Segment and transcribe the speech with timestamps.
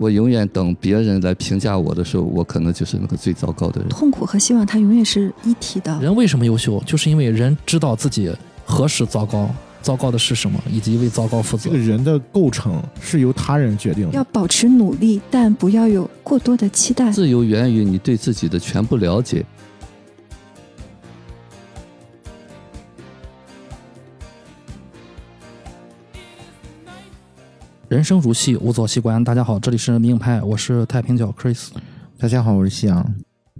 [0.00, 3.90] 我永远等别人来评价我的时候，我可能就是那个最糟糕的人。
[3.90, 6.00] 痛苦和希望它永远是一体的。
[6.00, 6.82] 人为什么优秀？
[6.86, 8.34] 就是因为人知道自己
[8.64, 9.50] 何时糟糕，
[9.82, 11.78] 糟糕的是什么，以及为糟糕负责这个。
[11.78, 14.14] 人的构成是由他人决定的。
[14.14, 17.10] 要保持努力，但不要有过多的期待。
[17.10, 19.44] 自由源于你对自己的全部了解。
[27.90, 29.24] 人生如戏，无所戏观。
[29.24, 31.70] 大家好，这里是明影派，我是太平角 Chris，
[32.16, 33.04] 大家好，我是夕阳。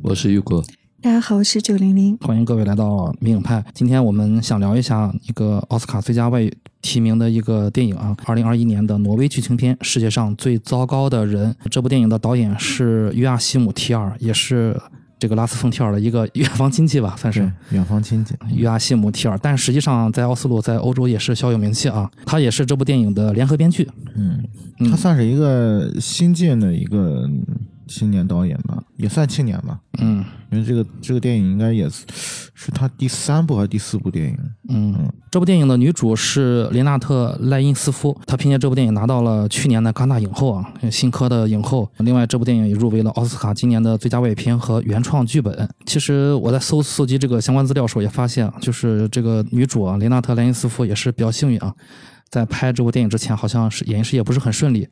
[0.02, 0.62] 我是玉哥，
[1.02, 2.16] 大家好，我是九零零。
[2.18, 3.64] 欢迎各位来到明影派。
[3.74, 11.52] 今天我们想聊一下一个奥斯卡最佳外语提名的一个电影啊，二零二一年的挪威剧情片《世界上最糟糕的人》。
[11.68, 14.80] 这部电影的导演是约亚希姆·提尔，也是
[15.20, 17.40] 这个拉斯冯提尔的一个远房亲戚吧，算是。
[17.70, 18.34] 远房亲戚。
[18.54, 22.10] 约阿西姆·提尔，但实际上在奥斯陆，在欧洲也是小有名气啊。
[22.24, 23.86] 他也是这部电影的联合编剧。
[24.16, 24.42] 嗯，
[24.78, 27.28] 嗯他算是一个新晋的一个
[27.90, 29.80] 青年导演吧，也算青年吧。
[29.98, 32.04] 嗯因为这个这个电影应该也是
[32.54, 34.36] 是他第三部还是第四部电影？
[34.68, 41.88] 嗯，这部电影的女主是林娜特·赖因斯夫，她凭借这部电影拿到了去年的戛纳影后啊，新科的影后。
[41.98, 45.68] 另外，这部电影也入围了奥斯卡今年的最佳外语片和原创剧本。
[45.86, 51.72] 其实我在搜搜集这个相关资料的时候也发现啊，就是这个女主啊，林娜特·莱因斯夫也是比较幸运啊，
[52.28, 54.88] 在拍这部电影之前，好像是演艺事业不是很顺利。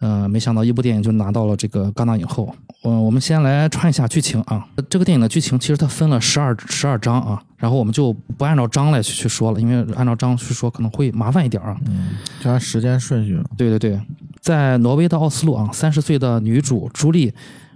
[0.00, 2.54] 呃，没想到一部电影就拿到了这个戛纳影后。
[2.82, 4.66] 呃，我们先来串一下剧情啊。
[4.90, 11.76] 这个电影的剧情其实它分了十二十二章啊，然后我们就不按照章来去去说了，因为按照章去说可能会麻烦一点啊。
[11.86, 12.10] 嗯，
[12.42, 13.40] 就按时间顺序。
[13.56, 13.98] 对对对，
[14.40, 17.32] 在挪威的奥斯陆啊，三十岁的女主朱莉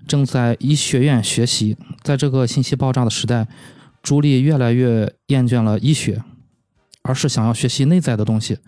[0.06, 1.76] 正在医学院学习。
[2.02, 3.46] 在这个信息爆炸的时代，
[4.02, 6.22] 朱莉越来越厌倦了医学，
[7.02, 8.58] 而是想要学习内在的东西，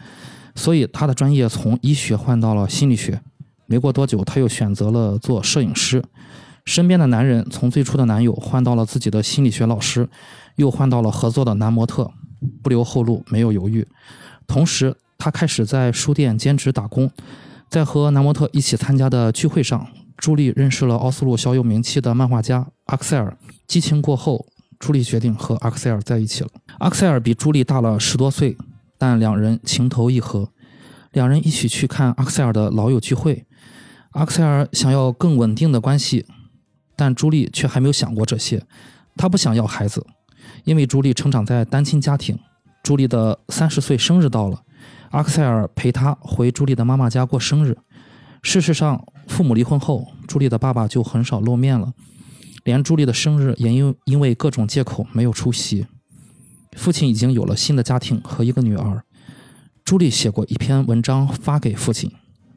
[0.54, 3.20] 所以她的专业从医学换到了心理学。
[3.70, 6.02] 没过多久，她又选择了做摄影师。
[6.64, 10.08] 身边的男人从最初的男友换到了自己的心理学老师，
[10.56, 12.10] 又换到了合作的男模特，
[12.64, 13.86] 不留后路，没有犹豫。
[14.48, 17.08] 同时，她开始在书店兼职打工。
[17.68, 19.86] 在和男模特一起参加的聚会上，
[20.16, 23.38] 朱莉认识了奥斯陆小有名气的漫画家阿克塞尔。
[23.68, 24.44] 激情过后，
[24.80, 26.50] 朱莉决定和阿克塞尔在一起了。
[26.80, 28.56] 阿克塞尔比朱莉大了十多岁，
[28.98, 30.48] 但两人情投意合。
[31.12, 33.46] 两人一起去看阿克塞尔的老友聚会。
[34.10, 36.26] 阿克塞尔想要更稳定的关系，
[36.96, 38.64] 但朱莉却还没有想过这些。
[39.16, 40.04] 她不想要孩子，
[40.64, 42.38] 因为朱莉成长在单亲家庭。
[42.82, 44.62] 朱莉的三十岁生日到了，
[45.10, 47.76] 阿克塞尔陪她回朱莉的妈妈家过生日。
[48.42, 51.92] 事实上，父母离婚后，朱莉的爸爸就很少露面了，
[52.64, 55.86] 连朱莉的生日也因因为各种借口没有出席。
[56.76, 59.04] 父亲已经有了新的家庭和一个女儿。
[59.84, 62.10] 朱莉写过一篇文章发给父亲，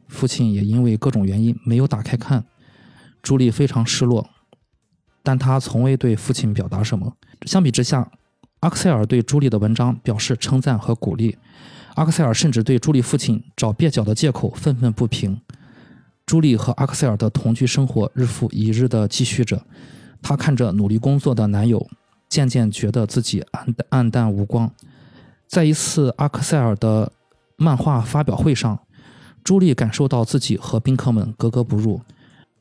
[0.08, 2.44] 父亲也因为各种原因没有打开看。
[3.22, 4.28] 朱莉非常失落，
[5.22, 7.16] 但她从未对父亲表达什么。
[7.46, 8.10] 相比之下，
[8.60, 11.36] 阿克塞尔对朱莉的文章表示称赞和鼓励。
[11.94, 15.40] 阿克塞尔甚至对朱莉父亲找蹩脚的借口愤愤不平。
[16.26, 19.64] 朱莉和阿克塞尔的同居生活日复一日地继续着，
[20.20, 21.86] 她看着努力工作的男友，
[22.28, 24.70] 渐渐觉得自己暗暗淡无光。
[25.46, 27.12] 在一次阿克塞尔的
[27.56, 28.80] 漫画发表会上，
[29.44, 32.00] 朱莉感受到自己和宾客们格格不入，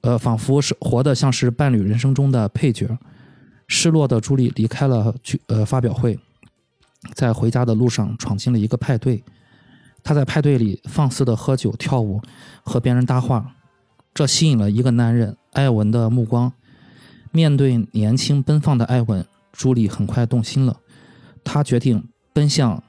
[0.02, 2.98] 呃，仿佛是活得像是伴侣人生中的配角。
[3.70, 6.20] 失落的朱莉离开了去呃发表会，
[7.14, 9.24] 在回家的路上闯进了一个派对。
[10.04, 12.22] 她在派对里放肆的喝酒、跳舞，
[12.62, 13.56] 和别人搭话，
[14.14, 16.52] 这吸引了一个男人艾文的目光。
[17.32, 20.82] 面对年轻奔放的艾文，朱莉很快动心了。
[21.46, 22.84] 她决定奔向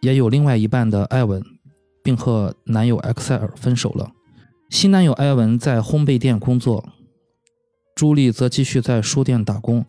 [0.00, 1.44] 也有另外一半的艾文，
[2.02, 4.12] 并和男友埃克塞尔分手了。
[4.68, 6.88] 新男友埃文在烘焙店工作，
[7.94, 9.84] 朱莉则继续在书店打工。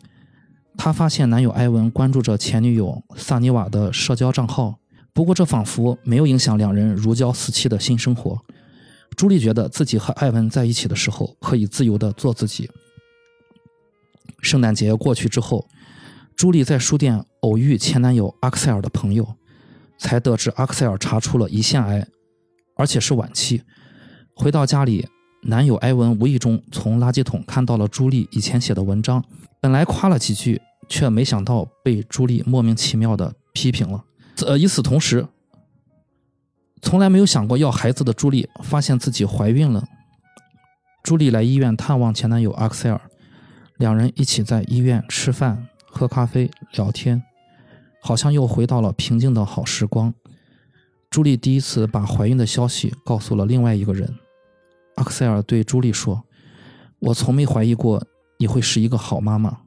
[0.76, 4.78] 她发现男友埃文关注着前女友萨尼瓦的社交账号，
[5.12, 8.38] 不过这仿佛没有影响两人如胶似漆的新生活。
[9.16, 12.70] 朱莉觉得自己和埃文在一起的时候可以自由地做自己。
[14.40, 15.68] 圣诞节过去之后，
[16.34, 19.36] 朱莉在书店偶遇前男友阿克塞尔的朋友，
[19.98, 22.06] 才得知阿克塞尔查出了胰腺癌，
[22.76, 23.62] 而且是晚期。
[24.34, 25.06] 回到家里，
[25.42, 29.24] 男友埃文无意中从垃圾桶看到了朱莉以前写的文章，
[29.60, 34.04] 本来夸了几句，却没想到被朱莉莫名其妙的批评了。
[34.46, 35.26] 呃，与此同时，
[36.80, 39.84] 从来没有想过要孩子的朱莉发现自己怀孕了。
[41.02, 43.00] 朱莉来医院探望前男友阿克塞尔，
[43.76, 47.22] 两人一起在医院吃饭、喝咖啡、聊天，
[48.04, 50.12] 好像又回到了平静的好时光。
[51.08, 54.12] 朱莉第一次把怀孕的消息告诉了另外一个人，
[54.96, 56.24] 阿克塞尔对朱莉说
[56.98, 58.04] ：“我从没怀疑过
[58.38, 59.60] 你会是一个好妈妈。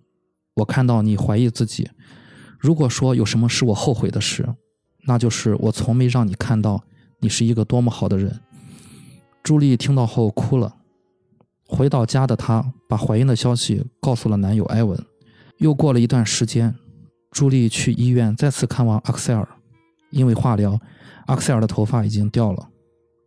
[0.56, 1.90] 我看到你怀疑自己。
[2.60, 4.46] 如果说有什么是我后悔的事，
[5.06, 6.84] 那就是我从没让你看到
[7.22, 8.42] 你是一个多么好的人。”
[9.42, 10.76] 朱莉听到后哭了。
[11.68, 15.00] 回到家的她把怀孕的消息告诉了男友埃文。
[15.58, 16.76] 又过了一段时间，
[17.36, 19.46] 朱莉去医院再次看望阿克塞尔，
[20.10, 20.80] 因为化疗，
[21.26, 22.70] 阿克塞尔的头发已经掉了。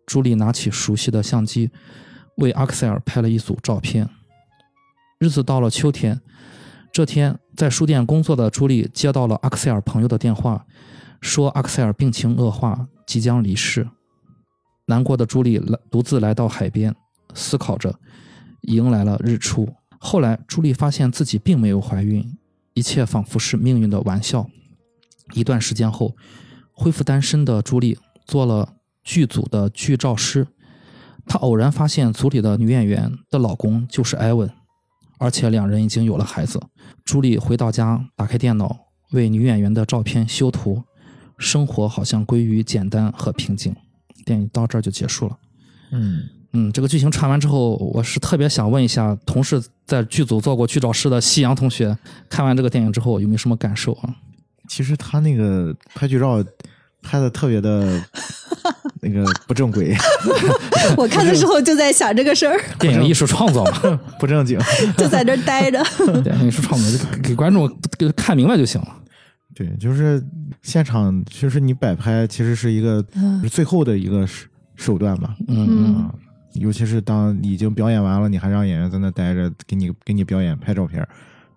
[0.07, 1.71] 朱莉拿起熟悉的相机，
[2.37, 4.09] 为阿克塞尔拍了一组照片。
[5.19, 6.23] 日子到了秋天，
[6.91, 10.65] 这天在书店工作的朱莉接到了阿克塞尔朋友的电话，
[11.21, 13.87] 说阿克塞尔病情恶化，即将离世。
[14.87, 16.97] 难过的朱莉来独自来到海边，
[17.35, 17.95] 思考着，
[18.63, 19.69] 迎来了日出。
[19.99, 22.25] 后来，朱莉发现自己并没有怀孕，
[22.79, 24.49] 一切仿佛是命运的玩笑。
[25.35, 26.15] 一段时间后，
[26.73, 30.47] 恢复单身的朱莉做了剧组的剧照师。
[31.27, 34.49] 她偶然发现组里的女演员的老公就是埃文，
[35.19, 36.63] 而且两人已经有了孩子。
[37.05, 40.85] 朱莉回到家，打开电脑为女演员的照片修图，
[41.37, 43.75] 生活好像归于简单和平静。
[44.25, 45.37] 电影到这儿就结束了。
[45.91, 46.23] 嗯，
[46.59, 51.97] 嗯，这个剧情串完之后，我是特别想问一下，同事在剧组做过剧照师的夕阳同学，
[52.29, 54.15] 看完这个电影之后有没有什么感受啊？
[54.69, 56.45] 其实他那个 拍剧照
[57.01, 58.03] 拍的特别的
[59.01, 59.95] 那个不正规，
[60.99, 64.59] 我看的时候就在想这个事儿，电影艺术创作嘛， 不正经。
[64.97, 65.83] 就在这儿待着。
[66.23, 68.89] 电影艺术创作就给给观众给看明白就行了。
[69.55, 70.23] 对，就是
[70.63, 74.47] 现场，其实你摆拍其实是一个嗯最后的一个手
[74.77, 75.35] 手段吧。
[75.49, 76.11] 嗯
[76.59, 81.01] 尤其是当已经表演完了，你还让演员在那待着，给你给你表演拍照片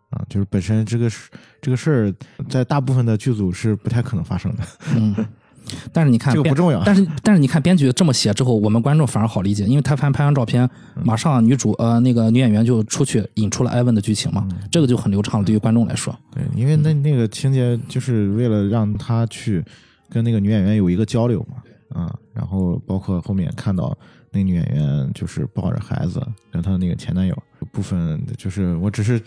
[0.09, 1.29] 啊，就是本身这个事
[1.61, 2.13] 这个事儿，
[2.49, 4.63] 在大部分的剧组是不太可能发生的。
[4.95, 5.15] 嗯，
[5.93, 10.69] 但是你看这个不重要但是但是你看编剧这么写之后，我们观众反而好理解，因为他拍拍完照片，
[11.03, 16.13] 马上女主呃那个女演员就出去引出了艾文的剧情嘛，这个就很流畅了，对于观众来说。
[16.33, 19.63] 对，因为那那个情节就是为了让他去
[20.09, 23.97] 跟那个女演员有一个交流嘛，啊，然后包括后面看到
[24.33, 27.37] 那女演员就是抱着孩子跟她的那个前男友
[27.71, 29.21] 部分，就是我只是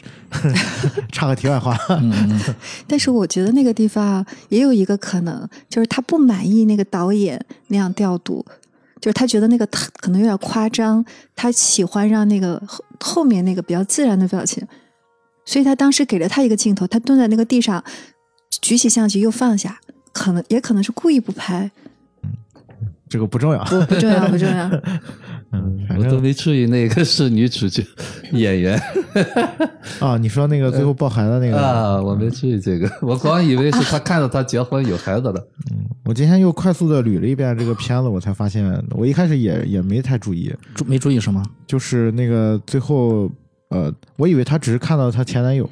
[1.12, 1.77] 插个题外话，
[2.87, 8.45] 但是我觉得那个地方也有一个可能，就是他不满意那个导演那样调度，
[9.01, 11.05] 就是他觉得那个特可能有点夸张，
[11.37, 14.67] 他喜欢让那个后后面那个比较自然的表情，
[15.45, 17.85] 所以他当时给了他一个镜头，他蹲在那个地上，
[18.62, 19.79] 举起相机又放下，
[20.12, 21.71] 可能也可能是故意不拍，
[23.09, 24.71] 这个不重要，不不重要 不重要，
[25.53, 27.85] 嗯，反我都没注意那个是女主角
[28.33, 28.81] 演员。
[30.01, 31.59] 啊， 你说那个最后抱孩子那个？
[31.59, 35.49] 啊，我没注意这个，我光以为是他看到他结婚有孩子了。
[35.71, 41.43] 嗯我今天又快速的捋了一遍这个片子，我才发现，我一开始也也没太注意，注没注意什么？
[41.67, 43.31] 就是那个最后，
[43.71, 45.67] 呃，我以为他只是看到她前男友，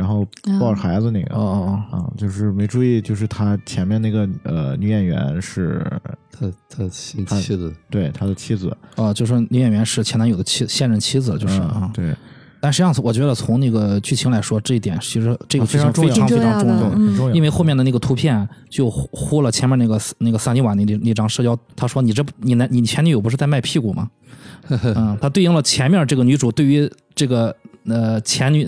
[0.00, 0.26] 然后
[0.58, 5.86] 抱着孩子那个，哦哦哦，啊，就是没注意，就是他前面那个呃女演员是
[6.32, 11.90] 他他妻妻子，对他的妻子，哦，就说女演员是前男友的妻现任妻子，就是嗯啊。
[11.92, 12.16] 对，
[12.60, 16.90] 但实际上，我觉得从那个剧情来说，这一点其实这个啊剧情非常重要非常非常重要要的。
[16.90, 24.08] 很重要，因为后面的那个图片就呼呼了前面那个那个萨尼瓦那那张社交，他说你这你男你前女友不是在卖屁股吗？
[24.70, 27.54] 嗯，他对应了前面这个女主对于这个
[27.90, 28.64] 呃前女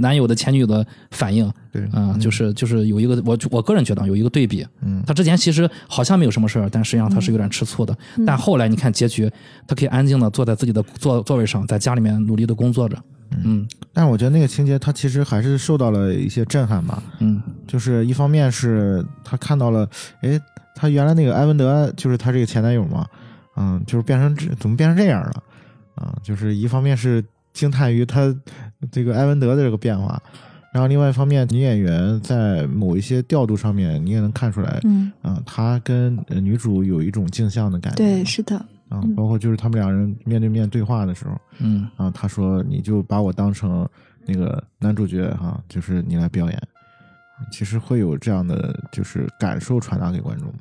[0.00, 5.02] 男友的前女友的反应，对，嗯，就是就是有一个我我个人觉得有一个对比，嗯。
[5.06, 9.30] 他之前其实好像没有什么事儿，但实际上他是有点吃醋的，但后来你看结局，
[9.66, 12.96] 他可以安静的坐在自己的座座位上，在家里面努力的工作着，
[13.44, 17.42] 嗯但是我觉得那个情节他其实还是受到了一些震撼吧，嗯。
[17.66, 19.88] 就是一方面是他看到了，
[20.22, 20.40] 哎，
[20.74, 23.06] 他原来那个埃文德就是他这个前男友嘛，
[23.56, 25.42] 嗯，就是变成这怎么变成这样了，
[25.94, 28.34] 啊，就是一方面是惊叹于他
[28.90, 30.20] 这个埃文德的这个变化，
[30.72, 38.56] 然后另外一方面女演员在某一些调度上面你也能看出来，嗯，啊，她跟呃女主有一种镜像的感觉，对，是的，
[38.88, 41.88] 啊嗯，包括就是他们两人面对面对话的时候，嗯。
[41.96, 43.88] 啊，他说你就把我当成
[44.24, 46.62] 那个男主角哈、就是你来表演，
[47.50, 50.52] 其实会有这样的就是感受传达给观众，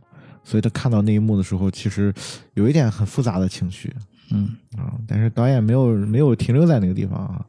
[0.43, 2.11] 所以他看到那一幕的时候，其实
[2.55, 3.93] 有一点很复杂的情绪
[4.31, 7.45] 嗯啊，但是导演没有没有停留在那个地方啊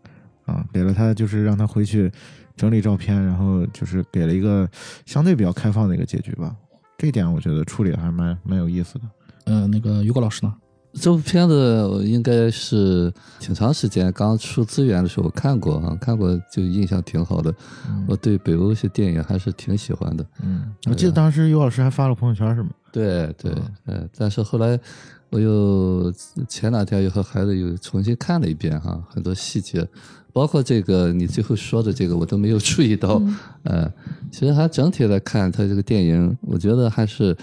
[0.46, 2.10] 啊，给了他就是让他回去
[2.56, 4.68] 整理照片，然后就是给了一个
[5.06, 6.54] 相对比较开放的一个结局吧，
[6.98, 9.00] 这一点我觉得处理得还蛮蛮有意思的。
[9.44, 10.54] 呃，那个于果老师呢？
[10.92, 17.54] 这部片子我应该是挺长时间，刚出资源的时候看过啊，看过就印象挺好的。
[18.08, 20.26] 我对北欧一些电影还是挺喜欢的。
[20.42, 22.70] 嗯，我记得当时于老师还发了朋友圈是吗？
[22.90, 23.54] 对对，
[23.86, 24.76] 嗯，但是后来
[25.30, 26.12] 我又
[26.48, 29.86] 前两天又和孩子又重新看了一遍哈，很多细节，
[30.32, 33.18] 包括这个你最后说的这个我都没有注意到。
[33.20, 33.92] 嗯呃，
[34.30, 37.36] 其实还整体来看，它这个电影，我觉得还是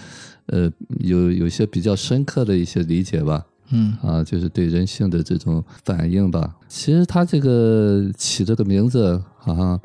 [0.46, 3.44] 呃有有些比较深刻的一些理解吧。
[3.70, 6.56] 嗯啊，就是对人性的这种反应吧。
[6.68, 9.78] 其实他这个起这个名字，好像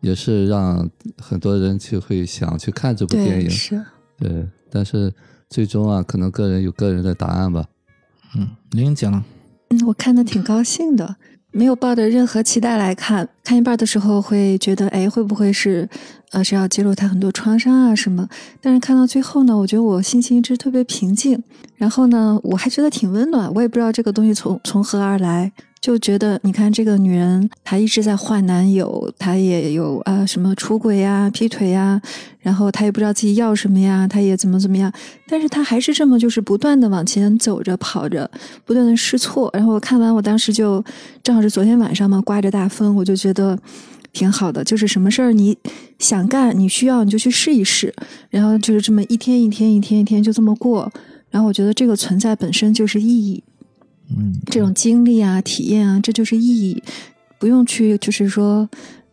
[0.00, 3.50] 也是让很多人去会想去看这部电，影。
[3.50, 3.82] 是。
[4.18, 5.12] 对，但是
[5.48, 7.66] 最终啊，可能个人有个人的答案吧。
[8.36, 9.24] 嗯，玲玲姐呢？
[9.70, 11.16] 嗯，我看的挺高兴的，
[11.50, 13.28] 没有抱着任何期待来看。
[13.42, 15.88] 看一半的时候会觉得，哎，会不会是，
[16.32, 18.28] 呃，是要揭露他很多创伤啊什么？
[18.60, 21.42] 但是看到最后呢，我觉得我心情一直特别平静。
[21.76, 23.52] 然后呢，我还觉得挺温暖。
[23.54, 25.52] 我也不知道这个东西从从何而来，
[25.86, 32.02] 就觉得你看这个女人，她一直在换男友，她也有啊、什么出轨呀、劈腿呀，
[32.40, 34.92] 然后她也不知道自己要什么呀，她也怎么怎么样，
[35.28, 38.28] 但是她还是这么就是不断的往前走着跑着，
[38.64, 39.48] 不断的试错。
[39.54, 40.84] 然后我看完，我当时就
[41.22, 43.56] 正好是昨天晚上嘛，刮着大风，我就觉得
[44.12, 44.64] 挺好的。
[44.64, 45.56] 就是什么事儿你
[46.00, 47.94] 想干，你需要你就去试一试，
[48.28, 50.92] 然后就是这么一天一天一天一天就这么过。
[51.30, 53.42] 然后我觉得这个存在本身就是意义，
[54.10, 56.82] 嗯，这种经历啊、体验啊，这就是意义，
[57.38, 58.68] 不用去就是说。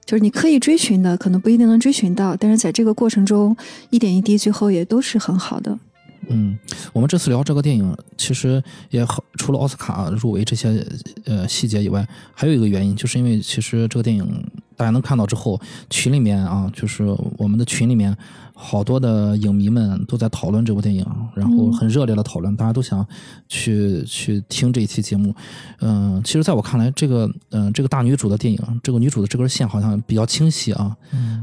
[0.06, 3.56] 就是你刻意追寻的，可能不一定能追寻到，但是在这个过程中，
[3.90, 5.80] 一点一滴，最后也都是很好的。
[6.28, 6.60] 嗯，
[6.92, 10.86] 我们这次聊这个电影，其实也好，除了奥斯卡入围这些
[11.24, 14.46] 呃细节以外，还有一个原因，就是因为其实这个电影
[14.76, 15.58] 大家能看到之后，
[15.90, 17.06] 群里面啊，就是
[17.38, 18.14] 我们的群里面
[18.54, 21.06] 好多的影迷们都在讨论这部电影，
[21.36, 23.06] 然后很热烈的讨论，大家都想
[23.50, 25.34] 去去听这一期节目。
[25.80, 30.96] 嗯、其实在我看来，这个嗯、这个大女主的电影，这个女主的这根线好像比较清晰啊，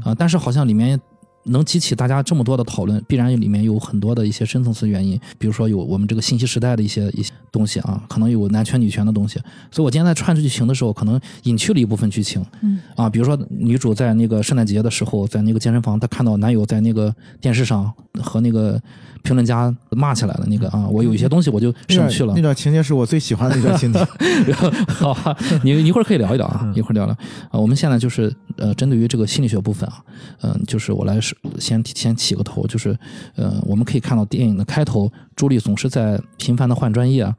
[0.03, 0.99] 啊、但是好像里面
[1.43, 9.39] 能激起大家这么多的讨论，必然里面有很多的一些深层次原因，比如说有我们这个信息时代的一些一些东西啊，可能有男权女权的东西。
[9.71, 18.81] 所以我今天在串剧情的时候，可能隐去了一部分剧情，嗯啊，比如说女主在那个圣诞节的时候，在那个健身房，她看到男友在那个电视上和那个
[19.23, 22.41] 评论家骂起来了，那个啊，我有一些东西我就那段省去了那。
[22.41, 23.99] 段情节是我最喜欢的一段情节。
[24.87, 27.13] 好吧，你你一会儿可以聊一聊啊，一会儿聊聊
[27.49, 27.59] 啊。
[27.59, 30.03] 我们现在就是呃，针对于这个心理学部分啊，
[30.41, 32.97] 嗯、就是我来是先先起个头，就是
[33.35, 37.35] 呃，我们可以看到电影的开头，朱莉总是在频繁的换专业啊，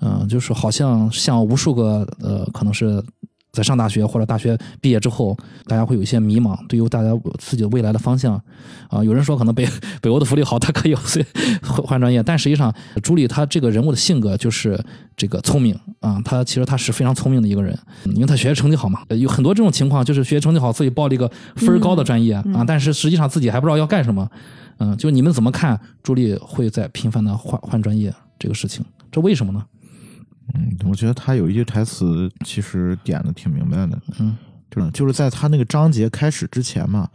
[0.00, 3.02] 嗯、就是好像像无数个呃，可能是。
[3.56, 5.34] 在上大学或者大学毕业之后，
[5.66, 7.08] 大家会有一些迷茫，对于大家
[7.38, 8.38] 自己的未来的方向，
[8.90, 9.66] 啊，有人说可能北
[10.02, 12.70] 北欧的福利好，他可以换换专业，但实际上
[13.02, 14.78] 朱莉她这个人物的性格就是
[15.16, 15.74] 这个聪明。
[16.00, 24.28] 啊，她其实她是非常聪明的一个人，因为她学习成绩好嘛，呃有很多这种情况，就是学习成绩好，自己报了一个分儿高的专业、啊，但是实际上自己还不知道要干什么，
[24.78, 28.84] 嗯、就你们怎么看朱莉会在频繁的换换专业这个事情？
[29.10, 29.64] 这为什么呢？
[30.54, 34.36] 嗯，我觉得他有一句台词其实点的挺明白的，嗯。
[34.68, 37.08] 就是就是在他那个章节开始之前嘛，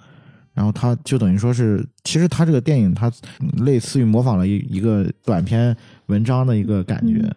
[0.54, 3.12] 然后他就等于说是，其实他这个电影他
[3.58, 7.30] 类似于模仿了一一个短篇文章的一个感觉、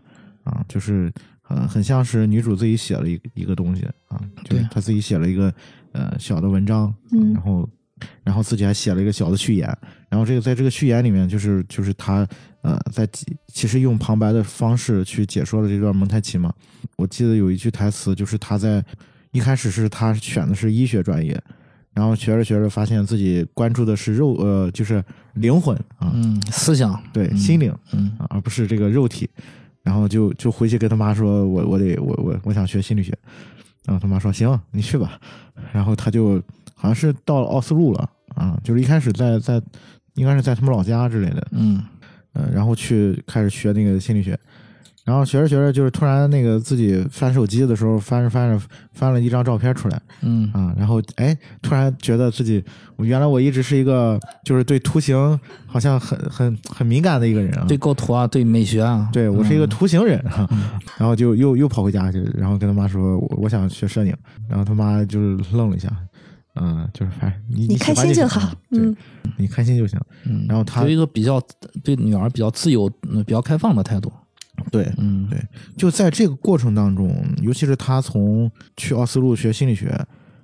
[0.44, 1.12] 啊，就是
[1.48, 4.68] 呃很像是女主自己写了一一个东西啊，就是对。
[4.70, 5.52] 她自己写了一个
[5.90, 7.32] 呃小的文章，嗯。
[7.34, 7.68] 然后
[8.22, 9.66] 然后自己还写了一个小的序言，
[10.08, 12.26] 然后这个在这个序言里面就是就是他
[12.62, 16.52] 呃在其其实用旁白的方式去解说了这段蒙太奇嘛，
[16.96, 18.84] 我记得有一句台词就是他在
[19.32, 21.40] 一开始是他选的是医学专业，
[21.92, 25.02] 然后学着学着发现自己关注的是肉呃就是
[25.34, 29.28] 灵魂啊，嗯，思想，对、嗯心灵嗯啊，而不是这个肉体。
[29.82, 33.12] 然后就就回去跟他妈说，我我得我我我想学心理学。
[33.86, 35.20] 然后他妈说行，你去吧。
[35.72, 36.42] 然后他就
[36.74, 39.60] 好像是到了奥斯陆了啊，就是一开始在在
[40.14, 41.82] 应该是在他们老家之类的，嗯
[42.34, 44.38] 嗯，然后去开始学那个心理学。
[45.04, 50.50] 然后学着学着，就是突然那个自己翻手机的时候，翻着翻着翻了一张照片出来嗯。
[50.52, 52.64] 啊，然后哎，突然觉得自己
[52.98, 59.68] 原来我一直是一个就是对图形好像很很很敏感的一个人啊，对构图啊，对美学啊，对我是一个嗯。
[59.68, 60.48] 图形人哈、
[60.96, 64.16] 然后就又又跑回家去，然后跟他妈说，我我想学摄影，
[64.48, 65.90] 然后他妈就是愣了一下，
[66.54, 68.96] 嗯，就是反正你你开心就好，嗯，
[69.36, 71.42] 你开心就行，嗯，然后他有一个比较
[71.82, 74.10] 对女儿比较自由、嗯比较开放的态度，
[74.70, 75.38] 对，嗯对
[75.76, 79.92] 就在这个过程当中，尤其是他从去奥斯陆学心理学，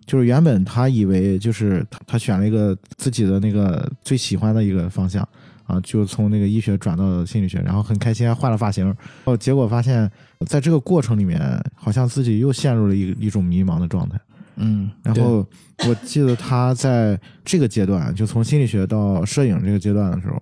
[0.05, 5.27] 就是原本他以为就是他他选了一个自己的那个最喜欢的一个方向
[5.65, 10.11] 啊，就从那个医学转到心理学，然后很开心还换了发型，哦，结果发现
[10.47, 11.41] 在这个过程里面，
[11.75, 14.19] 好像自己又陷入了一一种迷茫的状态。
[14.57, 15.47] 嗯，然后
[15.89, 20.39] 我记得他在这个阶段，就从心理学到摄影这个阶段的时候，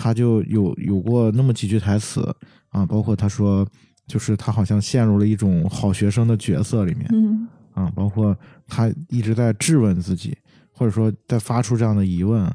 [0.00, 2.32] 他就有有过那么几句台词
[2.68, 3.66] 啊，包括他说，
[4.06, 8.36] 就是他好像陷入了一种好学生的角色里面，嗯啊，包括
[8.68, 10.38] 他一直在质问自己，
[10.70, 12.48] 或者说在发出这样的疑问，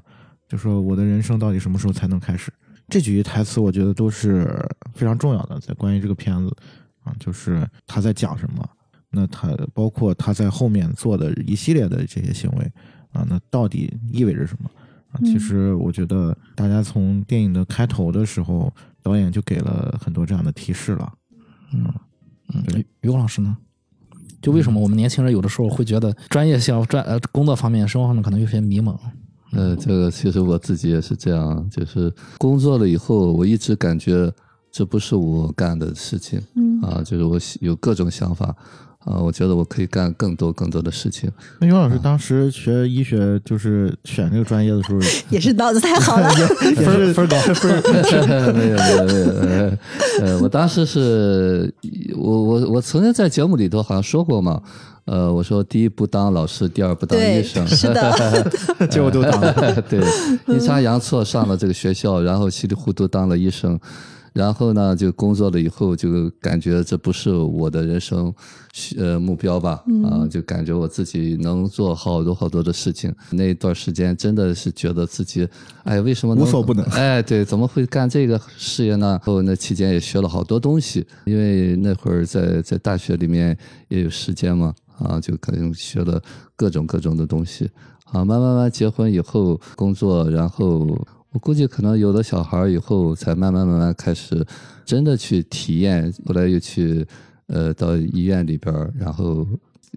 [0.47, 2.49] 就说我的人生到底什么时候才能开始？
[2.87, 6.55] 这几句台词我觉得都是非常重要的，在关于这个片子
[7.03, 8.65] 啊，就是他在讲什么，
[9.09, 12.71] 那他包括他在后面做的一系列的这些行为
[13.11, 14.69] 啊，那到底意味着什么？
[15.13, 21.13] 啊，其嗯实我觉得大家从电影的开头的时候，导演就给了很多这样的提示了。
[21.71, 21.85] 嗯，
[22.53, 23.55] 嗯于于老师呢？
[24.41, 28.93] 就为什么我们年轻人有的时候会觉得专业性、专呃工作方面、生活方面可能有些迷茫？
[29.53, 34.29] 呃，这个其实我自己也是这样，就是工作了以后，我一直感觉
[34.71, 38.53] 这不是我干的事情嗯啊，就是我有各种想法
[39.05, 41.29] 啊，我觉得我可以干更多更多的事情。
[41.59, 46.29] 那于老师当时学医学，就是选这个专业的时候， 也是脑子太好了。
[46.63, 49.77] 也是分高分儿 没有没有没有，呃
[50.21, 51.73] 呃，我当时是
[52.15, 54.61] 我我我曾经在节目里头好像说过嘛，
[55.05, 58.51] 呃，我说第一不当老师，第二不当医生，是的，
[58.89, 59.81] 结果都当了。
[59.89, 59.99] 对，
[60.47, 63.77] 阴差阳错上了这个学校，然后稀里糊涂当了医生，
[64.33, 68.33] 然后呢就工作了以后就感觉这不是我的人生
[68.97, 73.13] 呃目标吧，啊，就感觉我自己能做好多好多的事情。
[73.31, 75.47] 那一段时间真的是觉得自己，
[75.83, 79.09] 哎，为什么能无所不能 哎，对，怎么会干这个事业呢？
[79.11, 83.55] 然后那期间也学了好多东西，因为那会儿在在大学里面
[83.89, 86.21] 也有时间嘛，啊，就可能学了
[86.55, 87.69] 各种各种的东西。
[88.11, 90.87] 啊，慢慢慢结婚以后工作，然后
[91.33, 94.45] 我估计可能有了小孩儿以后，才慢慢慢慢开始
[94.85, 96.13] 真的去体验。
[96.27, 97.05] 后来又去
[97.47, 99.45] 呃到医院里边儿，然后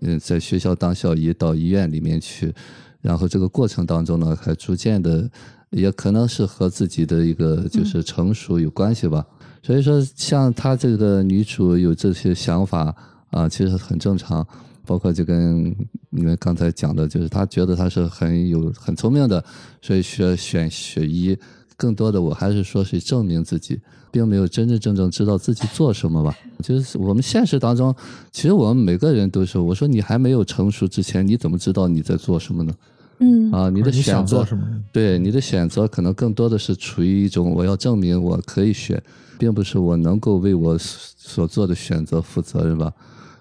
[0.01, 2.55] 嗯在学校当校医，到医院里面去，
[3.03, 5.29] 然后这个过程当中呢，还逐渐的，
[5.69, 9.25] 也可能是和自己的一个就是成熟有关系吧。
[9.63, 12.95] 所以说，像她这个女主有这些想法
[13.31, 14.47] 啊，其实很正常。
[14.87, 15.75] 包括就跟
[16.11, 19.45] 你们刚才讲的，就是他觉得他是很有很聪明的，
[19.83, 21.37] 所以学选学医。
[21.79, 23.79] 更多的我还是说是证明自己，
[24.11, 26.35] 并没有真真正正知道自己做什么吧。
[26.63, 27.95] 就是我们现实当中，
[28.33, 32.73] 其实我们每个人都是，我说你还没有成熟之前，你怎么知道你在做什么呢？
[33.19, 34.67] 嗯啊，你的选择什么？
[34.91, 39.03] 对你的选择可能更多的是处于一种我要证明我可以选，
[39.39, 42.91] 并不是我能够为我所所做的选择负责任吧。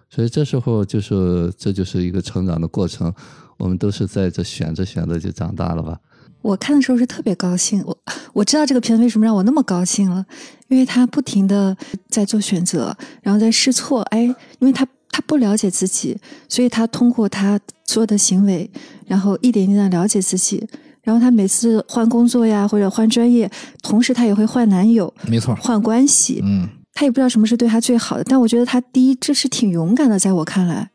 [0.10, 3.14] 所以这时候就是这就是一个成长的过程，
[3.58, 6.00] 我们都是在这选着选着就长大了吧。
[6.42, 7.98] 我看的时候是特别高兴，我
[8.32, 10.24] 我知道这个片为什么让我那么高兴了，
[10.68, 11.76] 因为他不停的
[12.08, 16.16] 在做选择，然后在试错，哎，因为他他不了解自己，
[16.48, 18.70] 所以他通过他所有的行为，
[19.08, 20.64] 然后一点一点的了解自己，
[21.02, 23.50] 然后他每次换工作呀或者换专业，
[23.82, 30.90] 同时他也会换男友、没错，换关系，嗯，他也不知道什么是对他最好的，但我觉得他第一这是挺勇敢的，在我看来，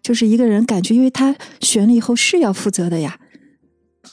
[0.00, 3.18] 就是一个人感觉，因为他选了以后是要负责的呀，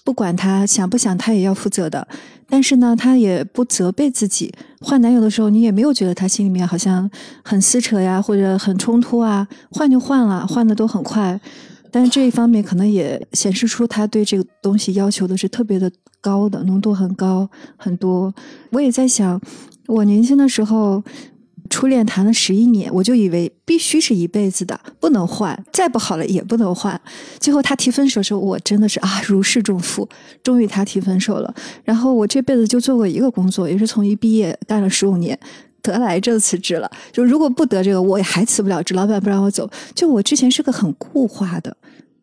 [0.03, 2.07] 不管他想不想，他也要负责的。
[2.51, 4.51] 但是呢，他也不责备自己。
[4.81, 7.07] 换男友的时候，你也没有觉得他心里面好像
[7.43, 11.39] 很撕扯呀，或者很冲突啊，换就换了，换的都很快。
[11.91, 18.33] 但是这一方面可能也显示出他对这个东西要求的是特别的高的，浓度很高很多。
[18.71, 19.39] 我也在想，
[19.89, 21.03] 我年轻的时候。
[21.71, 26.99] 初恋谈了十一年，我就以为必须是一辈子的，不能换，再不好了也不能换。
[27.39, 30.09] 最后他提分手的时候，我真的是啊如释重负，
[30.41, 31.53] 终于他提分手了。
[31.83, 35.37] 然后我这辈子就做过一个工作，也是从一毕业干了十五年，
[35.83, 36.89] 得癌症辞职了。
[37.11, 39.69] 就如果不得这个，我还辞不了职，老板不让我走。
[39.93, 41.77] 就我之前是个很固化的，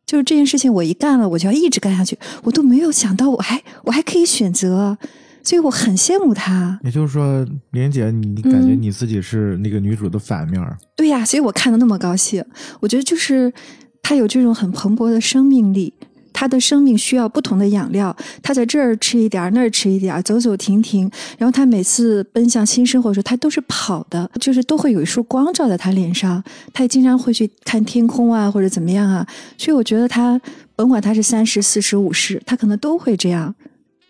[0.05, 4.99] 就是这件事情我一干了，我就要一直干下去，我都没有想到我还我还可以选择，
[5.47, 6.77] 所以我很羡慕他。
[6.83, 10.77] 也就是说，莲姐，你你感觉嗯你自己是那个女主的反面儿？
[10.97, 12.45] 对呀，所以我看的那么高兴。
[12.81, 13.53] 我觉得就是
[14.03, 15.95] 她有这种很蓬勃的生命力，
[16.33, 21.09] 她的生命需要不同的养料，她在这儿吃一点儿，那儿吃一点儿，走走停停。
[21.39, 26.43] 然后她每次奔向新生活的时候，她都是跑的， 就是都会有一束光照在她脸上。
[26.73, 29.25] 她也经常会去看天空啊，或者怎么样啊。
[29.57, 30.41] 所以我觉得她
[30.75, 33.55] 甭管她是三十、四十、五十，她可能都会这样。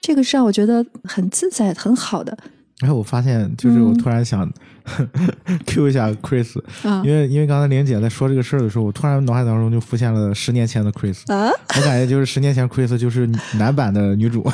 [0.01, 2.37] 这个是让我觉得很自在、很好的
[2.81, 4.49] 然后我发现，就是我嗯突然想
[5.67, 11.49] Q 一下 Chris，、啊因为因为刚才玲姐在说这个事儿的时候，我突然脑海当中就浮现了十年前的 Chris，啊！
[11.77, 14.43] 我感觉就是十年前 Chris 就是男版的女主。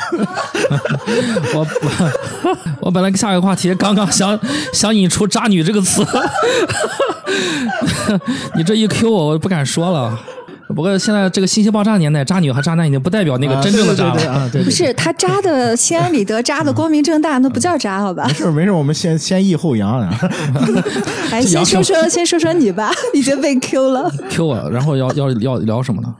[1.54, 1.66] 我
[2.80, 4.38] 我本来下一个话题刚刚想
[4.72, 6.06] 想引出“渣女”这个词，
[8.56, 10.18] 你这一 Q 我，我不敢说了。
[10.72, 14.12] 不过现在这个信息爆炸年代，渣女和渣男已经不代表那个啊真正的渣了。
[14.14, 18.34] 对对对啊，对，对不是他渣的 心安理得，渣的光明正大，那不叫渣，好吧没？
[18.34, 20.18] 事没事，我们先先抑后扬啊。
[21.30, 24.10] 哎，先说说，先说说你吧，已经被 Q 了。
[24.30, 26.14] Q 我，然后要要要聊什么呢？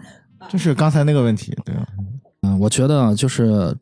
[0.49, 1.83] 就是刚才那个问题，对吧？
[2.43, 3.75] 嗯，我觉得就是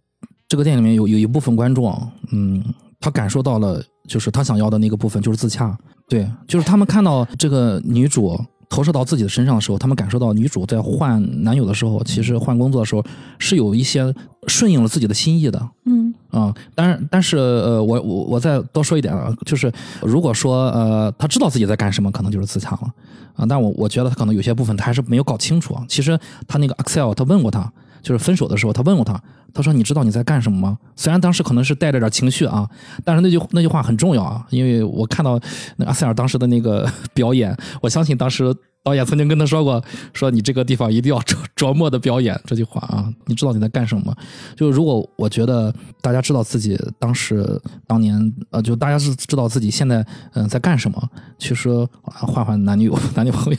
[0.49, 1.93] 这个电影里面有有一部分观众，
[2.33, 2.63] 嗯，
[3.01, 5.77] 他感受到了，就是他想要的那个部分，就是自洽。
[6.09, 8.39] 对，就是他们看到这个女主
[8.71, 13.05] 投射到自己的身上的时候，他们感受到女主在换男友的时候，其实换工作的时候
[13.39, 14.15] 是有一些
[14.47, 15.69] 顺应了自己的心意的。
[15.85, 22.89] 嗯啊、当然，但是呃，我我我再多说一点啊，就是如果说呃，他知道自己在干什么，可能就是自强了
[23.35, 23.45] 啊。
[23.49, 25.85] 但我我觉得他可能有些部分他还是没有搞清楚啊。
[25.89, 29.21] 其实他那个 Excel，他问过他，就是分手的时候他问过他，
[29.53, 30.79] 他说你知道你在干什么吗？
[30.97, 32.69] 虽然当时可能是带着点情绪啊，
[33.05, 35.39] 但是那句那句话很重要啊，因为我看到
[35.77, 38.55] 那阿塞尔当时的那个 表演，我相信当时。
[38.83, 39.83] 导演曾经跟他说过，
[40.15, 44.15] 说你这个地方一定要琢琢磨的表演这句话啊，你知道你在干什么？
[44.57, 51.69] 就如果我觉得大家知道自己当时当年呃，就大家是知道自己现在嗯、在干什么，其实
[52.03, 53.59] 换换男女友 男女朋友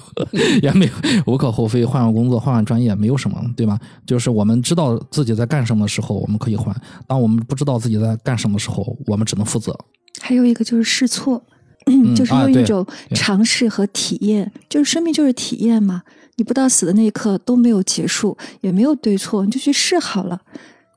[0.62, 0.92] 也没有
[1.28, 3.80] 无可厚非，换换工作换换专业没有什么，对吧？
[4.08, 6.74] 就是我们知道自己在干什么的时候，我们可以换；
[7.08, 9.78] 当我们不知道自己在干什么的时候，我们只能负责。
[10.20, 11.44] 还有一个就是试错，
[11.86, 16.04] 嗯就是用一种尝试和体验，就是生命就是体验嘛。
[16.38, 20.40] 你不到死的那一刻都没有结束，也没有对错，你就去试好了。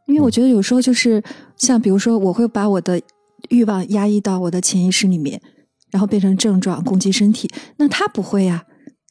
[0.06, 1.22] 因为我觉得有时候就是
[1.56, 3.00] 像比如说，我会把我的
[3.48, 5.40] 欲望压抑到我的潜意识里面，
[5.90, 7.50] 然后变成症状攻击身体。
[7.78, 8.64] 那他不会呀、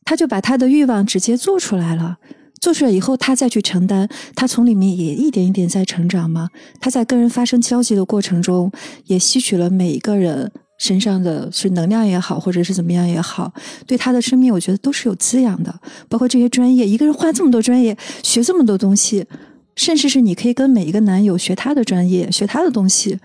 [0.06, 2.18] 他就把他的欲望直接做出来了。
[2.62, 6.48] 做出来以后，他再去承担，他从里面也一点一点在成长嘛。
[6.80, 8.72] 他在跟人发生交集的过程中，
[9.06, 10.50] 也吸取了每一个人
[10.84, 13.50] 身上的是能量也好，或者是怎么样也好，
[13.88, 15.74] 对他的生命，我觉得都是有滋养的。
[16.10, 19.26] 包括这些专业，一个人换这么多专业，学这么多东西，
[19.78, 23.18] 甚至是你可以跟每一个男友学他的专业，学他的东西。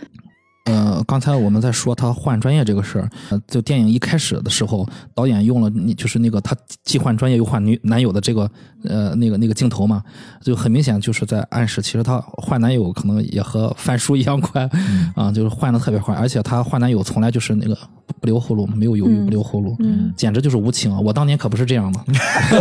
[0.68, 6.54] 呃，刚才我们在说他换专业这个事儿，呃，就电影一开始的时候，导演用了你就是那个他
[6.84, 8.50] 既换专业又换女男友的这个
[8.84, 10.02] 呃那个那个镜头嘛，
[10.42, 14.68] 就很明显就是在暗示，其实他换男友可能也和翻书一样快
[15.16, 17.74] 啊，就是换的特别快，而且他换男友从来就是那个
[18.20, 20.12] 不留后路，没有犹豫，嗯不留后路，嗯。
[20.16, 20.98] 简直就是无情啊！
[20.98, 22.00] 我当年可不是这样的，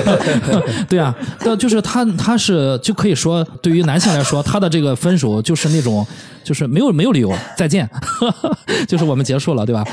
[0.87, 6.05] 对啊，但，就是他他是就可以说，对于男性来说，他的这个分手就是那种
[6.47, 7.89] 就是没有没有理由，再见，
[8.87, 9.83] 就是我们结束了，对吧？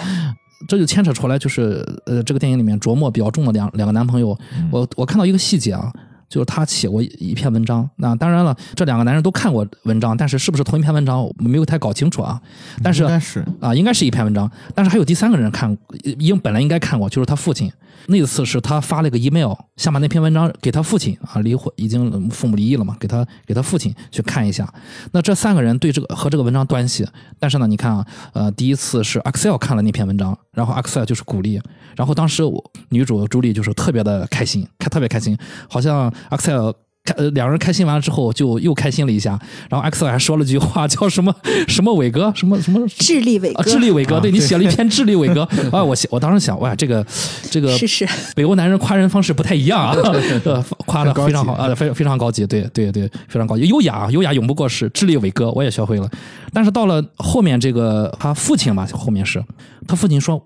[0.68, 4.38] 这就牵扯出来，就是呃，这个电影里面琢磨比较重的两两个男朋友，
[4.70, 5.92] 我我看到一个细节啊，
[6.34, 7.88] 就是他写过一一篇文章。
[7.94, 12.40] 那当然了，这两个男人都看过文章，但是是不是同一篇文章，我没有太搞清楚啊。
[12.82, 15.78] 但是应该是啊，应该是一篇文章，但是还有第三个人看，
[16.18, 17.70] 应本来应该看过，就是他父亲。
[18.08, 24.68] 那次是他发了个 email，想把那篇文章给他父亲啊，离婚已经父母离异了嘛，给他给他父亲去看一下。
[25.12, 27.06] 那这三个人对这个和这个文章关系，
[27.38, 31.60] 但是呢，你看啊，呃，第一次是 Excel 看了那篇文章，然后阿克塞尔就是鼓励，
[31.96, 35.36] 然后当时我女主朱莉就是特别的开心，开特别开心，
[35.68, 36.74] 好像阿克塞尔。
[37.04, 39.38] 开呃，两人开心完了之后，就又开心了一下。
[39.68, 41.34] 然后 Axel 还说了句话，叫什么
[41.68, 47.06] 什么伟哥，什么什么啊，智力伟哥，智力伟哥，啊对你写了一篇智力伟哥 啊，我写我当时想，哇，这个
[47.50, 49.94] 这个是是，北欧男人夸人方式不太一样啊，
[50.44, 56.10] 呃， 夸的非常好啊，非非常高级，对对对，非常高级，优雅优雅永不过时，智力伟哥我也学会了。
[56.54, 59.44] 但是到了后面这个他父亲吧，后面是
[59.86, 60.42] 他父亲说。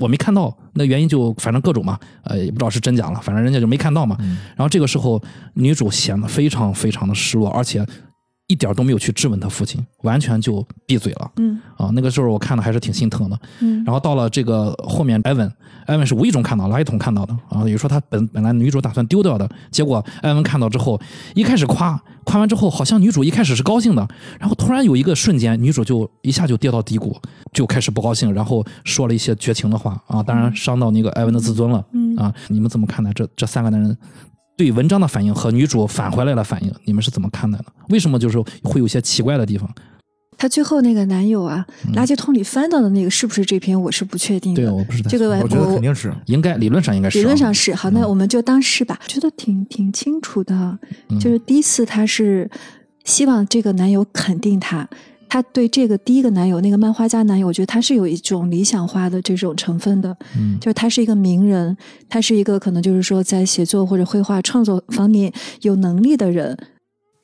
[0.00, 4.16] 我没看到，那原因就反正各种嘛，呃，也不知道是真假了，反正人家就没看到嘛。
[4.56, 5.22] 然后这个时候，
[5.54, 7.86] 女主显得非常非常的失落，而且
[8.50, 11.30] 一点都没有去质问他父亲，完全就闭嘴了。
[11.36, 13.38] 嗯啊，那个时候我看的还是挺心疼的。
[13.60, 15.52] 嗯然后到了这个后面，艾文，
[15.86, 21.00] 艾文是无意中看到，垃圾桶看到的啊，也就说他本本来女主打算丢掉的，结果艾文看到之后，
[21.36, 24.08] 一开始夸，夸完之后，好像女主一开始是高兴的，
[24.40, 27.16] 然后突然有一个瞬间，女主就一下就跌到低谷，
[27.52, 32.34] 就开始不高兴，然后说了一些绝情的话啊，当然伤到那个艾文的自尊了嗯啊。
[32.48, 33.96] 你们怎么看待这这三个男人？
[34.60, 37.64] 对文章的反应和女主返回来的反应，你们是怎么看待的？
[37.88, 39.66] 为什么就是会有些奇怪的地方？
[40.36, 44.60] 她最后那个男友啊，垃圾桶里翻到的那个是不是这篇，我是不确定的。
[44.60, 46.12] 对，我不知道这个我觉得肯定是。
[46.26, 50.78] 应该理论上应该是啊、理论上是好，那我们就当是吧，觉得挺挺清楚的。
[51.08, 52.50] 嗯就是第一次她是
[53.04, 54.86] 希望这个男友肯定他，
[55.30, 61.74] 他对这个第一个男友那个漫画家男友，我觉得他是有一种理想化的这种成分的，嗯就是他是一个名人，
[62.08, 66.58] 他是一个可能就是说在写作或者绘画创作方面有能力的人。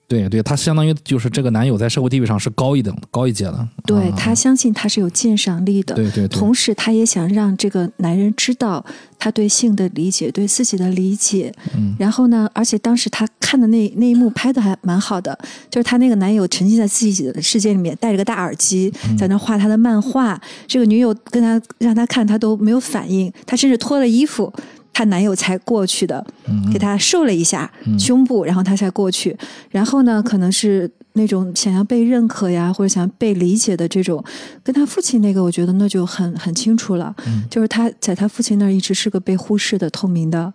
[0.08, 3.68] 对对，他相当于就是这个男友在社会地位上是高一等、高一阶的。
[3.84, 8.84] 对啊他相信他是有鉴赏力的，对对对，同时他也想让这个男人知道
[9.18, 11.52] 他对性的理解，对自己的理解。
[11.74, 15.36] 嗯然后呢，而且当时他看的那那一幕拍的还蛮好的，
[15.70, 20.40] 就是他那个男友沉浸在自己的世界里面，戴着个大耳机，嗯在那画他的漫画。
[20.68, 24.52] 这个女友跟他让他看，他都没有反应，他甚至脱了衣服。
[24.96, 29.36] 她男友才过去的，嗯给她瘦了一下嗯胸部，然后她才过去。
[29.68, 34.24] 然后呢，可能是那种想要被认可呀，或者想要被理解的这种，
[34.64, 37.14] 跟她父亲那个，我觉得那就很很清楚了。
[37.26, 40.50] 嗯就是她在她父亲那儿一直是个被忽视的、透明的。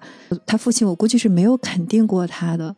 [0.48, 2.76] 她父亲我估计是没有肯定过她的，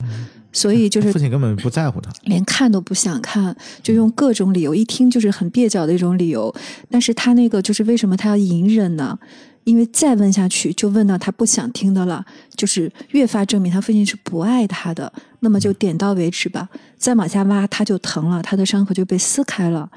[0.51, 2.11] 所以就是父亲根本不在乎他。
[2.23, 6.53] 连看都不想看，就用各种理由，一听就是很蹩脚的一种理由。
[6.91, 9.17] 但是他那个就是为什么他要隐忍呢？
[9.63, 15.11] 因为再问下去，就问到他不想听的了，就是越发证明他父亲是不爱他的。
[15.39, 19.89] 那么就点到为止吧，再往下挖他就疼了，他的伤口就被撕开了。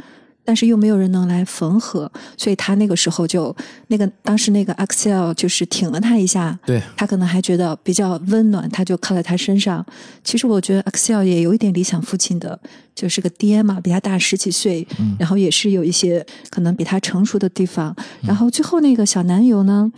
[0.46, 3.54] 但是又没有人能来缝合，所以他那个时候就
[3.88, 9.85] 那个当时那个 Axel 就是挺了他一下，对，他可能还觉得比较温暖，他就靠在他身上。
[10.22, 12.59] 其实我觉得 Axel 也有一点理想父亲的，
[12.94, 17.94] 就是个爹嘛，比他大十几岁，嗯然后也是有一些可能比他成熟的地方。
[18.22, 19.92] 然后最后那个小男友呢？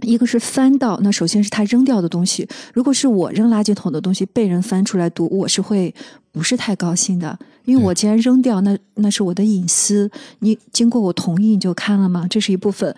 [0.00, 2.46] 一个是翻到，那首先是他扔掉的东西。
[2.74, 5.94] 如果是我扔垃圾桶的东西被人翻出来读，我是会
[6.30, 12.26] 不是太高兴的，因为我既然扔掉，那那是我的隐私，你经过我同意你就看了吗？
[12.28, 12.94] 这是一部分。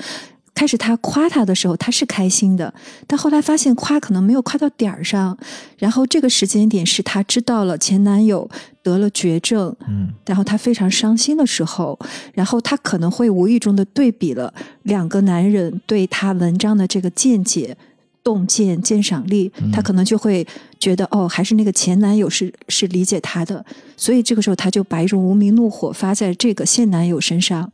[0.55, 2.73] 开始他夸他的时候，他是开心的，
[3.07, 5.37] 但后来发现夸可能没有夸到点儿上，
[5.77, 8.49] 然后这个时间点是他知道了前男友
[8.83, 11.99] 得了绝症，嗯，然后他非常伤心的时候，
[12.33, 14.51] 然后他可能会无意中的对比了
[14.85, 17.77] 两个男人对他文章的这个见解、
[18.27, 20.45] 洞见、鉴赏力，她可能就会
[20.81, 23.65] 觉得哦，还是那个前男友是是理解她的，
[23.97, 27.71] 所以这个时候她就把一种无名怒火发在这个现男友身上。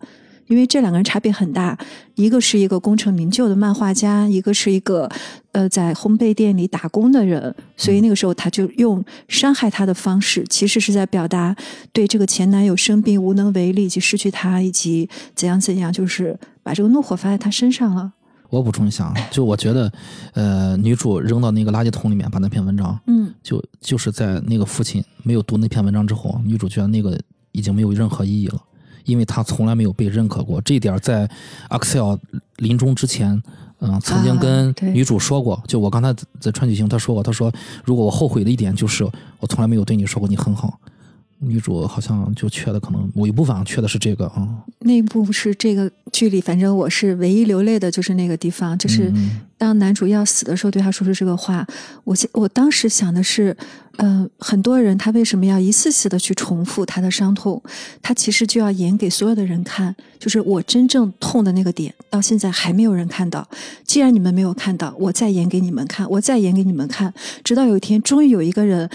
[0.48, 1.78] 因为这两个人差别很大，
[2.16, 5.08] 一个是一个功成名就的漫画家，一个是一个
[5.52, 11.56] 呃在烘焙店里打工的人，所以那个时候他就用伤害他的方式，其实是在表达
[11.90, 18.12] 对这个前男友生病无能为力，以及失去他，以及怎样怎样，就是把这个怒火发在他身上了。
[18.52, 19.90] 我补充一下，啊，就我觉得，
[20.34, 27.18] 呃，女主扔到那个垃圾桶里面，把那篇文章，嗯就就是在那个父亲没有读那篇文章之后，女主觉得那个
[27.52, 28.62] 已经没有任何意义了，
[29.06, 30.60] 因为她从来没有被认可过。
[30.60, 31.26] 这一点在
[31.70, 32.18] Axel
[32.56, 33.42] 临终之前，
[33.78, 37.50] 嗯、曾经跟女主说过，就我刚才在川剧行他说过，他说
[37.82, 39.02] 如果我后悔的一点就是
[39.40, 40.78] 我从来没有对你说过你很好。
[41.44, 51.66] 女主好像就缺的可能某一部分啊，缺的是这个啊，那一部是这个剧里，反正我是唯一流泪的，就是那个地方，就是嗯当男主要死的时候，对他说出这个话。
[52.04, 53.56] 我我当时想的是，
[53.96, 57.60] 呃，很多人他为什么要一次次的去重复他的伤痛？
[58.00, 63.46] 他其实就要演给所有的人看，就是我真正痛的那个点，到现在还没有人看到。
[63.84, 68.88] 既然你们没有看到，我再演给你们看，我再演给你们看，直到有一天，终于有一个人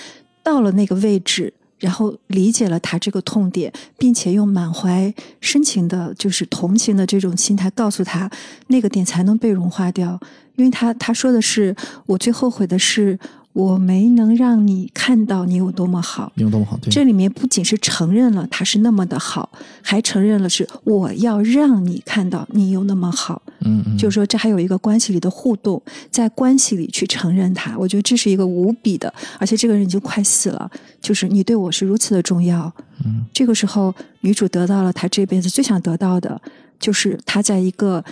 [0.44, 1.54] 到了那个位置。
[1.80, 8.30] 然后理解了他这个痛点，并且用满怀深情的，就是同情的这种心态告诉他，
[8.68, 10.20] 那个点才能被融化掉。
[10.56, 11.76] 因为他他说的是，
[12.08, 13.18] 我最后悔的是
[13.58, 16.32] 我没能让你看到你有多么好。
[16.36, 19.50] 没有多么好，对，这里面不仅是承认了他是那么的好，
[19.82, 23.42] 还承认了是我要让你看到你有那么好。
[23.62, 30.70] 嗯嗯，就是说，这还有一个关系里的互动，在关系里去承认他，我觉得这是一个无比的，而且这个人已经快死了，
[31.02, 32.72] 就是你对我是如此的重要。
[33.04, 33.92] 嗯，这个时候，
[34.22, 36.40] 女主得到了她这辈子最想得到的，
[36.80, 38.06] 就是她在一个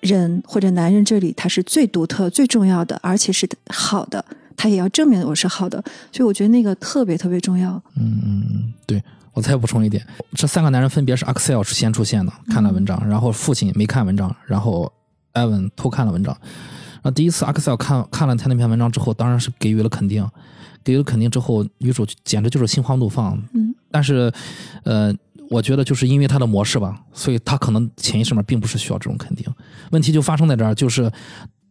[0.00, 4.24] 人或者男人这里，他是最独特、最重要的，而且是好的，
[4.56, 5.82] 他也要证明我是好的，
[6.12, 7.72] 所以我觉得那个特别特别重要。
[7.96, 14.92] 嗯嗯嗯，对我再补充一点，这三个男人分别是 Axel 是先出现的，看了文章，然后父亲没看文章，然后
[15.34, 16.36] Evan 偷看了文章。
[17.00, 20.28] 然后第一次 Axel 看看了他那篇文章之后，当然是给予了肯定，
[20.82, 23.40] 给予了肯定之后，女主简直就是心花怒放。
[23.52, 24.32] 嗯，但是，
[24.82, 25.14] 呃，
[25.50, 29.46] 我觉得就是因为他的模式吧，所以他可能潜意识里面并不是需要这种肯定。
[29.90, 31.10] 问题就发生在这儿，就是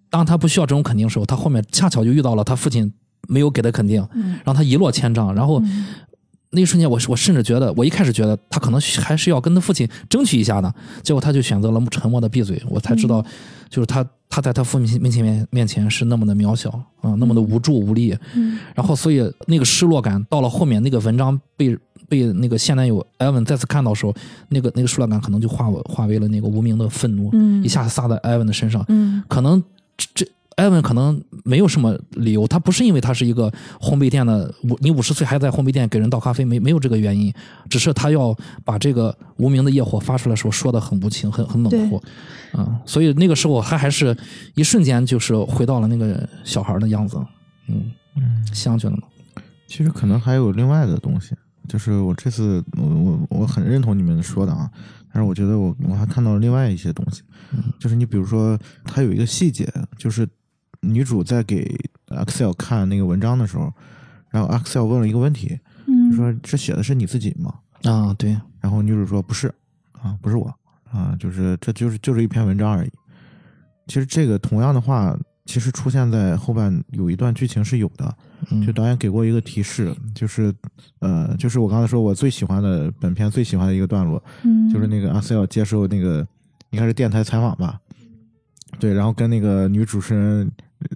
[0.09, 2.91] 当他不需要这种肯定的时候，他后面恰巧就遇到了他父亲
[3.27, 5.33] 没有给的肯定，嗯让他一落千丈。
[5.35, 5.85] 然后嗯
[6.49, 12.61] 那一瞬间我，我甚至觉得，我一开始觉得他可能还是要跟他父亲争取一下的，结果他就选择了沉默的闭嘴。
[12.69, 13.21] 我才知道，
[13.69, 16.69] 就是他他在他父亲面前面面前是那么的渺小
[17.01, 18.17] 啊、那么的无助无力。
[18.33, 21.77] 嗯然后，所以那个失落感到了后面，那个文章被
[22.09, 24.13] 被那个现男友艾文再次看到的时候，
[24.49, 28.83] 那个那个失落感可能就化为化为了那个无名的愤怒，嗯一下子撒在艾文的身上。
[28.87, 29.61] 嗯可能
[29.97, 33.47] 这这艾文可能没有什么理由，他不是因为他是一个
[33.79, 37.31] 烘焙店的五，你五十岁还在烘焙店给人倒咖啡，没没有这个原因，
[37.69, 42.01] 只是他要把这个无名的业火发出来的时候说的很无情，很很冷酷，
[42.53, 44.17] 啊，所以那个时候他还是
[44.55, 47.17] 一瞬间就是回到了那个小孩的样子，
[47.69, 49.01] 嗯嗯，相觉得呢？
[49.67, 51.35] 其实可能还有另外的东西，
[51.67, 54.69] 就是我这次我我我很认同你们说的啊，
[55.11, 57.21] 但是我觉得我我还看到了另外一些东西，
[57.79, 60.27] 就是你比如说它有一个细节，就是
[60.81, 63.71] 女主在给 Axel 看那个文章的时候，
[64.29, 67.53] 然后 Axel 问了一个问题，嗯就说这写的是你自己吗？
[67.83, 69.53] 啊，对，然后女主说不是
[69.91, 70.53] 啊，不是我
[70.91, 72.91] 啊，就是这就是就是一篇文章而已。
[73.87, 78.15] 其实这个同样的话，其实出现在后半有一段剧情是有的，
[78.51, 78.63] 嗯。
[78.63, 80.53] 就导演给过一个提示，就是
[80.99, 86.27] 呃，就是我刚才说我最喜欢的本片最喜欢的一个段落，嗯，就是那个阿塞尔接受那个
[86.69, 87.79] 应该是电台采访吧，
[88.77, 90.51] 对，然后跟那个女主持人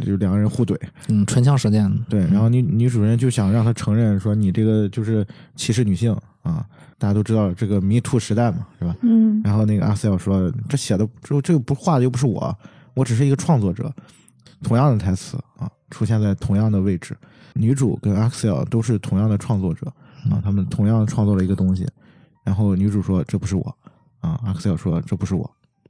[0.06, 6.16] 就两个人互怼，嗯，唇枪舌剑，对，然后女女主人就想让他承认说你这个就是歧视女性。
[6.42, 6.66] 啊，
[6.98, 8.96] 大家都知道这个迷途时代嘛，是吧？
[9.04, 9.40] 嗯。
[9.44, 12.58] 然后那个阿塞尔说这写的这这个不画的又不是我，
[12.96, 13.94] 我只是一个创作者。
[14.64, 17.18] 同样的台词啊，出现在同样的位置，
[17.54, 19.92] 女主跟 Axel 都是同样的创作者
[20.30, 21.88] 啊，他们同样创作了一个东西。
[22.44, 23.78] 然后女主说这不是我
[24.20, 25.50] 啊，，Axel 说这不是我，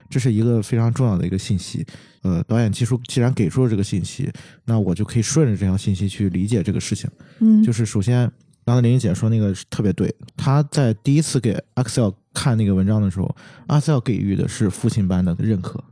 [0.10, 1.86] 这是一个非常重要的一个信息。
[2.24, 4.32] 呃，导演技术既然给出了这个信息，
[4.66, 7.10] 那我就可以顺着这条信息去理解这个事情。
[7.40, 8.30] 嗯，就是首先，
[8.66, 10.14] 刚才林姐说那个是特别对。
[10.36, 13.34] 她在第一次给 Axel 看那个文章的时候
[13.68, 15.84] ，，Axel 给予的是父亲般的认可，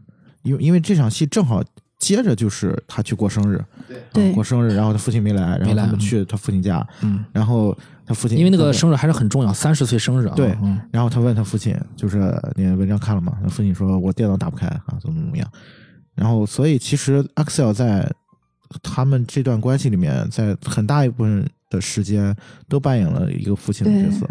[0.44, 1.64] 因为因为这场戏正好
[2.00, 3.64] 接着就是他去过生日，
[4.14, 13.38] 对啊过生日，然后他父亲没来，然后他们去他父亲家，嗯，然后他父亲因为那个生日还是很重要，三十岁生日啊，对嗯然后他问他父亲，就是你文章看了吗？
[13.44, 15.48] 他父亲说我电脑打不开啊，怎么怎么样。
[16.16, 18.12] 然后，所以其实 Excel 在
[18.84, 22.36] 他们这段关系里面，在很大一部分的时间
[22.68, 24.28] 都扮演了一个父亲的角色。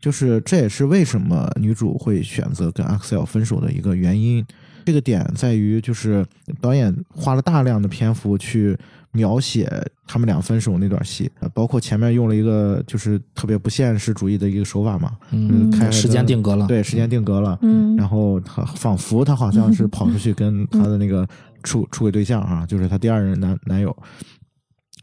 [0.00, 4.44] 就是这也是为什么女主会选择跟 Excel 分手的一个原因。
[4.84, 6.24] 这个点在于，就是
[6.60, 8.76] 导演花了大量的篇幅去
[9.12, 9.70] 描写
[10.06, 17.58] 他们俩分手那段戏，呃包括前面用了一个就是特别不现实主义的一个手法嘛，嗯，开时间定格了，对，时间定格了。
[17.62, 21.26] 嗯，然后他仿佛他好像是跑出去跟 他的那个
[21.62, 23.96] 出出轨对象啊，就是他第二任男男友，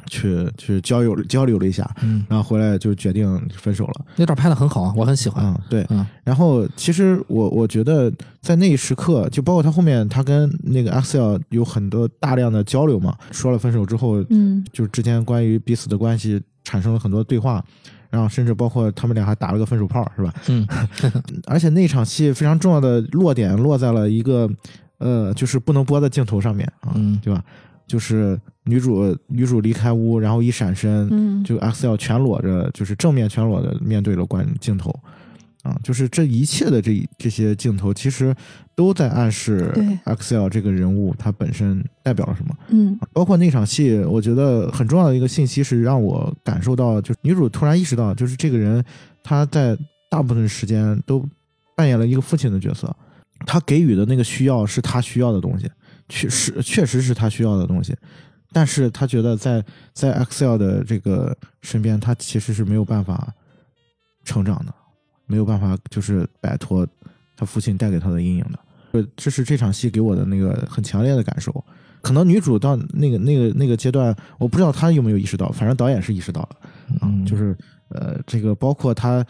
[0.07, 4.05] 去去交友交流了一下，嗯，然后回来就决定分手了。
[4.15, 5.85] 那段拍的很好啊，我很喜欢，嗯，对。
[5.89, 8.11] 嗯然后其实我我觉得
[8.41, 17.61] 在那一时刻，就包括他后面他跟那个 Axel 有很多大量的交流嘛，说了分手之后，嗯就是之间关于彼此的关系产生了很多对话，
[18.09, 20.33] 然后甚至包括他们俩还打了个分手炮，是吧？
[20.47, 20.65] 嗯
[21.47, 24.49] 而且那场戏非常重要的落点落在了一个
[24.99, 27.43] 呃，就是不能播的镜头上面啊，嗯对吧？
[27.91, 34.97] 就是女主女主离开屋，然后一闪身，嗯，就 Axel 全裸着，就是正面全裸的面对了观镜头，
[35.63, 38.33] 啊，就是这一切的这这些镜头，其实
[38.77, 39.83] 都在暗示对。
[40.05, 42.55] Axel 这个人物他本身代表了什么。
[42.69, 42.97] 嗯。
[43.11, 48.81] 包括那场戏，我觉得很重要的一个信息是让我感受到，就是女主突然意识到，就是这个人
[49.21, 49.77] 他在
[50.09, 51.27] 大部分时间都
[51.75, 52.95] 扮演了一个父亲的角色，
[53.45, 55.69] 他给予的那个需要是他需要的东西，
[56.11, 57.95] 确实确实是他需要的东西，
[58.51, 63.33] 但是他觉得在在 Excel 的这个身边，他其实是没有办法
[64.25, 64.73] 成长的，
[65.25, 66.85] 没有办法就是摆脱
[67.37, 68.59] 他父亲带给他的阴影的。
[68.91, 71.63] 呃，这是这场戏给我的那个很强烈的感受。
[72.01, 76.49] 可能女主到那个那个那个阶段，我不知道她有没有意识到，反正导演是意识到了。
[77.01, 79.25] 嗯，就是呃，这个包括他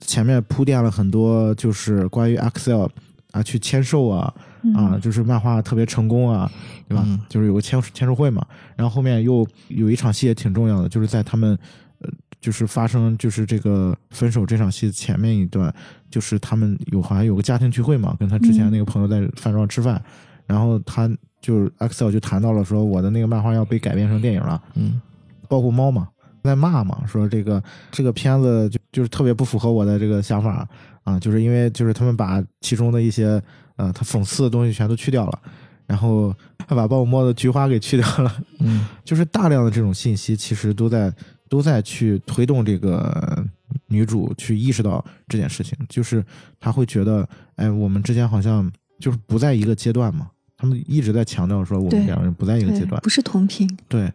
[0.00, 2.88] 前面铺垫了很多，就是关于 Axel
[3.32, 4.32] 啊去签售啊
[4.74, 5.00] 啊，嗯。
[5.00, 6.50] 就是漫画特别成功啊，
[6.88, 7.04] 对吧？
[7.06, 7.20] 嗯。
[7.28, 11.58] 就是有个签签售会嘛，然后后面又有一场戏也挺重要的，就是在他们
[12.00, 12.08] 呃，
[12.40, 15.72] 就是发生就是这个分手这场戏前面一段，
[16.10, 20.02] 就是他们有好像有个家庭聚会嘛，跟他之前那个朋友在饭桌上吃饭，
[20.46, 25.00] 然后他就 Excel 就谈到了说我的那个漫画要被改编成电影了，嗯。
[25.48, 26.08] 包括猫嘛，
[26.42, 30.68] 在骂嘛，说这个这个片子就就是特别不符合我的这个想法
[31.04, 33.42] 啊，就是因为就是他们把其中的一些
[33.76, 35.38] 呃他讽刺的东西全都去掉了，
[35.86, 36.34] 然后
[36.66, 38.86] 还把鲍勃莫的菊花给去掉了，嗯。
[39.04, 41.12] 就是大量的这种信息其实都在
[41.48, 43.44] 都在去推动这个
[43.88, 46.24] 女主去意识到这件事情，就是
[46.60, 48.70] 她会觉得，哎，我们之间好像
[49.00, 50.30] 就是不在一个阶段嘛。
[50.56, 54.12] 他们一直在强调说，我们两个人不在一个阶段，不是同频，对，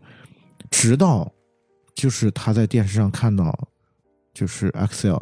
[0.70, 1.30] 直到
[1.96, 3.58] 就是他在电视上看到，
[4.34, 5.18] 就是 Excel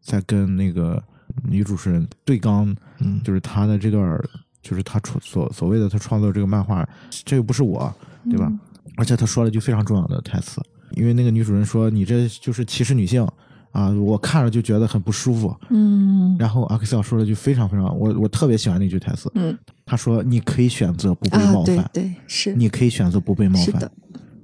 [0.00, 1.02] 在跟那个
[1.42, 4.20] 女主持人对刚，嗯，就是他的这段，
[4.62, 6.86] 就是他创所所谓的他创作这个漫画，
[7.24, 7.92] 这又不是我
[8.24, 8.52] 对吧？
[8.96, 10.60] 而且他说了句非常重要的台词，
[10.92, 13.26] 因为那个女主人说：“你这就是歧视女性
[13.70, 15.56] 啊！”我看了就觉得很不舒服。
[15.70, 19.56] 嗯然后阿克塞尔说了句非常非常，我我特别喜欢那句台词，嗯
[19.86, 23.90] 他说：“你可以选择不被啊冒，犯，对对是，你可以选择不被冒犯。，”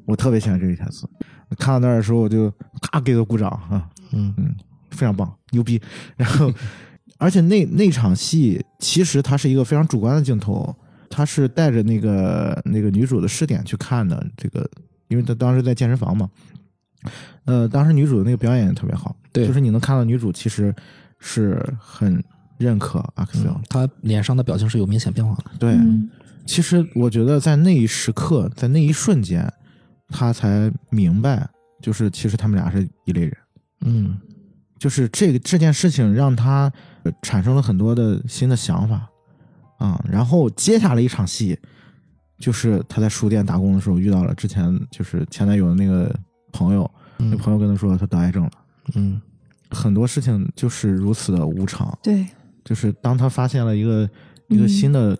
[0.06, 1.08] 我特别喜欢这句台词。
[1.54, 4.54] 看到那儿的时候，我就咔给他鼓掌啊，嗯嗯，
[4.90, 5.80] 非常棒，牛逼。
[6.16, 6.52] 然后，
[7.18, 10.74] 而且那那场戏其实它是一个非常主观的镜头，
[11.08, 14.26] 它是带着那个那个女主的视点去看的。
[14.36, 14.68] 这个，
[15.08, 16.28] 因为他当时在健身房嘛，
[17.44, 20.74] 呃，当时女主的那个表演也特别好，对就是你能看到女主其实
[21.18, 22.22] 是很
[22.58, 25.44] 认可阿克塞尔嗯，，他脸上的表情是有明显变化的。
[25.58, 26.08] 对，嗯
[26.46, 29.50] 其实我觉得在那一时刻，在那一瞬间，
[30.08, 31.48] 他才明白，
[31.82, 33.36] 就是其实他们俩是一类人。
[33.86, 34.18] 嗯
[34.78, 36.70] 就是这个这件事情让他
[37.04, 39.08] 呃产生了很多的新的想法
[39.78, 41.58] 啊、然后接下来一场戏，
[42.38, 46.14] 就是他在书店打工的时候遇到了之前就是前男友的那个
[46.52, 48.50] 朋友，那嗯朋友跟他说他得癌症了。
[48.94, 49.20] 嗯
[49.70, 52.26] 很多事情就是如此的无常，对，
[52.64, 54.08] 就是当他发现了一个
[54.48, 55.18] 一个嗯新的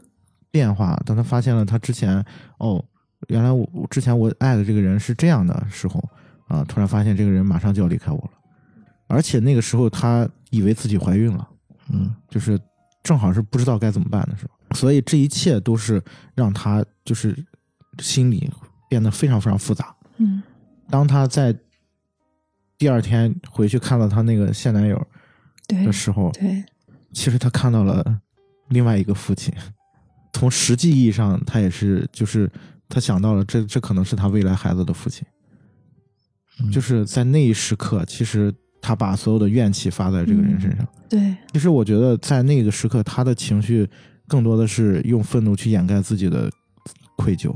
[0.51, 2.25] 变化，当他发现了他之前
[2.59, 2.83] 哦，
[3.29, 6.03] 原来我我之前我爱的这个人是这样的时候
[6.49, 8.31] 啊，突然发现这个人马上就要离开我了，
[9.07, 11.49] 而且那个时候他以为自己怀孕了，
[11.91, 12.59] 嗯就是
[13.03, 16.03] 正好是不知道该怎么办的时候，所以这一切都是
[16.35, 17.37] 让他就是
[17.99, 18.51] 心里
[18.89, 19.95] 变得非常非常复杂。
[20.19, 20.43] 嗯
[20.91, 21.55] 当他在
[22.77, 25.07] 第二天回去看到他那个现男友
[25.67, 26.63] 对的时候，对，
[27.13, 28.21] 其实他看到了
[28.69, 29.53] 另外一个父亲。
[30.35, 32.51] 从实际意义上，他也是，就是
[32.89, 35.27] 他想到了这，这可能是他未来孩子的父亲。
[36.61, 40.87] 嗯就是在那一时刻，其实他把所有的怨气发在这个人身上。
[41.09, 43.89] 对，其实我觉得，在那个时刻，他的情绪
[44.29, 46.49] 更多的是用愤怒去掩盖自己的
[47.17, 47.53] 愧疚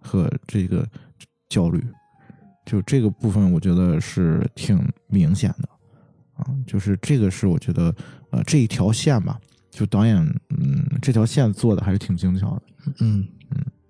[0.00, 0.86] 和这个
[1.48, 1.82] 焦虑。
[2.66, 5.68] 就这个部分，我觉得是挺明显的
[6.34, 6.44] 啊。
[6.66, 7.94] 就是这个是我觉得，
[8.30, 9.38] 呃，这一条线吧，
[9.70, 10.16] 就导演，
[10.50, 12.62] 嗯，这条线做的还是挺精巧的。
[13.00, 13.26] 嗯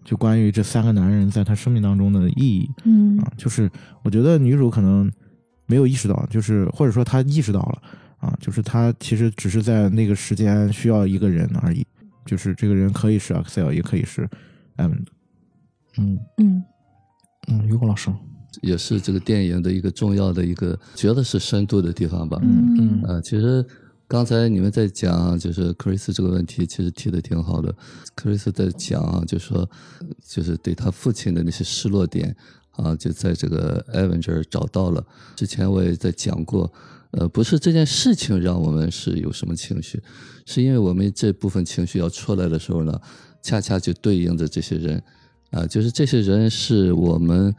[0.07, 2.71] 就关于这三个男人在他生命当中的意义。
[2.85, 3.19] 嗯。
[3.19, 3.69] 啊，就是
[4.05, 5.11] 我觉得女主可能
[5.67, 7.83] 没有意识到，就是或者说她意识到了
[8.19, 11.85] 啊，就是她其实只是在那个时间需要一个人而已，
[12.25, 14.29] 就是这个人可以是 Excel，也可以是
[14.77, 14.93] M，
[15.99, 16.19] 嗯。
[16.39, 16.63] 嗯。
[17.49, 18.11] 嗯，于果老师，
[18.63, 22.39] 也是这个电影的一个重要的一个，觉得是深度的地方吧。
[22.43, 22.77] 嗯。
[22.79, 23.03] 嗯。
[23.05, 23.65] 呃，其实
[24.09, 27.75] 刚才你们在讲就是克里斯这个问题，其实提的挺好的。
[28.15, 29.69] 克里斯在讲啊，就说
[30.25, 32.35] 就是对他父亲的那些失落点
[32.73, 35.05] 啊，就在这个艾文这儿找到了。
[35.35, 36.73] 之前我也在讲过，
[37.11, 40.01] 呃，不是这件事情让我们是有什么情绪，
[40.45, 43.01] 是因为我们这部分情绪要出来的时候呢，
[43.43, 45.03] 恰恰就对应着这些人
[45.51, 47.53] 啊，就是这些人是我们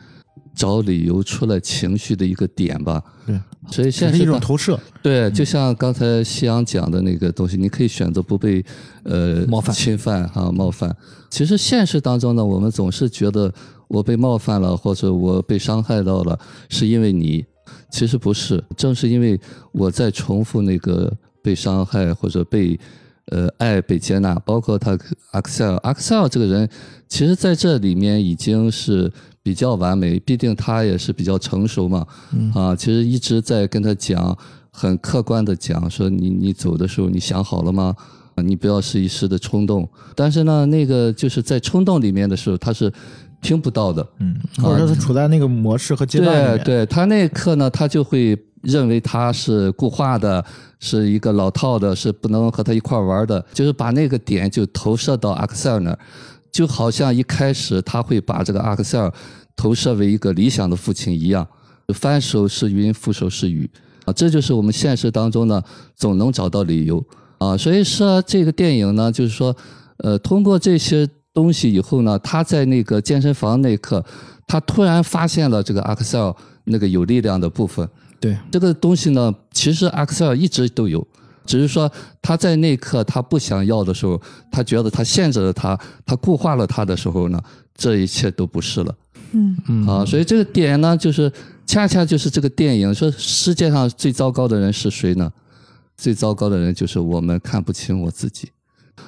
[0.55, 3.03] 找理由出来情绪的一个点吧。
[3.25, 4.79] 对，所以现在是一种投射。
[5.01, 8.63] 对，就像刚才夕阳讲的那个东西，你可以选择不被
[9.03, 10.95] 呃冒犯侵犯哈、冒犯。
[11.29, 13.53] 其实现实当中呢，我们总是觉得
[13.87, 17.45] 我被冒犯了，或者我被伤害到了，是因为你。
[17.89, 19.39] 其实不是，正是因为
[19.71, 21.11] 我在重复那个
[21.41, 22.77] 被伤害或者被
[23.27, 24.97] 呃爱被接纳，包括他
[25.31, 26.69] 阿克塞尔，阿克塞尔这个人，
[27.07, 29.11] 其实在这里面已经是
[29.47, 34.37] 比较完美，毕竟他也是比较成熟嘛，嗯啊，其实一直在跟他讲，
[34.69, 37.95] 很客观的讲说你你走的时候你想好了吗？
[38.35, 39.87] 啊你不要是一时的冲动。
[40.13, 42.91] 但是呢，那个就是在冲动里面的时候，他是
[43.41, 44.05] 听不到的。
[44.19, 46.57] 嗯，或者说他处在那个模式和阶段里面。
[46.65, 50.43] 对对，他那一刻呢，他就会认为他是固化的，
[50.81, 55.99] 是一个老套的，是不能和他一块玩的，就是把那个点就投射到阿克塞尔那儿，
[56.51, 59.11] 就好像一开始他会把这个阿克塞尔
[59.57, 61.45] 投射为一个理想的父亲一样，
[61.93, 63.69] 翻手是云，覆手是雨
[64.05, 65.61] 啊，这就是我们现实当中呢
[65.95, 67.03] 总能找到理由
[67.39, 69.53] 啊，所以说这个电影呢，就是说，
[69.97, 74.03] 呃，通过这些东西以后呢，他在那个健身房那一刻，
[74.47, 76.33] 他突然发现了这个阿克塞尔
[76.63, 77.87] 那个有力量的部分。
[78.19, 81.05] 对，这个东西呢，其实阿克塞尔一直都有，
[81.45, 81.91] 只是说
[82.21, 84.19] 他在那一刻他不想要的时候，
[84.51, 87.39] 他觉得他限制了他，他固化了他的时候呢，
[87.75, 88.95] 这一切都不是了。
[89.31, 91.31] 嗯嗯啊，所以这个点呢，就是
[91.65, 95.31] 恰恰就是这个电影说世界上最糟糕的人是谁呢？
[95.95, 98.49] 最糟糕的人就是我们看不清我自己。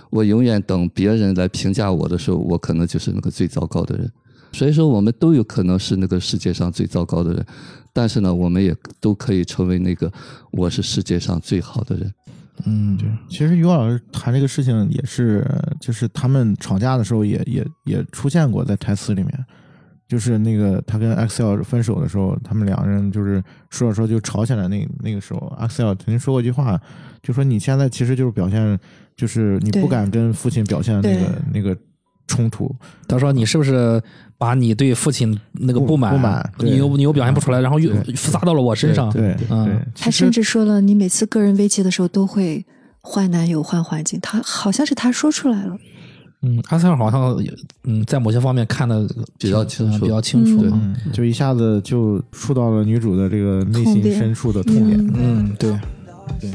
[0.10, 4.12] 我永远等别人来评价我的时候，我可能就是那个最糟糕的人。
[4.52, 7.46] 所以说，我们都有可能是那个世界上最糟糕的人，
[7.94, 10.12] 但是呢，我们也都可以成为那个
[10.52, 12.12] 我是世界上最好的人。
[12.66, 15.48] 嗯，对，其实于老师谈这个事情也是，
[15.80, 19.46] 就是他们吵架的时候也也也出现过在台词里面，
[20.10, 24.68] 就是那个他跟 Excel 分手的时候，他们两个人就是说着说就吵起来。
[24.68, 26.82] 那那个时候，Excel 曾经说过一句话，
[27.22, 28.80] 就说你现在其实就是表现，
[29.16, 31.78] 就是你不敢跟父亲表现那个那个
[32.26, 32.76] 冲突。
[33.08, 34.02] 他说你是不是
[34.36, 39.12] 把你对父亲那个不满，不满你又你又表现不出来，然后又对撒到了我身上。
[39.12, 42.66] 对嗯对，他甚至说了，你每次个人危机的时候都会
[43.02, 44.20] 换男友、换环境。
[44.20, 45.78] 他好像是他说出来了。
[46.42, 49.06] 嗯，阿塞尔好像也嗯，在某些方面看的
[49.38, 50.06] 比较清楚。
[50.06, 50.64] 比较清楚。
[50.66, 54.98] 嗯嗯，就一下子就触到了女主的这个内心深处的痛点。
[55.08, 55.72] 嗯嗯，对，
[56.40, 56.50] 对。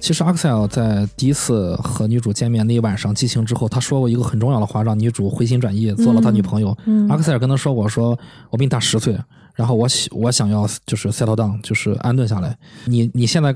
[0.00, 6.76] 其实阿克塞尔在第一次和女主见面那一晚上激情之后，他说过一个很重要的话，让女主回心转意，做了他女朋友。
[6.84, 7.08] 嗯。
[7.08, 8.18] 阿克塞尔跟他说过，说
[8.50, 9.16] 我比你大十岁，
[9.54, 12.56] 然后我喜我想要就是 settle down，就是安顿下来。
[12.86, 13.54] 你你现在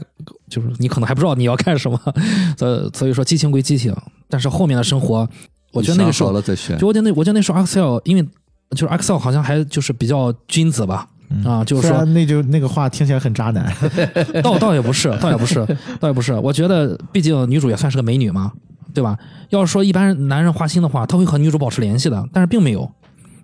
[0.49, 2.01] 就是你可能还不知道你要干什么，
[2.57, 3.95] 所所以说激情归激情，
[4.29, 5.29] 但是后面的生活，
[5.73, 6.87] 我觉得那个时候了再选就。
[6.87, 8.23] 我觉得那我觉得那时候 Excel，因为
[8.71, 11.09] 就是 Excel 好像还就是比较君子吧。
[11.45, 13.71] 啊，就是说，那就那个话听起来很渣男，
[14.43, 15.57] 倒倒也不是，倒也不是，
[16.01, 16.33] 倒也不是。
[16.33, 18.51] 我觉得，毕竟女主也算是个美女嘛，
[18.95, 19.15] 对吧？
[19.51, 22.91] 要是说一般男人花心的话，他会和女主保持联系的，但是并没有，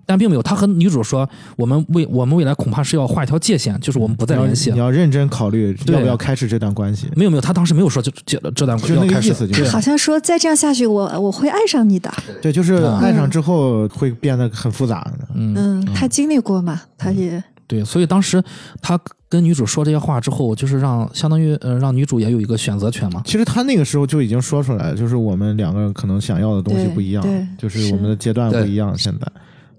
[0.06, 0.42] 但并没有。
[0.42, 4.78] 他和女主说，我们未我们未来恐怕是要画一条界限，就是我们不再联系你。
[4.78, 7.08] 要认真考虑要不要开始这段关系。
[7.14, 12.12] 没有没有，他当时没有说就这这段就要开始那个意思，就是好像说再这样下去，我我会爱上你的。
[12.42, 15.28] 对，就是嗯爱上之后会变得很复杂的。
[15.34, 18.42] 嗯嗯，他经历过嘛，他也对，所以当时
[18.82, 18.98] 他
[19.28, 23.22] 跟女主说这些话之后，就是让相当于呃让女主也有一个选择权嘛。
[23.24, 27.24] 其实他那个时候就已经说出来了，就是我们两个可能想要的东西不一样，
[27.56, 28.96] 就是我们的阶段不一样。
[28.96, 29.26] 现在，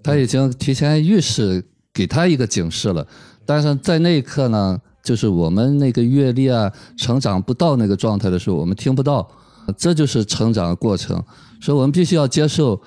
[0.06, 3.04] 他已经提前预示给他一个警示了，
[3.44, 9.28] 但是在那一刻呢，就是我们那个阅历啊、成长不到那个状态的时候，我们听不到，
[9.76, 11.20] 这就是成长的过程。
[11.58, 12.78] 所以我们必须要接受，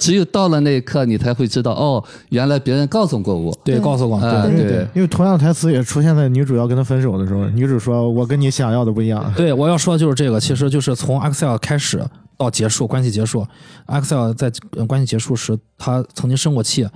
[0.00, 3.54] 只有到了那一刻，你才会知道，哦，原来别人告诉过我。
[3.62, 9.30] 对，告诉我，对对对因为同样台词也出现在女主要跟他分手的时候，女主说：“我跟你想要的不一样。
[9.36, 12.02] 对，我要说的就是这个，其实就是从 Excel 开始
[12.36, 13.46] 到结束，关系结束
[13.86, 16.86] ，Axel 在呃关系结束时，他曾经生过气，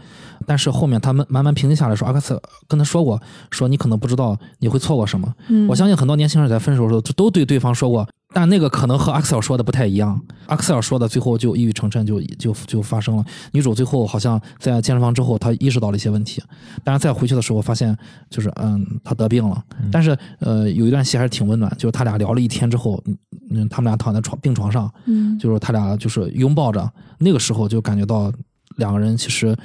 [0.46, 3.20] 但是后面他们慢慢平静下来说，Axel 跟他说过，
[3.50, 5.32] 说你可能不知道你会错过什么。
[5.48, 10.20] 嗯，我相信很多年轻人在分手的时候都对对方说过，但那个可能和 Axel 说的不太一样。
[10.48, 13.24] Axel 说的最后就一语成谶，就就就发生了。
[13.52, 16.42] 女主最后好像在健身房之后，她意识到了一些问题，
[16.84, 17.96] 但是再回去的时候发现，
[18.28, 19.64] 就是嗯，她得病了。
[19.90, 23.16] 但是呃，有一段戏还是挺温暖，就是他俩聊了一天之后，嗯
[23.50, 28.30] 嗯，他们俩躺在床病床上，嗯就是他俩就是拥抱着，那个时候就感觉到
[28.76, 29.56] 两个人其实，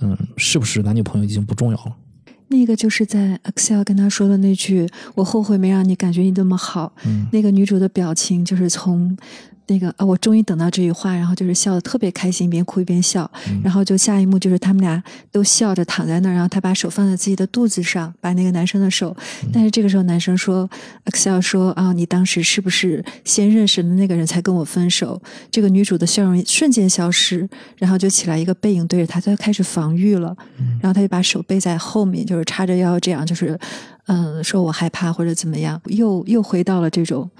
[0.00, 1.92] 嗯，是不是男女朋友已经不重要了。
[2.52, 4.86] 那个就是在 Excel 跟他说的那句
[5.16, 7.26] “我后悔没让你感觉你那么好”，嗯。
[7.32, 9.16] 那个女主的表情就是从
[9.66, 13.30] 那个啊，我终于等到这句话，然后就是笑得特别开心，一边哭一边笑，
[13.62, 19.16] 然后就下一幕就是他们俩都笑着躺在那儿，然后他把手放在自己的肚子上，把那个男生的手，
[19.52, 20.68] 但是这个时候男生说
[21.04, 25.20] ，Excel 说啊，你当时是不是先认识的那个人才跟我分手？
[25.50, 27.48] 这个女主的笑容瞬间消失，
[27.78, 30.36] 然后就起来一个背影对着他，他就开始防御了，
[30.80, 33.58] 然后他就把手背在后面，就是叉着腰这样，就是
[34.06, 37.30] 嗯，说我害怕或者怎么样，又又回到了这种。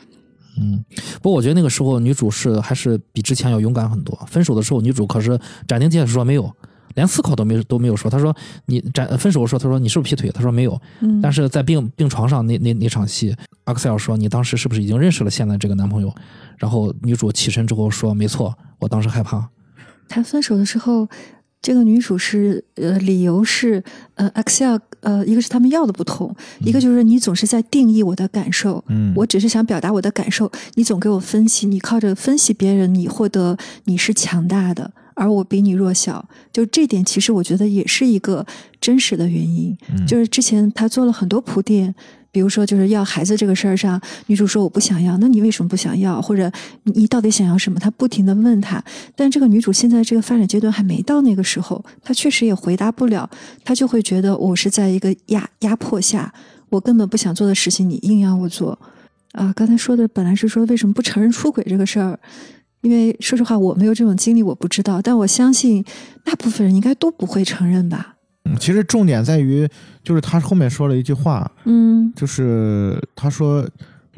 [0.58, 0.84] 嗯，
[1.22, 4.14] 不过我觉得那个时候女主是还是比之前要勇敢很多。
[4.26, 6.54] 分手的时候，女主可是斩钉截铁说没有，
[6.94, 8.10] 连思考都没都没有说。
[8.10, 8.36] 她说
[8.66, 10.30] 你斩分手的时候，她说你是不是劈腿？
[10.30, 10.80] 她说没有。
[11.00, 13.34] 嗯，但是在病病床上那那那场戏，
[13.64, 16.14] 阿克塞尔说你当时是不是已经认识了现在这个男朋友？
[16.58, 19.48] 然后女主起身之后说没错，我当时害怕。
[20.08, 21.08] 他分手的时候，
[21.62, 23.82] 这个女主是呃，理由是
[24.16, 29.14] 呃，Excel 呃，一个是他们要的不同，一个就是你总是在定义我的感受，嗯。
[29.16, 38.44] 我只是想表达我的感受，你总给我分析，你靠着分析别人，你获得你是强大的，而我比你弱小，就这点其实我觉得也是一个
[38.80, 40.04] 真实的原因，嗯。
[40.04, 41.94] 就是之前他做了很多铺垫。
[42.32, 46.20] 比如说，就是要孩子这个事儿上，女主说我不想要，那你为什么不想要？
[46.20, 46.50] 或者
[46.84, 47.78] 你到底想要什么？
[47.78, 48.82] 他不停的问他，
[49.14, 53.28] 但这个女主现在这个发展阶段还没到那个时候，她确实也回答不了，
[53.62, 56.32] 她就会觉得我是在一个压压迫下，
[56.70, 58.78] 我根本不想做的事情，你硬要我做。
[59.32, 62.18] 啊，刚才说的本来是说为什么不承认出轨这个事儿，
[62.80, 65.84] 因为说实话我没有这种经历，我不知道，但我相信
[66.24, 68.16] 大部分人应该都不会承认吧。
[68.44, 69.68] 嗯其实重点在于，
[70.02, 73.68] 就是他后面说了一句话，嗯就是他说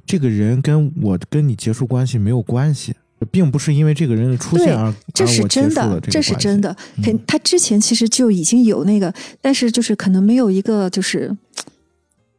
[0.06, 2.94] 这个人跟我跟你结束关系没有关系。
[3.30, 6.76] 并不是因为这个人的出现而这是真的，这这是真的。
[7.02, 11.34] 肯他之前其实就已经有那个，但是就是可能没有一个就是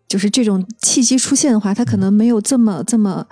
[0.08, 3.26] 就是这种契机出现的话，他可能没有这么这么。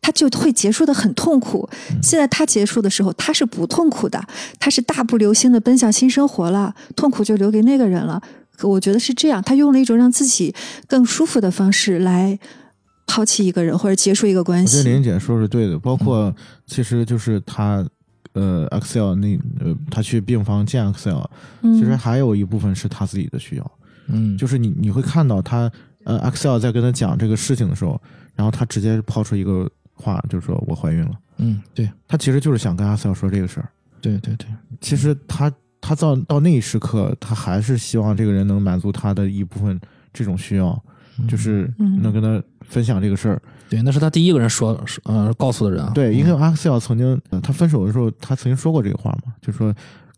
[0.00, 1.68] 他就会结束的很痛苦。
[2.02, 4.22] 现在他结束的时候，他是不痛苦的，
[4.58, 8.20] 他是大步流星的奔向新生活了，痛苦就留给那个人了。
[8.56, 10.54] 可我觉得是这样，他用了一种让自己
[10.86, 12.38] 更舒服的方式来
[13.06, 14.88] 抛弃一个人或者结束一个关我觉得系。
[14.88, 16.34] 林姐说是对的，包括
[16.66, 17.82] 其实就是他，
[18.34, 21.22] 呃，Excel 那呃，他去病房见 Excel，
[21.62, 23.72] 嗯其实还有一部分是他自己的需要，
[24.08, 25.70] 嗯，就是你你会看到他，
[26.04, 28.00] 呃，Excel 在跟他讲这个事情的时候，
[28.34, 29.66] 然后他直接抛出一个
[30.00, 33.68] 话，就是说我怀孕了，嗯，对他其实就是想跟 Excel 说这个事儿。
[34.00, 34.46] 对对对，
[34.80, 39.78] 其实他他到到那一时刻，他还是希望这个人能满足他的一部分
[40.12, 40.82] 这种需要，
[41.28, 43.42] 就是嗯能跟他分享这个事儿。
[43.68, 45.92] 对，那是他第一个人说，说呃，告诉的人啊。
[45.94, 49.72] 对，因为 Axel 曾经、呃他分手的时候，他曾经说过这个话嘛，就说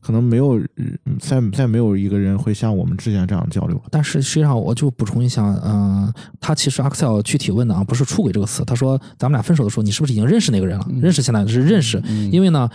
[0.05, 3.81] 可能没有嗯再再没有一个人会像我们之前这样交流。
[3.91, 10.87] 但是实际上，我就补充一下，嗯、他其实 Axel 具体问的啊，不是出轨这个词，他说咱们俩分手的时候，你是不是已经认识那个人了？
[11.01, 12.69] 认识现在是认识，因为呢，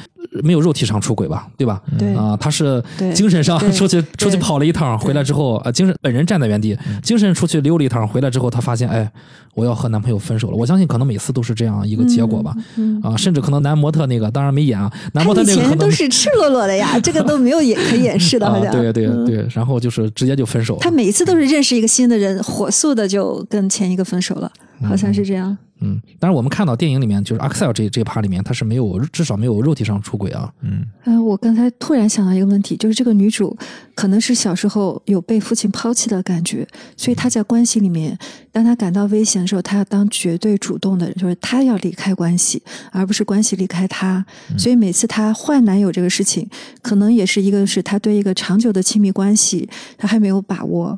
[0.44, 1.82] 没有肉体上出轨吧，对吧？
[1.98, 2.16] 对。
[2.16, 9.12] 啊、他是精神上出去出去跑了一趟，回来之后，呃，精神本人站在原地，精神出去溜了一趟，回来之后，他发现，哎，
[9.54, 10.56] 我要和男朋友分手了。
[10.56, 18.72] 我相信可能每次都是这样一个结果吧，嗯啊，甚至可能男模特那个当然没演啊，男模特那个可能都是赤裸裸的呀， 这个都没有掩可掩饰的，好啊，像。
[18.72, 20.80] 对对嗯对，然后就是直接就分手了。
[20.82, 24.51] 他每一次都是认识一个新的人，火速的就跟前一个分手了，
[24.84, 25.57] 好像是这样。
[25.80, 30.52] 嗯，但是我们看到电影里面，就是 Axel 这这一趴里面，他是没有至少没有肉体上出轨啊。
[30.62, 33.56] 嗯，呃、我刚才突然想到一个问题，就是这个女主
[33.94, 38.18] 可能是小时候有被父亲抛弃的感觉，所以她在关系里面，
[38.52, 42.62] 当她感到危险的时候，她要当绝对主动的人，就是她要离开关系，
[42.92, 44.26] 而不是关系离开她。
[44.58, 46.50] 所以每次她换男友这个事情，
[46.82, 50.98] 可能也是一个是她对一个长久的亲密关系，她还没有把握，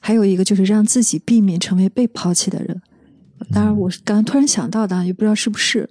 [0.00, 2.80] 还有一个就是让自己避免成为被抛弃的人。
[3.52, 5.88] 当然，我是刚刚突然想到的，也不知道是不是。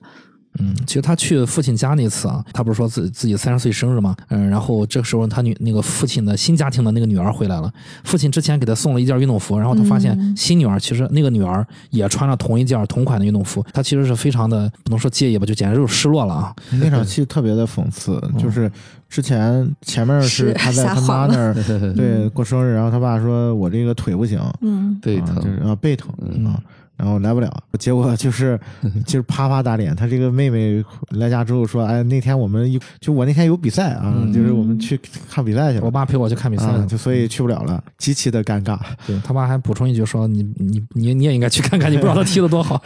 [0.59, 7.71] 嗯，其实他去父亲家那次啊，他不是说自己自己三十岁生日嘛，嗯，然后这个时候他女那个父亲的新家庭的那个女儿回来了，
[8.03, 10.35] 父亲之前给他送了一件运动服，然后他发现嗯。
[10.35, 16.53] 新女儿其实那个女儿也穿了同一件同款的运动服，他其实是非常的不能说介意吧，就简直就是失落了啊。
[16.71, 18.69] 那场戏特别的讽刺， 就是
[19.07, 21.53] 之前前面是是他在他妈那 儿
[21.95, 26.45] 对过生日，然后他爸说我这个腿不行，嗯，啊背疼就是啊背疼嗯。
[26.45, 26.61] 啊，
[27.01, 28.59] 然后来不了，结果就是
[29.07, 29.95] 就是啪啪打脸。
[29.95, 38.77] 他这个妹妹来家之后说，哎，那天我们一就我那天有比赛啊，嗯就是我们去看比赛去了，我爸陪我去看比赛啊，了，就所以去不了了，极其的尴尬。
[39.07, 42.79] 对他爸还补充一句说：“你你你你也应该去看看，你不知道他踢的多好。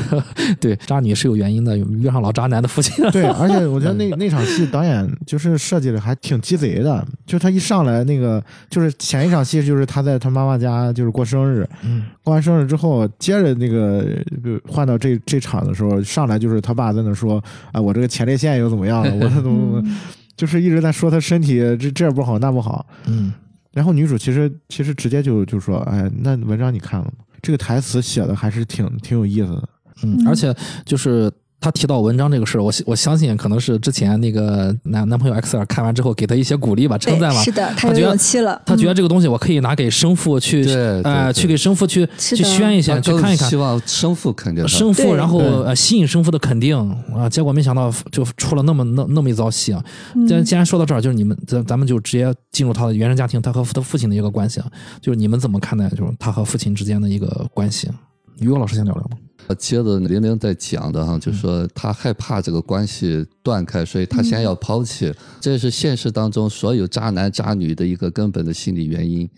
[0.60, 3.08] ”对，渣女是有原因的，有遇上老渣男的父亲。
[3.10, 17.42] 对，而且我觉得那那场戏导演就是设计的还挺鸡贼的，就他一上来那个就是前一场戏就是他在他妈妈家就是过生日，嗯，过完生日之后，接着那个呃换到这这场的时候，上来就是他爸在那说
[17.72, 19.82] 啊，我这个前列腺又怎么样了，我怎么怎么，
[20.36, 22.84] 就是一直在说他身体这这不好那不好。
[23.06, 23.32] 嗯，
[23.72, 27.12] 然后女主其实其实直接就就说，哎，那文章你看了吗？
[27.40, 29.68] 这个台词写的还是挺挺有意思的。
[30.02, 30.54] 嗯，嗯而且
[30.84, 31.30] 就是
[31.62, 37.40] 他提到文章这个事儿，我我相信可能是之前那个男男朋友 X 尔看完之后给他一些鼓励吧，称赞吧。
[37.42, 38.60] 是的，他有他觉得勇气了。
[38.66, 43.56] 他觉得嗯这个东西我可以拿给生父去，对对呃，去给生父去去宣一下，去看一看希。
[43.56, 44.68] 望生父肯定他。
[44.68, 46.76] 生父，然后呃吸引生父的肯定
[47.14, 49.84] 啊，结果没想到就出了那么那那么一遭戏啊！
[50.26, 54.66] 既然嗯既然说到这儿，就是你们咱咱们就直接进入他的原生家庭，他和他父亲的一个关系啊，
[55.00, 57.88] 就是你们怎么看待就是他和父亲之间的一个关系？
[58.40, 59.16] 于果老师先聊聊吧。
[59.58, 69.28] 接着玲玲在讲的哈，就是说她害怕这个关系断开，所以她先要抛弃，这是现实当中所有渣男渣女的一个根本的心理原因。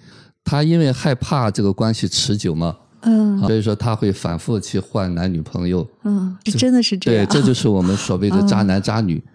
[0.44, 5.88] 他因为害怕这个关系持久嘛，嗯所以说他会反复去换男女朋友。
[6.02, 9.16] 嗯，这真的是这样对，这就是我们所谓的渣男渣女。
[9.16, 9.30] 嗯，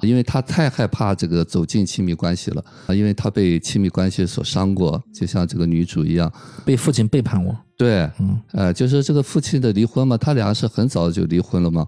[0.00, 6.32] 因为他太害怕这个走进亲密关系了，啊，因为他被亲密关系所伤过，就像这个女主一样。
[6.64, 8.40] 被父亲背叛我，对，嗯。
[8.52, 11.86] 呃，就是这个父亲的离婚嘛，他俩是很早就离婚了嘛，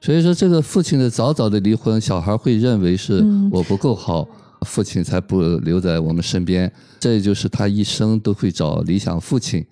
[0.00, 3.50] 所以说这个父亲的早早的离婚，小孩会认为是嗯。
[3.52, 4.26] 我不够好，
[4.62, 9.64] 父亲才不留在我们身边，这也就是他一生都会找理想父亲。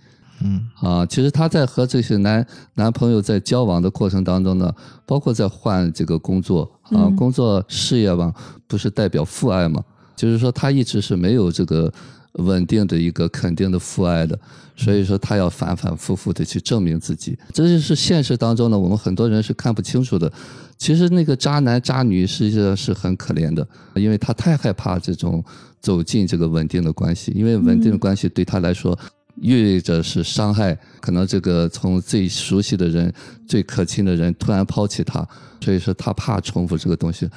[0.42, 0.68] 嗯。
[0.80, 4.72] 啊，其实她在和这些男男朋友在交往的过程当中呢，
[5.06, 7.16] 包括在换这个工作啊，嗯。
[7.16, 8.32] 工作事业嘛，
[8.66, 9.82] 不是代表父爱嘛，
[10.16, 11.92] 就是说她一直是没有这个
[12.34, 14.38] 稳定的一个肯定的父爱的，
[14.76, 20.30] 所以说她要反反复复的去证明自己，这就是现实当中呢，我们很多人是看不清楚的。
[20.76, 25.44] 其实那个渣男渣女实际上是很可怜的，因为他太害怕这种
[25.80, 28.96] 走进这个稳定的关系，因为稳定的关系对他来说
[29.40, 33.12] 意味着是伤害，可能这个从最熟悉的人、
[33.46, 35.26] 最可亲的人突然抛弃他，
[35.60, 37.28] 所以说他怕重复这个东西，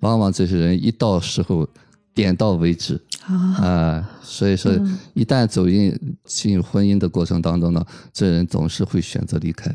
[0.00, 1.68] 往往这些人一到时候
[2.14, 3.00] 点到为止。
[3.26, 9.74] 啊，啊、所以说嗯一旦走进进入婚姻的过程当中呢，这人总是会选择离开。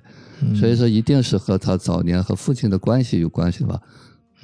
[0.59, 3.79] 所以说，一定是和他早年和父亲的关系有关系吧？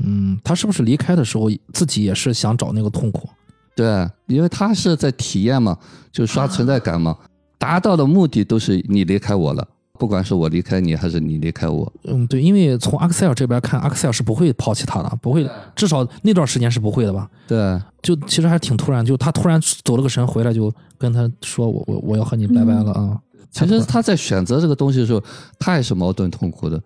[0.04, 3.28] 嗯，他是不是离开的时候自己也是想找那个痛苦？
[3.76, 5.78] 对，因为他是在体验嘛，
[6.10, 7.18] 就刷存在感嘛，
[7.62, 9.68] 达到的目的都是你离开我了，
[10.00, 11.94] 不管是我离开你还是你离开我。
[12.06, 17.30] 嗯，对，因为从阿克塞尔这边看，阿克塞尔是不会抛弃他的，不会，至少那段时间是不会的吧？
[17.48, 23.20] 对，就其实还挺突然，就他突然走了个神回来，就跟他说我我我要和你拜拜了啊。
[23.52, 25.22] 其实他在选择这个东西的时候，
[25.60, 26.82] 他也是矛盾痛苦的。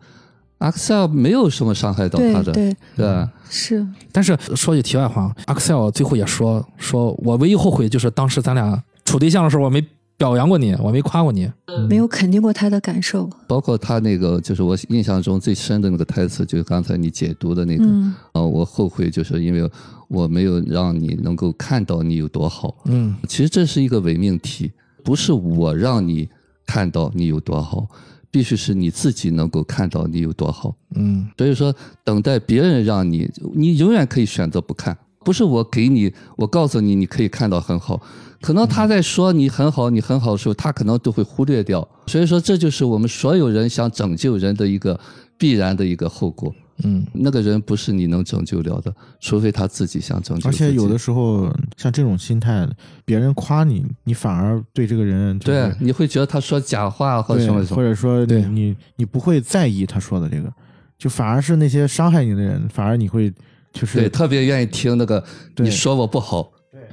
[0.58, 9.86] 阿克塞尔没有什么伤害到他的，对对对是，但是说句题外话，阿克塞尔最后也说，说我唯一后悔就是当时咱俩处对象的时候，我没
[10.18, 11.52] 表扬过你，我没夸过你。
[11.90, 13.30] 没有肯定过他的感受。
[13.48, 19.70] 包括他那个，就是我印象中最深的那个台词，就是刚才你解读的那个，嗯啊、我后悔就是因为
[20.08, 22.74] 我没有让你能够看到你有多好。
[22.86, 24.72] 嗯其实这是一个伪命题，
[25.04, 26.30] 不是我让你
[26.66, 27.86] 看到你有多好，
[28.32, 30.74] 必须是你自己能够看到你有多好。
[30.96, 38.00] 嗯所以说，等待别人让你，你永远可以选择不看，不是我给你，我告诉你你可以看到很好，
[38.42, 41.86] 可能他在说你很好，你很好的时候，他可能都会忽略掉。
[42.08, 44.98] 所以说，这就是我们所有人想拯救人的一个
[45.38, 46.54] 必然的一个后果。
[46.84, 50.50] 嗯那个人不是你能拯救了的，除非他自己想拯救。
[50.50, 52.68] 而且有的时候像这种心态，
[53.06, 57.82] 别人夸你，你反而对这个人就是对，你会觉得他说假话或者对什么什么或。
[57.82, 60.52] 者说对你你你不会在意他说的这个，
[60.98, 63.34] 就反而是那些伤害你的人，反而你会
[63.76, 65.24] 就是对，特别愿意听那个
[65.58, 66.50] 你说我不好，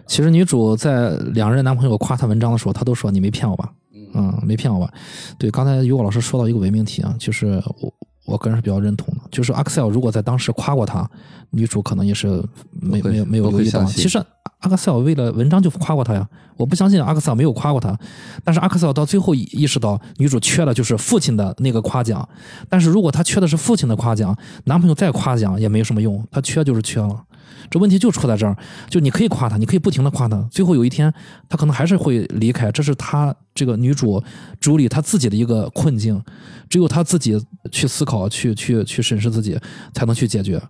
[0.07, 3.73] 其实女主在两任男朋友夸她文章的时候，她都说你没骗我吧，
[4.15, 4.93] 嗯，没骗我吧。
[5.39, 11.09] 对，刚才于果老师说到一个伪命题啊，就是我我个人是比较认同的，就是阿克塞尔如果在当时夸过她，
[11.51, 13.85] 女主可能也是没没有没有留意到。
[13.85, 14.17] 其实
[14.61, 17.99] 阿克塞尔为了文章就夸过她呀，我不相信阿克塞尔没有夸过她，
[18.45, 22.27] 但是阿克塞尔到最后意意识到女主缺的就是父亲的那个夸奖，
[22.69, 27.25] 但是如果她缺的是父亲的夸奖，男朋友再夸奖也没什么用，她缺就是缺了。
[27.71, 28.57] 这问题就出在这儿，
[28.89, 31.13] 就你可以夸他，你可以不停的夸他，最后有一天
[31.49, 34.23] 他可能还是会离开，这是他这个女主
[34.61, 36.23] 朱莉她自己的一个困境，
[36.69, 37.41] 只有她自己
[37.71, 39.59] 去思考、去去去审视自己，
[39.95, 40.63] 才能去解决。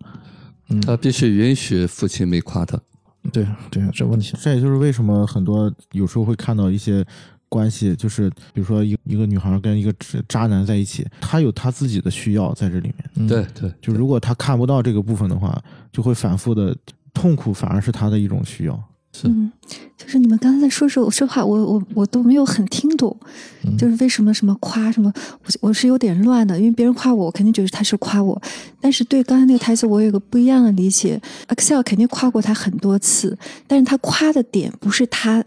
[0.68, 2.78] 嗯他必须允许父亲没夸他。
[3.32, 7.04] 对对，这问题，这也就是为什么很多有时候会看到一些
[7.52, 9.94] 关系，就是比如说一一个女孩跟一个
[10.26, 13.10] 渣男在一起，她有她自己的需要在这里面。
[13.16, 16.74] 嗯、对对，就如果她看不到这个部分的话，就会反复的
[17.12, 18.82] 痛苦，反而是她的一种需要。
[19.12, 19.28] 是。
[19.28, 19.52] 嗯，
[19.98, 23.14] 就是你们刚才在说时候，说话我我我都没有很听懂，
[23.64, 23.76] 嗯。
[23.76, 25.12] 就是为什么什么夸什么，
[25.44, 28.40] 我我是有点乱的，因为别人夸我，我肯定觉得他是夸我，
[28.80, 31.20] 但是对刚才那个台词，我有个不一样的理解。
[31.48, 33.36] Excel 肯定夸过他很多次，
[33.66, 35.44] 但是他夸的点不是他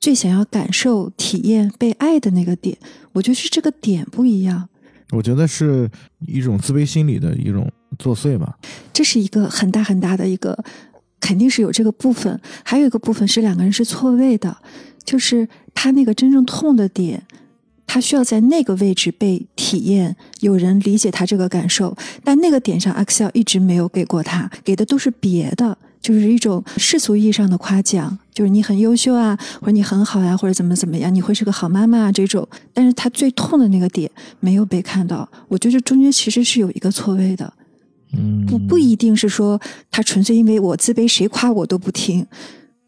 [0.00, 2.76] 最想要感受、体验被爱的那个点，
[3.12, 4.66] 我觉得是这个点不一样。
[5.10, 5.90] 我觉得是
[6.26, 8.56] 一种自卑心理的一种作祟吧。
[8.92, 10.56] 这是一个很大很大的一个，
[11.20, 12.40] 肯定是有这个部分。
[12.64, 14.56] 还有一个部分是两个人是错位的，
[15.04, 17.22] 就是他那个真正痛的点，
[17.86, 21.94] 他需要在那个位置被体验，有人理解他这个感受，
[22.24, 25.76] 但那个点上，Excel 一直没有给过他，给的都是别的。
[26.00, 32.46] 就是一种世俗意义上的夸奖，就是你很优秀啊，或者你很好呀、或者怎么怎么样，你会是个好妈妈啊这种。
[32.72, 37.52] 但是他最痛的那个点没有被看到，我觉得这中间其实是有一个错位的。
[38.12, 42.26] 嗯，不不一定是说他纯粹因为我自卑，谁夸我都不听，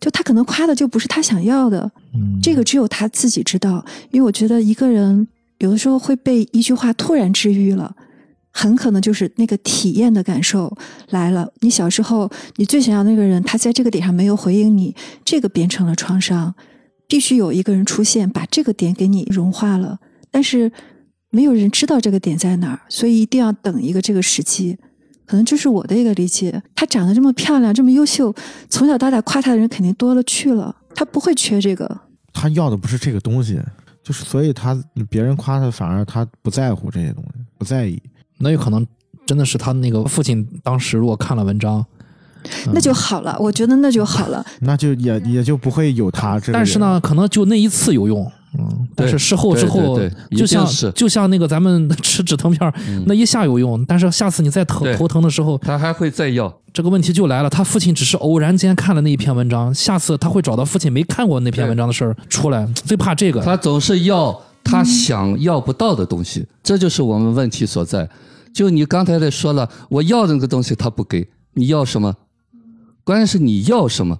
[0.00, 3.84] 就他可能夸的就不是他想要的，嗯这个只有他自己知道。
[4.10, 7.94] 因为我觉得一个人有的时候会被一句话突然治愈了，
[8.52, 10.76] 很可能就是那个体验的感受
[11.10, 11.50] 来了。
[11.60, 14.94] 你小时候你最想要那个人，他在这个点上没有回应你，
[15.24, 16.54] 这个变成了创伤，
[17.08, 19.98] 必须有一个人出现把这个点给你融化了，
[20.30, 20.70] 但是
[21.30, 24.78] 没有人知道这个点在哪儿，所以一定要等一个这个时机。
[25.24, 26.62] 可能这是我的一个理解。
[26.74, 28.34] 她长得这么漂亮，这么优秀，
[28.68, 32.00] 从小到大夸她的人肯定多了去了，她不会缺这个。
[32.34, 33.58] 她要的不是这个东西，
[34.02, 34.78] 就是所以她
[35.08, 37.98] 别人夸她，反而她不在乎这些东西，不在意。
[38.42, 38.86] 那有可能
[39.24, 41.84] 真的是他那个父亲当时如果看了文章，
[42.72, 44.44] 那就好了，我觉得那就好了。
[44.62, 46.52] 那就也也就不会有他这。
[46.52, 49.98] 但是呢，可能就那一次有用，嗯，但是事后之后
[50.36, 52.74] 就像就像那个咱们吃止疼片儿，
[53.06, 56.52] 那一下有用，但是下次你再头头疼的时候，他还会再要。
[56.72, 57.50] 这个问题就来了。
[57.50, 63.40] 他父亲只是偶然间看了那一篇文章，下次他会找到父亲没看过那篇文章的事儿出来，最怕这个。
[63.42, 68.08] 他总是要他想要不到的东西，这就是我们问题所在。
[68.52, 72.14] 就你刚才在说了，我要的那个东西他不给，你要什么？
[73.04, 74.18] 关键是你要什么？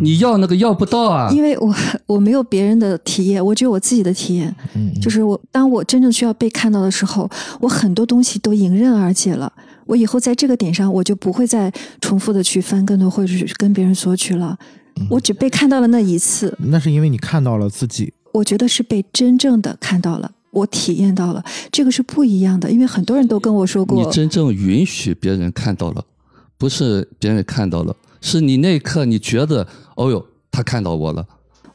[0.00, 1.30] 你要那个要不到啊！
[1.30, 1.74] 因为我
[2.06, 4.54] 我没有别人的体验，我只有我自己的体验。
[4.74, 7.28] 嗯，就是我当我真正需要被看到的时候，
[7.60, 9.52] 我很多东西都迎刃而解了。
[9.84, 14.58] 我以后在这个点上，我就不会再重复的去翻跟头或者是跟别人索取了。
[15.10, 22.70] 我只被看到了那一次，那是因为你看到了自己，我觉得是被真正的看到了，我体验到了，这个是不一样的。
[22.70, 26.02] 因为很多人都跟我说过你，真正允许别人看到了，
[26.56, 31.26] 不是别人看到了，是你那一刻你觉得，哦呦，他看到我了。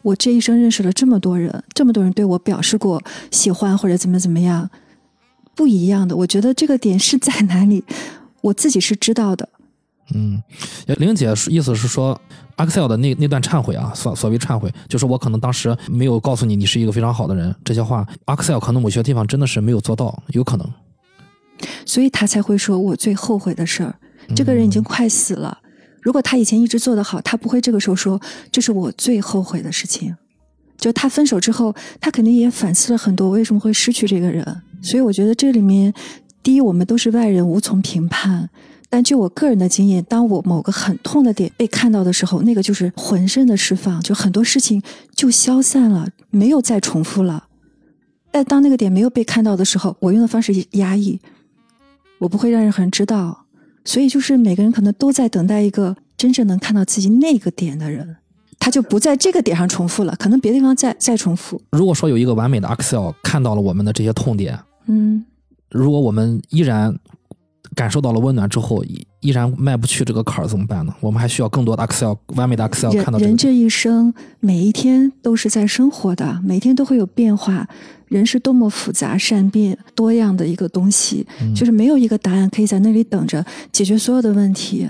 [0.01, 4.67] 我这一生认识了这么多人，这么多人对我表示过喜欢或者怎么怎么样，
[5.53, 6.15] 不一样的。
[6.17, 7.84] 我觉得这个点是在哪里，
[8.41, 9.47] 我自己是知道的。
[10.14, 10.41] 嗯，
[10.97, 12.20] 玲姐意思是说
[12.57, 20.70] ，Axel 的那那段忏悔啊，所所谓忏悔，就是我可能当时没有告诉你你是一个非常好的人，这些话，Axel 可能某些地方真的是没有做到，有可能。
[21.86, 23.95] 所以他才会说我最后悔的事儿。
[24.36, 25.57] 这个人已经快死了，
[26.01, 28.20] 如果他以前一直做得好，他不会这个时候说
[28.51, 30.16] 这是我最后悔的事情。
[30.78, 34.62] 就他分手之后，他肯定也反思了很多，为什么会失去这个人。
[34.82, 35.93] 所以我觉得这里面，
[36.41, 38.49] 第一，我们都是外人，无从评判。
[38.91, 44.83] 但就我个人的经验，当我某个很痛的点被看到的时候，那个就是浑身的释放，就很多事情
[45.15, 47.45] 就消散了，没有再重复了。
[48.31, 51.21] 但当那个点没有被看到的时候，我用的方式压抑，
[52.19, 53.45] 我不会让任何人知道。
[53.85, 58.17] 所以就是每个人可能都在等待一个真正能看到自己那个点的人，
[58.59, 61.61] 他就不在这个点上重复了，可能别的地方再再重复。
[61.71, 65.25] 如果说有一个完美的 Excel 看到了我们的这些痛点，嗯，
[65.69, 66.93] 如果我们依然
[67.76, 70.93] 感受到了温暖之后，依依然迈不去这个坎儿，怎么办呢？
[70.99, 77.67] 我们还需要更多的 Excel 完美的 Excel 看到这个人这一生每一天都是在生活的，每天都会有变化。
[78.07, 84.86] 人是多么复杂、善变、多样的一个东西，嗯就是没有一个答案可以在那里等着解决所有的问题。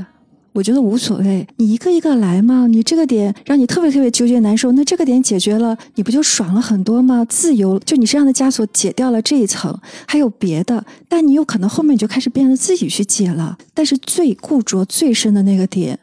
[0.54, 2.68] 我觉得无所谓，你一个一个来嘛。
[2.68, 7.26] 你这个点让你特别特别纠结难受，那这个点解决了，你不就爽了很多吗？
[7.30, 9.74] 自由，就你身上的枷锁解掉了这一层，
[10.06, 13.58] 还有别的，但你有可能后面你就开始变得自己去解了。
[13.74, 15.98] 但是最固着最深的那个点，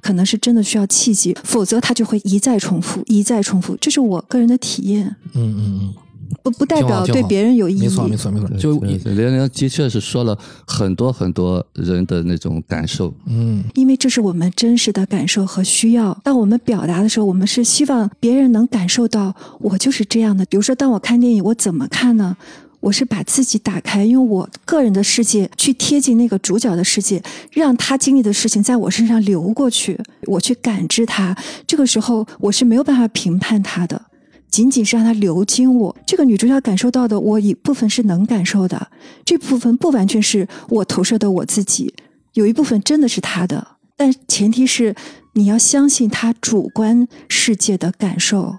[0.00, 3.76] 可能是真的需要契机，否则它就会一再重复，一再重复。
[3.78, 5.94] 这是我个人的体验，嗯嗯嗯，
[6.42, 7.82] 不不代表对别人有意义。
[7.82, 13.12] 没错没错没错，就对对连连的确是说了很多很多人的那种感受。
[13.26, 16.18] 嗯因为这是我们真实的感受和需要。
[16.24, 20.44] 当我们表达的时候，我们是希望别人能感受到我就是这样的。
[20.46, 22.36] 比如说，当我看电影，我怎么看呢？
[22.80, 27.22] 我是把自己打开，用我个人的世界去贴近那个主角的世界，
[27.52, 31.36] 让他经历的事情在我身上流过去，我去感知他。
[31.66, 34.00] 这个时候，我是没有办法评判他的。
[34.50, 38.90] 仅仅是让他流经我，这个女主角感受到的，我一部分是能感受的，
[39.24, 41.94] 这部分不完全是我投射的我自己，
[42.34, 44.94] 有一部分真的是她的，但前提是
[45.34, 48.56] 你要相信她主观世界的感受。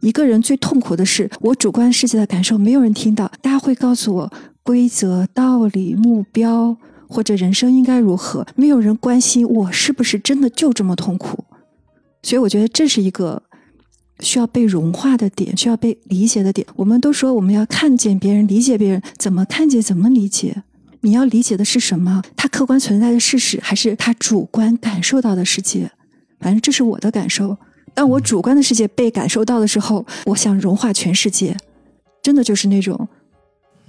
[0.00, 6.74] 一个人最痛苦的是，我主观世界的感受没有人听到，大家会告诉我规则、道理、目标
[7.06, 11.44] 或者人生应该如何，没有人关心我是不是真的就这么痛苦。
[12.22, 13.42] 所以我觉得这是一个
[14.20, 16.66] 需要被融化的点，需要被理解的点。
[16.76, 20.62] 我们都说我们要看见别人，理解别人，怎么看见，怎么理解？
[21.00, 22.22] 你要理解的是什么？
[22.36, 25.90] 他客观存在的事实，还是他主观感受到的世界？
[26.38, 27.56] 反正这是我的感受。
[27.94, 31.56] 当我主观的世界被感受到的时候，我想融化全世界，
[32.22, 33.08] 真的就是那种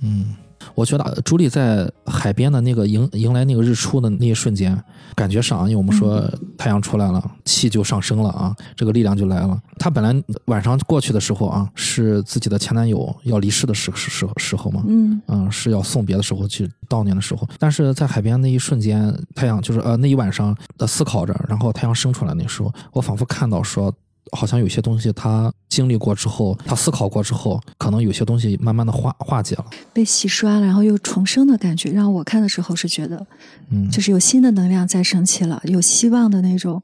[0.02, 0.36] 嗯。
[0.76, 4.78] 我觉得朱莉在海边的那个迎迎来那个日出的那一瞬间，
[5.16, 6.24] 感觉上，因为我们说
[6.58, 9.60] 太阳出来了，气就上升了啊，这个力量就来了。
[9.78, 10.14] 她本来
[10.46, 17.48] 晚上过去的时候啊，是自己的前男友要离世的时时时时候嘛，嗯嗯，是要送别的时候去悼念的时候。
[17.60, 23.94] 但是在海边那一瞬间，太阳就是呃那一晚上的思考着，然后太阳升出来那时候，我仿佛看到说。
[24.32, 29.66] 好像有些东西他经历过之后，他思考过之后，可能有些东西慢慢的化化解了。
[29.92, 33.26] 被洗刷了，然后又重生的感觉，让我看的时候是觉得，
[33.70, 36.82] 嗯，就是有新的能量在升起了，有希望的那种，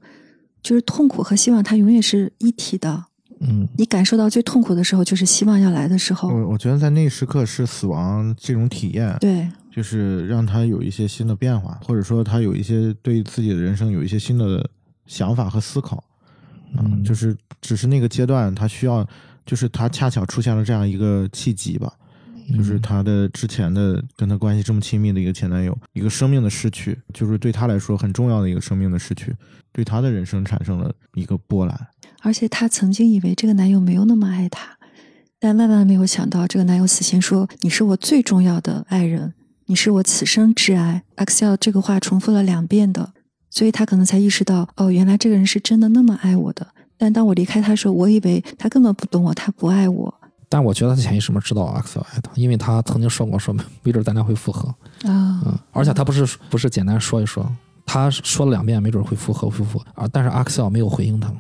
[0.62, 3.06] 就是痛苦和希望它永远是一体的。
[3.40, 6.28] 嗯你感受到最痛苦的时候，就是希望要来的时候。
[6.28, 14.68] 我我觉得在那一时刻是死亡这种体验，对，就是让他有一些新的变化，或者说他有一些对自己的人生有一些新的
[15.06, 16.04] 想法和思考。
[16.78, 19.08] 嗯就是只是那个阶段，他需要，
[19.46, 21.94] 就是他恰巧出现了这样一个契机吧，
[22.56, 29.36] 就是他的之前的跟他关系这么亲密的一个前男友，一个生命的失去，就是对他来说很重要的一个生命的失去，
[29.72, 31.88] 对他的人生产生了一个波澜。
[32.22, 34.78] 而且她曾经以为这个男友没有那么爱她，
[35.40, 39.34] 但万万没有想到，这个男友死前说：“你是我最重要的爱人，
[39.68, 41.04] 你是我此生挚爱。
[41.16, 43.14] ”Excel 这个话重复了两遍的，
[43.58, 46.68] 所以他可能才意识到，哦，原来这个人是真的那么爱我的。
[46.96, 50.14] 但当我离开他时候，我以为他根本不懂我，他不爱我
[50.48, 53.52] 但我觉得他潜意识里面知道阿克塞爱他，因为他曾经说过说
[53.82, 54.70] 没准咱俩会复合，
[55.10, 55.42] 啊。
[55.44, 57.52] 嗯，而且他不是不是简单说一说，
[57.84, 61.34] 他说了两遍没准会复合会复合啊，但是阿克塞尔没有回应他，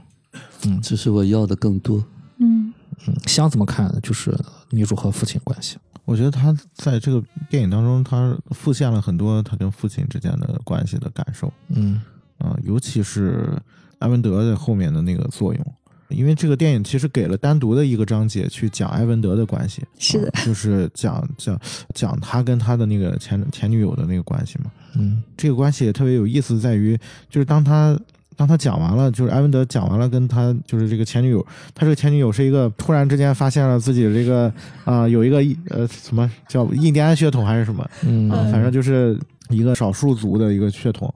[0.65, 2.03] 嗯只是我要的更多。
[2.39, 2.74] 嗯
[3.05, 4.36] 嗯，想怎么看就是
[4.72, 5.78] 女主和父亲关系？
[6.08, 11.51] 我觉得他在这个电影当中，他复现了很多他跟父亲之间的关系的感受。
[11.68, 12.01] 嗯
[12.38, 13.62] 啊、尤其是
[13.99, 15.74] 埃文德在后面的那个作用，
[16.08, 21.60] 因为这个电影其实给了单独的一个章节去讲埃文德的关系，是的啊就是讲讲
[21.93, 24.72] 讲他跟他的那个前前女友的那个关系嘛。
[24.95, 26.97] 嗯这个关系也特别有意思，在于
[27.30, 27.99] 就是当他
[28.38, 34.54] 当他讲完了，就是埃文德讲完了，跟他就是这个前女友，他这个前女友是一个突然之间发现了自己的这个
[34.86, 35.38] 啊、有一个
[35.72, 39.20] 呃什么叫印第安血统还是什么，嗯啊，反正就是
[39.50, 41.12] 一个少数族的一个血统，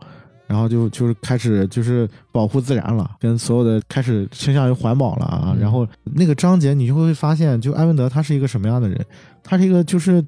[0.47, 5.53] 然后就就是开始就是保护自然了，跟所有的开始倾向于环保了啊。
[5.53, 8.99] 嗯然后那个章节你就会发现，就埃文德他是一个什么样的人？
[9.43, 10.24] 他是一个就是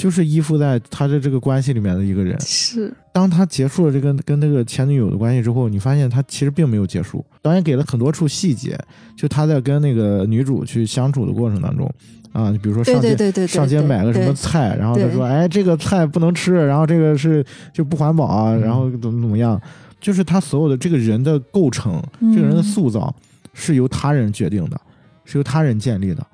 [0.00, 2.38] 就是依附在他的这个关系里面的一个人。
[2.40, 7.24] 是当他结束了这个跟那个前女友的关系之后，你发现他其实并没有结束。
[7.42, 8.78] 导演给了很多处细节，
[9.16, 11.90] 就他在跟那个女主去相处的过程当中。
[12.32, 17.44] 啊，比如说上街对对对对上街买个什么菜，然后他说：“哎，这个菜不能吃，然后这个是
[17.74, 19.60] 就不环保啊，然后怎么怎么样。”
[20.00, 22.00] 就是他所有的这个人的构成，
[22.32, 23.12] 这个人的嗯塑造
[23.52, 24.80] 是由他人决定的，
[25.24, 26.24] 是由他人建立的。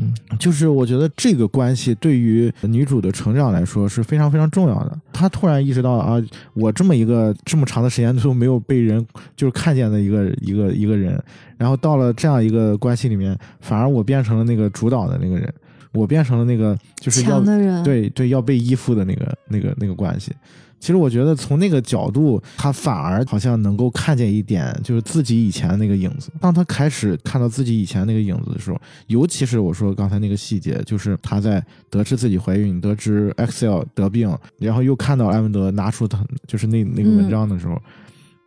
[0.00, 4.98] 嗯就是我觉得这个关系对于女主的成长来说是非常非常重要的。
[5.12, 6.22] 她突然意识到啊，
[6.54, 9.04] 我这么一个这么长的时间都没有被人
[9.36, 11.20] 就是看见的一个一个一个人，
[11.56, 15.52] 然后到了这样一个关系里面，反而我变成了那个主导的那个人，
[15.92, 17.40] 我变成了那个就是要
[17.82, 20.32] 对对要被依附的那个那个那个关系。
[20.80, 26.30] 其实我觉得从那个角度，他反而好像能够看见一点，就是自己以前的那个影子。
[26.40, 37.80] 当他开始看到自己以前那个影子的时候，尤其是我说刚才那个细节，就是他在得知自己怀孕、得知 Excel 得病，然后又看到埃文德拿出他就是那那个文章的时候，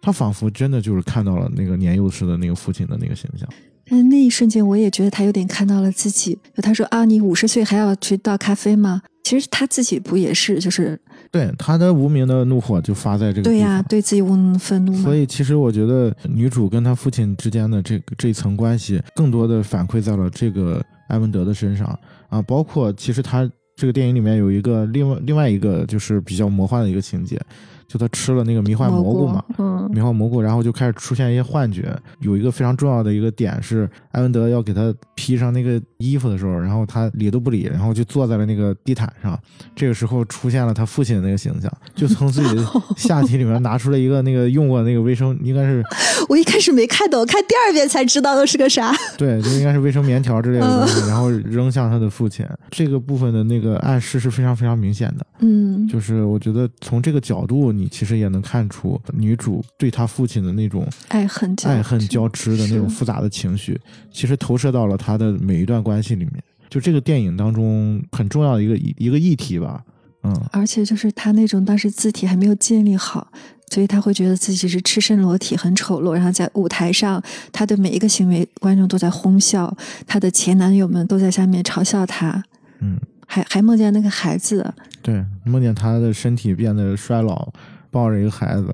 [0.02, 3.48] 他仿佛真的就是看到了那个年幼时的那个父亲的那个形象。
[3.90, 6.38] 但那一瞬间，我也觉得他有点看到了自己。
[6.56, 9.02] 他说啊，你五十岁还要去倒咖啡吗？
[9.22, 10.98] 其实他自己不也是，就是
[11.32, 14.94] 对他的无名的怒火就发在这个对呀、对自己无能愤怒。
[14.94, 21.98] 所以其实我觉得女主跟她父亲之间的这个这一层关系，更多的反馈在了这个埃文德的身上
[22.30, 27.40] 啊，包括其实他这个电影里面有一个另外另外一个就是比较魔幻的一个情节，
[27.88, 29.44] 就他吃了那个迷幻蘑菇嘛。
[29.58, 31.98] 嗯，迷幻蘑菇，然后就开始出现一些幻觉。
[32.20, 39.40] 有一个非常重要的一个点是，埃文德要给他披上那个衣服的时候，然后他理都不理，然后就坐在了那个地毯上。
[39.76, 42.66] 这个时候出现了他父亲的那个形象，就从自己的
[42.98, 45.84] 下体里面拿出了一个那个用过的那个卫生， 应该是
[46.28, 48.94] 我一开始没看懂，看第二遍才知道那是个啥。
[49.18, 52.46] 对，就应该是卫生棉条之类的东西，然后扔向他的父亲。
[52.70, 55.26] 这个部分的那个暗示是非常非常明显的。
[55.40, 63.80] 嗯，就是我觉得从这个角度，你其实也能看出女主对她父亲的那种爱恨交爱恨交织的那种复杂的情绪，
[64.12, 66.44] 其实投射到了她的每一段关系里面。
[66.70, 69.84] 就这个电影当中很重要的一个一个议题吧，
[70.24, 73.30] 嗯，而且就是他那种当时字体还没有建立好，
[73.68, 76.14] 所以他会觉得自己是赤身裸体，很丑陋。
[76.14, 77.22] 然后在舞台上，
[77.52, 79.76] 他的每一个行为，观众都在哄笑，
[80.08, 82.42] 他的前男友们都在下面嘲笑他，
[82.80, 87.52] 嗯，还还梦见那个孩子，对，梦见他的身体变得衰老，
[87.90, 88.74] 抱着一个孩子，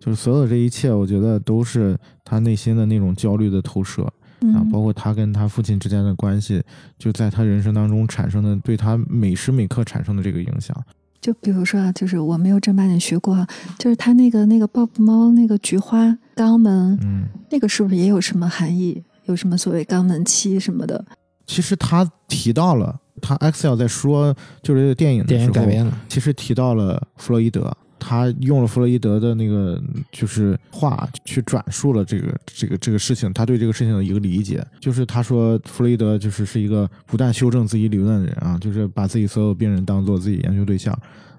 [0.00, 1.94] 就是所有这一切，我觉得都是
[2.24, 4.10] 他内心的那种焦虑的投射。
[4.52, 6.62] 啊，嗯，包括他跟他父亲之间的关系，
[6.98, 10.76] 就在他人生当中产生的，对他每时每刻产生的这个影响。
[11.20, 13.46] 就比如说啊，就是我没有正儿八经学过啊，
[13.78, 19.02] 就是他那个那个 Bob 猫那个菊花肛门，嗯，那个是不是也有什么含义？
[19.24, 21.02] 有什么所谓肛门期什么的？
[21.46, 27.74] 其实他提到了，他 Excel 在说就是这个电影的电时候，影改编的，其实提到了弗洛伊德，
[28.06, 29.82] 他用了弗洛伊德的那个
[30.12, 40.92] 就是话去转述了这个这个这个事情，他对这个事情的一个理解，就是他说弗洛伊德就是是一个不断修正自己理论的人啊，就是把自己所有病人当做自己研究对象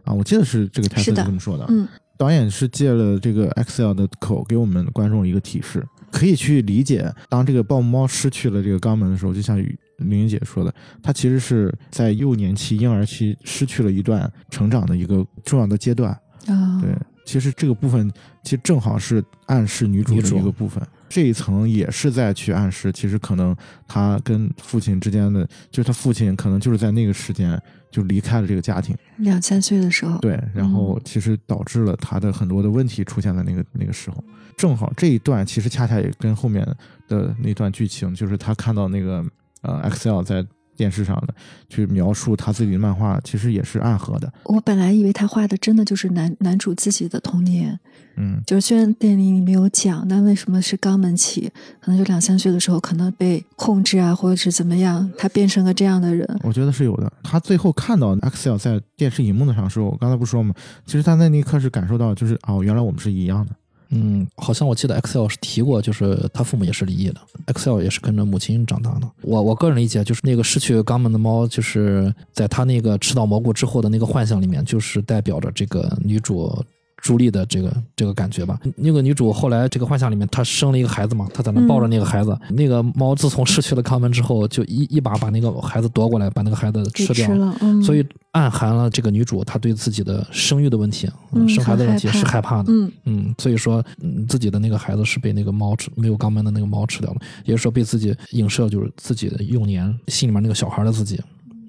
[0.04, 1.66] 啊，我记得是这个台词是是的这么说的。
[1.70, 1.88] 嗯
[2.18, 16.18] 导演是借了这个 Excel 的口，给我们观众一个提示，可以去理解，当这个豹猫失去了这个肛门的时候，就像林玲姐说的，它其实是在幼年期、婴儿期失去了一段成长的一个重要的阶段。
[16.48, 18.12] 啊，对，其实这个部分
[18.44, 20.82] 其实正好是暗示女主的一个部分。
[21.08, 23.56] 这一层也是在去暗示，其实可能
[23.88, 34.22] 他跟父亲之间的，就是他父亲可能就是在那个时间就离开了这个家庭，两三岁的时候，对，然后其实导致了他的很多的问题出现在那个那个时候。
[34.58, 36.66] 正好这一段其实恰恰也跟后面
[37.08, 39.24] 的那段剧情，就是他看到那个
[39.62, 41.34] 呃 Excel 在电视上的
[41.70, 44.32] 去描述他自己的漫画，其实也是暗合的。
[44.44, 47.80] 我本来以为他画的真的就是男男主自己的童年，
[48.18, 51.52] 嗯，就是虽然电影里没有讲，但为什么是肛门期？
[51.80, 56.28] 可能就两三岁的时候，可能被控制啊，或者是怎么样，他变成了这样的人。
[56.44, 57.12] 我觉得是有的。
[57.24, 60.54] 他最后看到 Excel 在电视荧幕上的时候，我刚才不说吗？
[60.86, 63.54] 其实他在那一刻是感受到，就是哦，原来我们是一样的。
[63.96, 67.16] 嗯，好像我记得 Excel 是提过，就是他父母也是离异的
[67.48, 69.10] ，Excel 也是跟着母亲长大的。
[69.22, 76.62] 我我个人理解，就是那个失去肛门的猫，就是在他那个吃到蘑菇之后的那个幻象里面，就是代表着这个女主
[77.06, 78.60] 朱莉的这个这个感觉吧。
[78.76, 82.36] 那个女主后来这个幻象里面，她生了一个孩子嘛，她在那抱着那个孩子。
[82.50, 92.74] 那个猫自从失去了肛门之后，就一一把把那个孩子夺过来，把那个孩子吃掉吃了，嗯，所以暗含了这个女主她对自己的生育的问题，嗯生孩子的问题是害怕的。
[92.74, 101.24] 嗯嗯，所以说，嗯，自己的那个孩子是被那个猫吃，没有肛门的那个猫吃掉了，也就是说被自己影射，就是自己的幼年心里面那个小孩的自己，嗯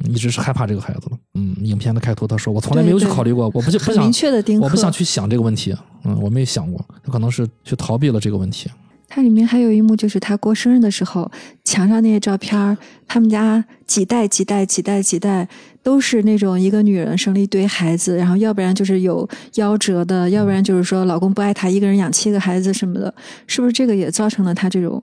[0.05, 1.19] 一直是害怕这个孩子的。
[1.35, 5.75] 嗯，影片的开头他说，我从来没有去考虑过，我不就不想很明，确的丁克，我不想去想这个问题，
[6.05, 8.71] 嗯，我没有想过，他可能是去逃避了这个问题。
[9.09, 11.31] 它里面还有一幕，就是他过生日的时候，
[11.63, 12.77] 墙上那些照片，
[13.07, 15.49] 他们家几代几代几代几代
[15.81, 23.15] 都是那种一个女人生了一堆孩子，然后要不然就是有夭折的，要不然就是说老公不爱她，一个人养七个孩子什么的，
[23.47, 25.01] 是不是这个也造成了她这种？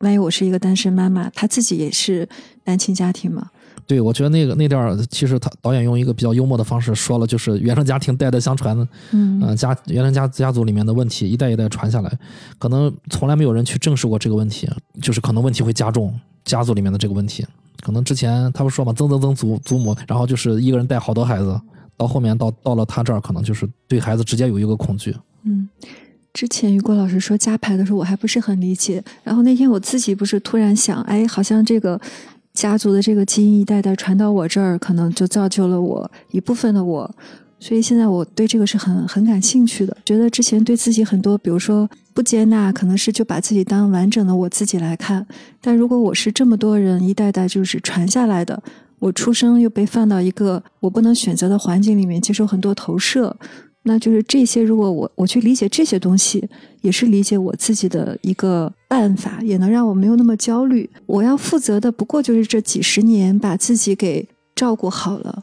[0.00, 2.28] 万一我是一个单身妈妈，她自己也是
[2.64, 3.46] 单亲家庭嘛？
[3.88, 12.18] 对，我觉得那个那段其实他导演用一个比较幽默的方式说了，就是原生家庭代代相传的，嗯嗯、家原生家家族里面的问题一代一代传下来，
[12.58, 14.68] 可能从来没有人去正视过这个问题，
[15.00, 16.14] 就是可能问题会加重
[16.44, 17.46] 家族里面的这个问题。
[17.80, 21.58] 可能之前他不说嘛，曾曾曾祖祖母，然后就是一个人带好多孩子，
[21.96, 25.16] 到后面到到了他这儿，可能就是对孩子直接有一个恐惧。
[25.44, 25.66] 嗯，
[26.34, 29.02] 之前雨果老师说加牌的时候，我还不是很理解。
[29.22, 31.98] 然后那天我自己不是突然想，哎，好像这个
[32.58, 37.08] 家族的这个基因一代代传到我这儿，可能就造就了我一部分的我。
[37.60, 39.96] 所以现在我对这个是很很感兴趣的。
[40.04, 45.24] 觉得之前对自己很多，比如说不接纳，可能是就把自己当完整的我自己来看。
[45.60, 48.60] 但如果我是这么多人一代代就是传下来的，
[48.98, 53.36] 我出生又被放到一个我不能选择的环境里面，接受很多投射，
[53.88, 56.46] 那就是这些，如果我我去理解这些东西，
[56.82, 60.88] 也是理解我自己的一个办法，也能让我没有那么焦虑。
[61.06, 65.42] 我要负责的不过就是这几十年把自己给照顾好了，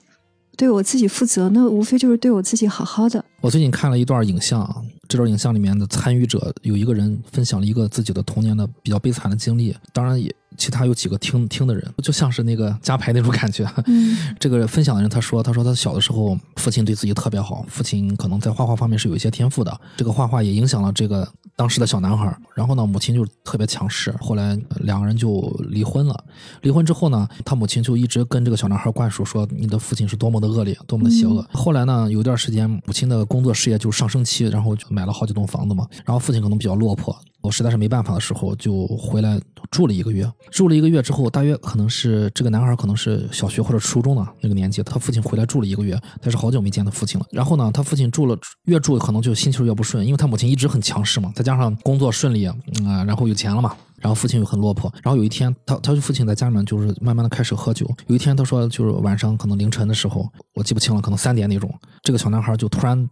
[0.56, 3.26] 对我自己负责，那无非就是对我自己好好的。
[3.42, 13.66] 我最近看了一段影像，这段影像里面的参与者有一个人分享了一个自己的童年的比较悲惨的经历，当然也其他有几个听听的人，就像是那个加牌那种感觉。
[13.86, 22.36] 嗯这个分享的人他说，他说他小的时候父亲对自己特别好，父亲可能在画画方面是有一些天赋的，这个画画也影响了这个当时的小男孩。
[22.54, 26.24] 然后呢，母亲就特别强势，后来呃两个人就离婚了。
[26.62, 31.46] 离婚之后呢，他母亲就一直跟这个小男孩灌输说你的父亲是多么的恶劣，多么的邪恶。
[31.52, 37.16] 后来呢，有一段时间母亲的工作事业就上升期，然后就买了好几栋房子嘛，然后父亲可能比较落魄。
[37.46, 39.40] 我实在是没办法的时候，就回来
[39.72, 40.30] 住了一个月。
[40.52, 47.26] 住了一个月之后，大约可能是这个男孩可能是小学或者初中的那个年纪，他父亲回来住了一个月，他是好久没见他父亲了。
[47.32, 53.76] 然后呢，他父亲住了越住可能就心情越不顺，因为他母亲一直很强势嘛，再加上工作顺利、嗯然后有钱了嘛。
[54.02, 57.90] 然后父亲又很落魄，然后有一天，他他父亲在家里面就是慢慢的开始喝酒。
[58.06, 63.10] 有一天他说，就是晚上可能凌晨的时候，我记不清了，可能三点那种，这个小男孩就突然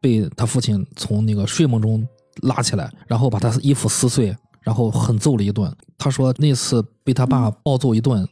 [0.00, 2.06] 被他父亲从那个睡梦中
[2.42, 5.72] 拉起来，然后把他衣服撕碎，然后狠揍了一顿。
[5.96, 8.26] 他说那次被他爸暴揍一顿，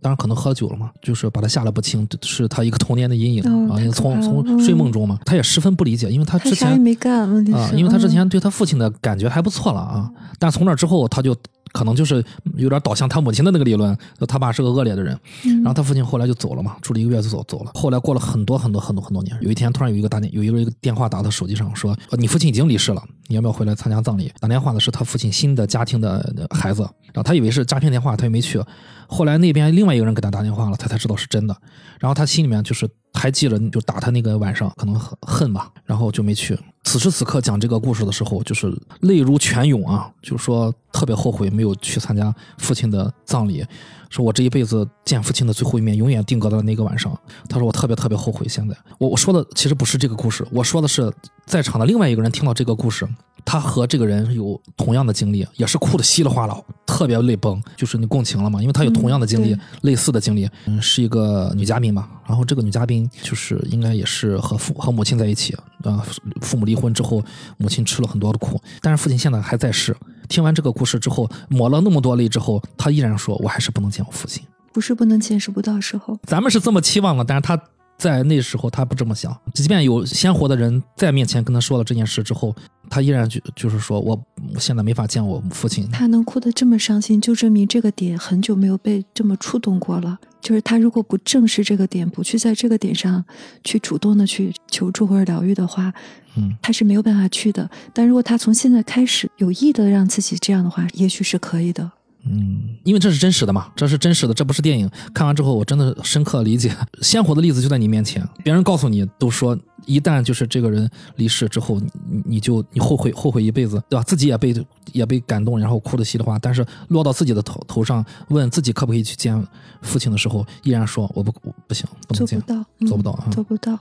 [0.00, 3.50] 当然可能喝酒了嘛，就是把他吓得不轻，是他一个童年的阴影、啊。
[3.52, 11.36] 哦啊从从睡梦中嘛，他也十分不理解，因为他之前没干，问题是，啊，因为他之嗯前对他父亲的感觉还不错了啊，但从那之后他就
[11.72, 12.24] 可能就是
[12.56, 15.18] 有点导向他母亲的那个理论，就他爸是个恶劣的人。
[15.44, 17.70] 然后他父亲后来就走了嘛，住了一个月就走走了。
[17.74, 24.32] 后来过了很多很多很多很多年，有一天突然有一个打电有一个一个电话打到手机上，说呃你父亲已经离世了，你要不要回来参加葬礼？
[24.40, 26.82] 打电话的是他父亲新的家庭的呃孩子，
[27.12, 28.60] 然后他以为是诈骗电话，他也没去。
[29.06, 31.56] 后来那边另外一个人给他打电话了，他才知道是真的。
[31.98, 36.58] 然后他心里面就是还记着，就打他那个晚上可能很恨吧，然后就没去。
[36.82, 43.64] 此时此刻讲这个故事的时候，就是泪如泉涌啊，就是说特别后悔没有去参加父亲的葬礼，
[44.08, 47.16] 说我这一辈子见父亲的最后一面永远定格在那个晚上。
[47.48, 48.48] 他说我特别特别后悔。
[48.48, 51.12] 现在我我说的其实不是这个故事，我说的是
[51.44, 53.06] 在场的另外一个人听到这个故事。
[53.44, 58.60] 他和这个人有同样的经历，也是哭的稀里哗啦，特别泪崩，就是你共情了嘛？
[58.60, 62.08] 因为他有同样的经历，嗯类似的经历，嗯，是一个女嘉宾嘛。
[62.26, 66.04] 然后这个女嘉宾就是应该也是和父和母亲在一起，啊，
[66.40, 67.22] 父母离婚之后，
[67.56, 69.96] 母亲吃了很多的苦，但是父亲现在还在世。
[70.28, 74.44] 听完这个故事之后，抹了那么多泪之后，他依然说：“我还是不能见我父亲。
[74.72, 77.60] 不是不能见是不到时候，”咱们是这么期望的，但是他
[78.00, 79.30] 在那时候他不这么想。
[79.52, 82.56] 即便有鲜活的人在面前跟他说了这件事之后，
[82.88, 84.18] 他依然就就是说我
[84.54, 85.86] 我现在没法见我父亲。
[85.90, 90.18] 他能哭得这么伤心，就证明这个点很久没有被这么触动过了。
[90.40, 93.22] 就是他如果不正视这个点，不去在这个点上
[93.62, 95.92] 去主动的去求助或者疗愈的话，
[96.36, 97.68] 嗯，他是没有办法去的。
[97.92, 101.92] 但如果他从现在开始有意的让自己这样的话，也许是可以的。
[102.24, 104.88] 嗯，因为这是真实的嘛，这是真实的，这不是电影。
[105.14, 106.70] 看完之后，我真的深刻理解，
[107.00, 114.02] 鲜活的例子就在你面前，别人告诉你都说，一旦就是这个人离世之后，你你就你后悔后悔一辈子，对吧？
[114.02, 114.54] 自己也被
[114.92, 119.42] 也被感动，然后哭的稀里哗啦，但是落到自己的头头上，问自己可不可以去见
[119.80, 123.78] 父亲的时候，依然说我不我不行，不能见做不，到，嗯做不到啊做不到。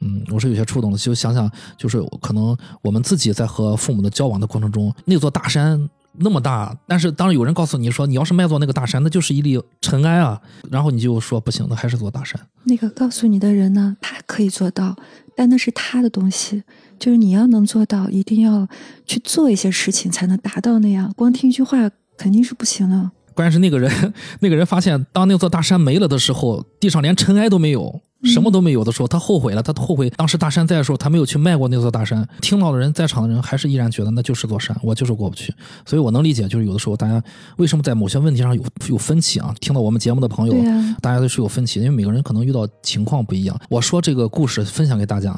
[0.00, 0.98] 嗯，我是有些触动的。
[0.98, 5.88] 就想想，就是可能我们自己在和父母的交往的过程中，那座大山
[6.18, 12.40] 那么大，但是当有人告诉你说，你要是卖座那个大山，那就是一粒尘埃啊，然后你就说不行，那还是座大山。
[12.64, 14.96] 那个告诉你的人呢，他可以做到，
[15.36, 16.62] 但那是他的东西。
[16.98, 18.68] 就是你要能做到，一定要
[19.06, 21.10] 去做一些事情才能达到那样。
[21.16, 23.10] 光听一句话肯定是不行的。
[23.32, 23.90] 关键是那个人，
[24.40, 29.62] 那个人发现，当那座大山没了的时候，地上连尘埃都没有，什么都没有的时候，他后悔了。
[29.62, 32.26] 他后悔当时大山在的时候，他没有去迈过那座大山。
[32.40, 35.54] 听到的人，在场的人还是依然觉得那就是座山，我就是过不去。
[35.86, 37.22] 所以我能理解，就是有的时候大家
[37.56, 39.54] 为什么在某些问题上有有分歧啊？
[39.60, 40.54] 听到我们节目的朋友，
[41.00, 43.58] 大家都是有分歧，因为每个人可能遇到情况不一样。
[43.68, 45.34] 我说这个故事分享给大家，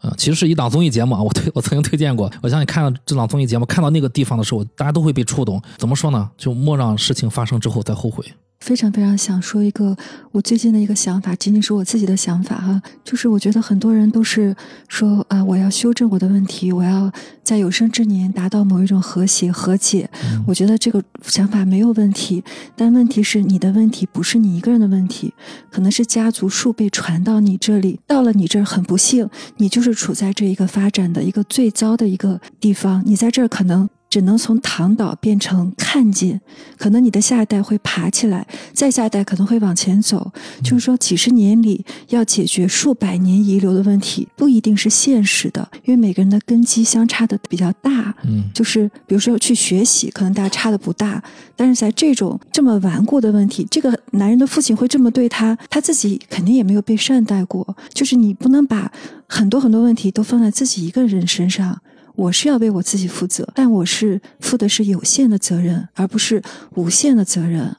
[0.00, 2.30] 呃，其实是一档综艺节目啊，我推我曾经推荐过。
[2.42, 5.62] 我相信看到这档综艺节目，看到那个地方的时候，大家都会被触动。
[5.78, 6.28] 怎么说呢？
[6.36, 8.24] 就莫让事情发生之后再后悔。
[8.64, 9.94] 非常非常想说一个
[10.32, 14.56] 我最近的一个想法，仅仅是我自己的想法哈，就是我觉得很多人都是
[14.88, 17.12] 说啊，我要修正我的问题，我要
[17.42, 20.08] 在有生之年达到某一种和谐和解。
[20.46, 22.42] 我觉得这个想法没有问题，
[22.74, 25.34] 但问题是你的问题不是你一个人的问题，
[25.70, 29.28] 可能是家族数辈传到你这里，到了你这儿很不幸，
[29.58, 33.90] 你就是处在这一个发展的一个最糟的一个地方，你在这儿可能。
[34.14, 36.40] 只能从躺倒变成看见，
[36.78, 40.30] 可能你的下一代会爬起来，再下一代可能会往前走。
[40.62, 48.14] 就是说，几十年里要解决数百年遗留的问题，不一定是现实的，因为每个人的根基相差的比较大。
[48.22, 51.20] 嗯就是比如说去学习，可能大家差的不大，
[51.56, 57.76] 但是在这种这么顽固的问题，这个男人的父亲会这么对他，他自己肯定也没有被善待过。
[57.92, 58.92] 就是你不能把
[59.26, 61.80] 很多很多问题都放在自己一个人身上。
[62.14, 66.42] 我是要为我自己负责，但我是负的是有限的责任，而不是
[66.74, 67.76] 无限的责任。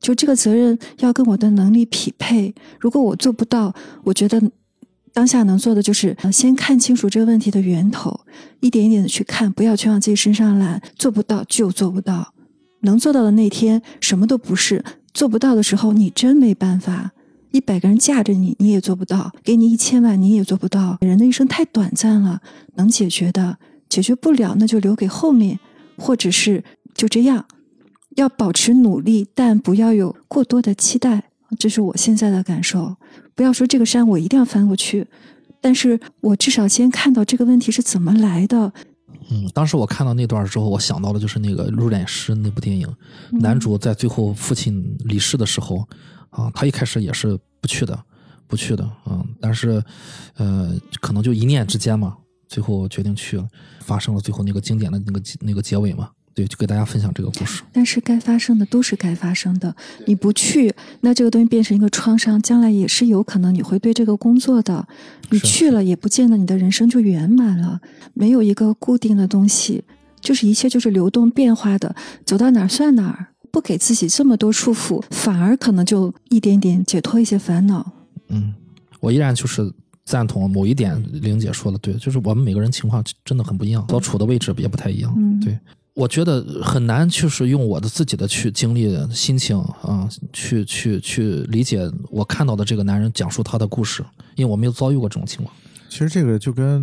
[0.00, 2.54] 就这个责任要跟我的能力匹配。
[2.78, 4.42] 如果我做不到，我觉得
[5.12, 8.20] 当下能做的就是先看清楚这个问题的源头，
[8.60, 10.82] 一点一点的去看，不要全往自己身上揽。
[10.96, 12.34] 做不到就做不到，
[12.80, 14.82] 能做到的那天什么都不是；
[15.14, 17.12] 做不到的时候，你真没办法。
[17.52, 20.98] 一百个人架着你，你也做不到；给你一千万，你也做不到。
[21.00, 22.42] 人的一生太短暂了，
[22.74, 23.56] 能解决的
[23.88, 25.58] 解决不了，那就留给后面，
[25.96, 27.46] 或者是就这样。
[28.16, 31.30] 要保持努力，但不要有过多的期待。
[31.58, 32.96] 这是我现在的感受。
[33.34, 35.06] 不要说这个山我一定要翻过去，
[35.60, 38.72] 但是我至少先看到这个问题是怎么来的。
[39.30, 42.86] 嗯，当时我看到那段之后，我想到的就是那个《入殓师》那部电影，
[43.32, 45.84] 男主在最后父亲离世的时候，
[46.30, 47.98] 啊，他一开始也是不去的，
[48.46, 49.82] 不去的，嗯，但是，
[50.36, 52.16] 呃，可能就一念之间嘛，
[52.54, 53.48] 最后决定去了，
[53.80, 56.08] 发生了最后那个经典的那个那个结尾嘛。
[56.36, 57.62] 对，就给大家分享这个故事。
[57.72, 59.74] 但是该发生的都是该发生的，
[60.06, 64.86] 你不去，那这个东西变成一个创伤，将来也是有可能你会对这个工作的。
[65.30, 67.80] 你去了，也不见得你的人生就圆满了。
[68.14, 69.84] 没有一个固定的东西，
[70.20, 71.94] 就是一切就是流动变化的，
[72.24, 77.92] 走到哪儿算哪儿，不给自己这么多束缚，反而可能就一点点解脱一些烦恼。
[78.28, 78.54] 嗯，
[78.98, 79.72] 我依然就是
[80.04, 85.12] 赞同某一点，玲姐说的对，就是我们每个人情况真的很不一样，所处的位置也不太一样。
[85.16, 85.58] 嗯对，
[85.94, 94.04] 我觉得很难，就是用我的自己的去经历心情啊、去去去理解我看到的这个男人讲述他的故事，
[94.34, 95.54] 因为我没有遭遇过这种情况。
[95.88, 96.82] 其实这个就跟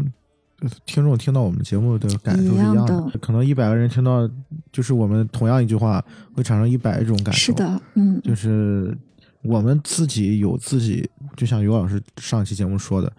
[0.61, 4.27] 呃听众听到我们节目的感受是一样一样，的可能一百个人听到
[4.71, 6.03] 就是我们同样一句话，
[6.33, 7.39] 会产生一百种感受。
[7.39, 8.97] 是，的，嗯，就是
[9.43, 13.11] 我们自己有自己，就像尤老师上期节目说的，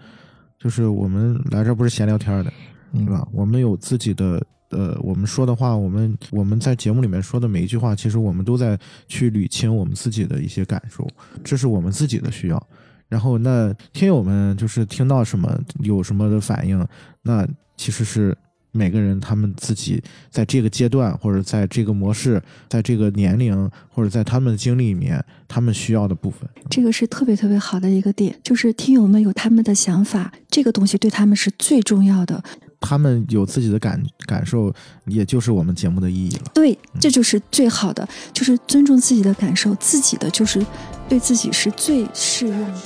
[0.59, 2.53] 就是我们来这儿不是闲聊天的，
[2.93, 3.27] 嗯对吧？
[3.32, 4.44] 我们有自己的。
[4.74, 8.74] 呃，我们说的话，我们我们在节目里面说的每一句话，其实我们都在
[9.07, 11.07] 去捋清我们自己的一些感受，
[11.44, 12.66] 这是我们自己的需要。
[13.07, 16.89] 然后那听友们就是听到什么有什么的反应，
[17.20, 17.47] 那
[17.77, 18.35] 其实是
[18.73, 26.49] 每个人他们自己在这个阶段或者在这个模式，在这个年龄或者在他们的经历里面，他们需要的部分。
[26.70, 32.43] 这个是特别特别好的一个点，就是听友们有他们的想法，这个东西对他们是最重要的。
[32.81, 34.74] 他们有自己的感感受，
[35.07, 36.51] 也就是我们节目的意义了。
[36.53, 40.65] 对，这就是最好的，就是尊重自己的感受，自己的就是
[41.09, 42.81] 对自己是最适用的。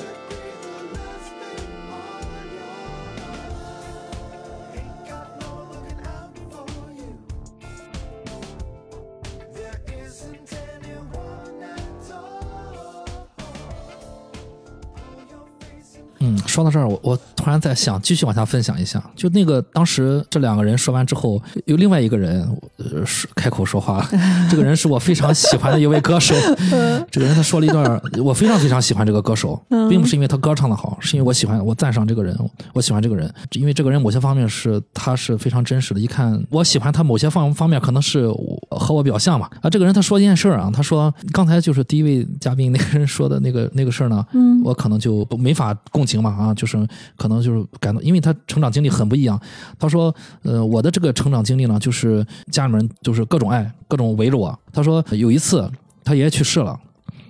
[16.27, 19.03] 嗯，说到这儿，我我突然在想，继续往下分享一下。
[19.15, 22.43] 就那个当时这两个人说完之后，有另外一个人
[22.79, 24.05] 呃是开口说话，
[24.51, 26.35] 这个人是我非常喜欢的一位歌手。
[27.11, 32.37] 这个人他说了一段，我非常非常喜欢这个歌手，并不是因为他歌唱的好，是因为我喜欢我赞赏这个人，
[32.73, 36.01] 我喜欢这个人，因为这个人某些方面是他是非常真实的。
[36.01, 39.49] 一看我喜欢他某些方方面，可能是我和我比较像嘛。
[39.61, 46.77] 啊，这个人他说一件事儿啊，他说刚才就是第一位嘉宾那个人说的那个那个事儿呢，嗯我可能就没法共情嘛啊，就是
[47.17, 49.41] 可能就是感到，因为他成长经历很不一样。
[49.79, 54.59] 他说，呃，我的这个成长经历呢，就是家里面就是各种爱，各种围着我。
[54.73, 55.71] 他说有一次
[56.05, 56.79] 他爷爷去世了，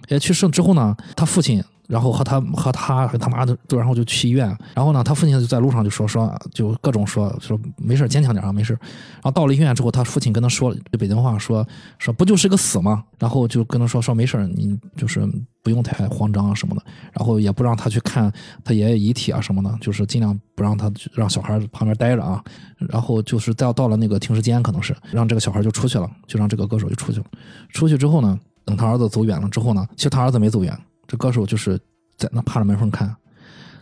[0.09, 1.63] 爷爷去世之后呢，他父亲。
[1.89, 4.47] 然后和他和他和他妈的，然后就去医院。
[4.75, 8.73] 然后呢，他父亲就在路上就说说，就各种说说没事，坚强点啊，没事。
[9.15, 11.67] 然后到了医院之后，他父亲跟他说了北京话，说
[11.99, 13.05] 说不就是个死吗？
[13.19, 15.27] 然后就跟他说说没事，你就是
[15.63, 16.83] 不用太慌张啊什么的。
[17.13, 18.33] 然后也不让他去看
[18.65, 22.43] 他爷爷遗体啊什么的，就是尽量不让他让小孩旁边待着啊。
[22.79, 27.27] 然后就是到到了那个停尸间，可能是让这个小孩就出去了，就让这个歌手就出去了。
[27.71, 30.79] 出去之后呢，等他儿子走远了之后呢，其实他儿子没走远。
[31.07, 31.79] 这歌手就是
[32.17, 33.15] 在那趴着门缝看，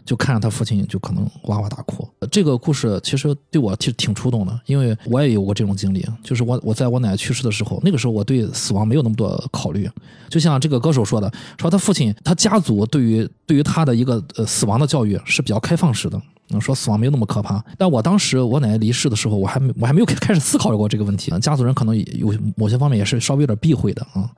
[0.05, 2.09] 就看着他父亲就可能哇哇大哭。
[2.31, 9.89] 这个故事其实对我其实挺触动的，因为我也有过这种经历，就是我我在我奶奶去世的时候，那个时候我对死亡没有那么多考虑。
[10.29, 16.21] 就像这个歌手说的，说他父亲他家族对于对于他的一个呃死亡的教育是比较开放式的。
[16.61, 21.31] 说死亡没有那么可怕，但我当时我奶奶离世的时候，我还没我还没有开 开始思考过这个问题。
[21.41, 24.29] 家族人可能有某些方面也是稍微有点避讳的啊。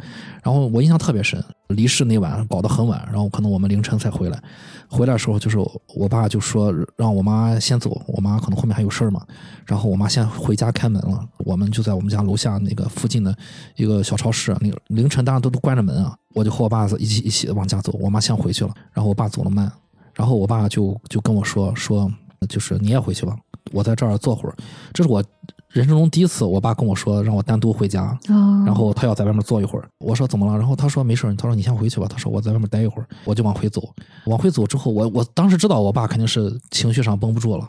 [0.42, 4.40] 然后我印象特别深，离世那晚搞得很晚，然后可能我们凌晨才回来。
[4.88, 5.58] 回来的时候就是
[5.96, 9.20] 我爸就说让我妈先走，我妈可能后面还有事儿嘛。
[9.64, 13.36] 然后我妈先回家开门了，我们就在我们家楼下那个附近的
[13.74, 16.16] 一个小超市，那个凌晨当然都都关着门啊。
[16.34, 19.70] 我就和我爸一起一起往家走，我妈先回去了，然后我爸走了慢。
[20.16, 22.10] 然后我爸就就跟我说说，
[22.48, 23.36] 就是你也回去吧，
[23.70, 24.56] 我在这儿坐会儿。
[24.94, 25.22] 这是我
[25.68, 29.86] 人生中第一次，我爸跟我说让我单独回家，哦，然后他要在外面坐一会儿。
[29.98, 30.56] 我说怎么了？
[30.56, 32.06] 然后他说没事，他说你先回去吧。
[32.08, 33.82] 他说我在外面待一会儿，我就往回走。
[34.24, 37.68] 往回走之后，我我当时知道我爸肯定是情绪上绷不住了，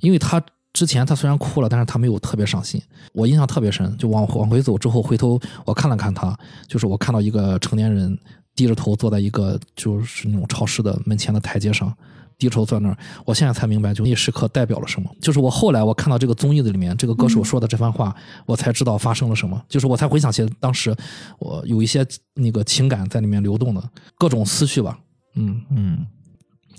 [0.00, 0.42] 因为他
[0.72, 2.80] 之前他虽然哭了，但是他没有特别伤心。
[3.12, 6.34] 我印象特别深，就往往回走之后，回头我看了看他，
[6.66, 8.18] 就是我看到一个成年人。
[8.54, 11.92] 低着头坐在一个就是那种超市的门前的台阶上，
[12.38, 12.96] 低着头坐那儿。
[13.24, 15.10] 我现在才明白，就那时刻代表了什么。
[15.20, 18.14] 就是我后来我看到这个综艺的里面，这个歌手说的这番话，
[18.46, 19.60] 我才知道发生了什么。
[19.68, 20.94] 就是我才回想起当时
[21.38, 23.82] 我有一些那个情感在里面流动的
[24.16, 24.98] 各种思绪吧。
[25.34, 26.06] 嗯嗯，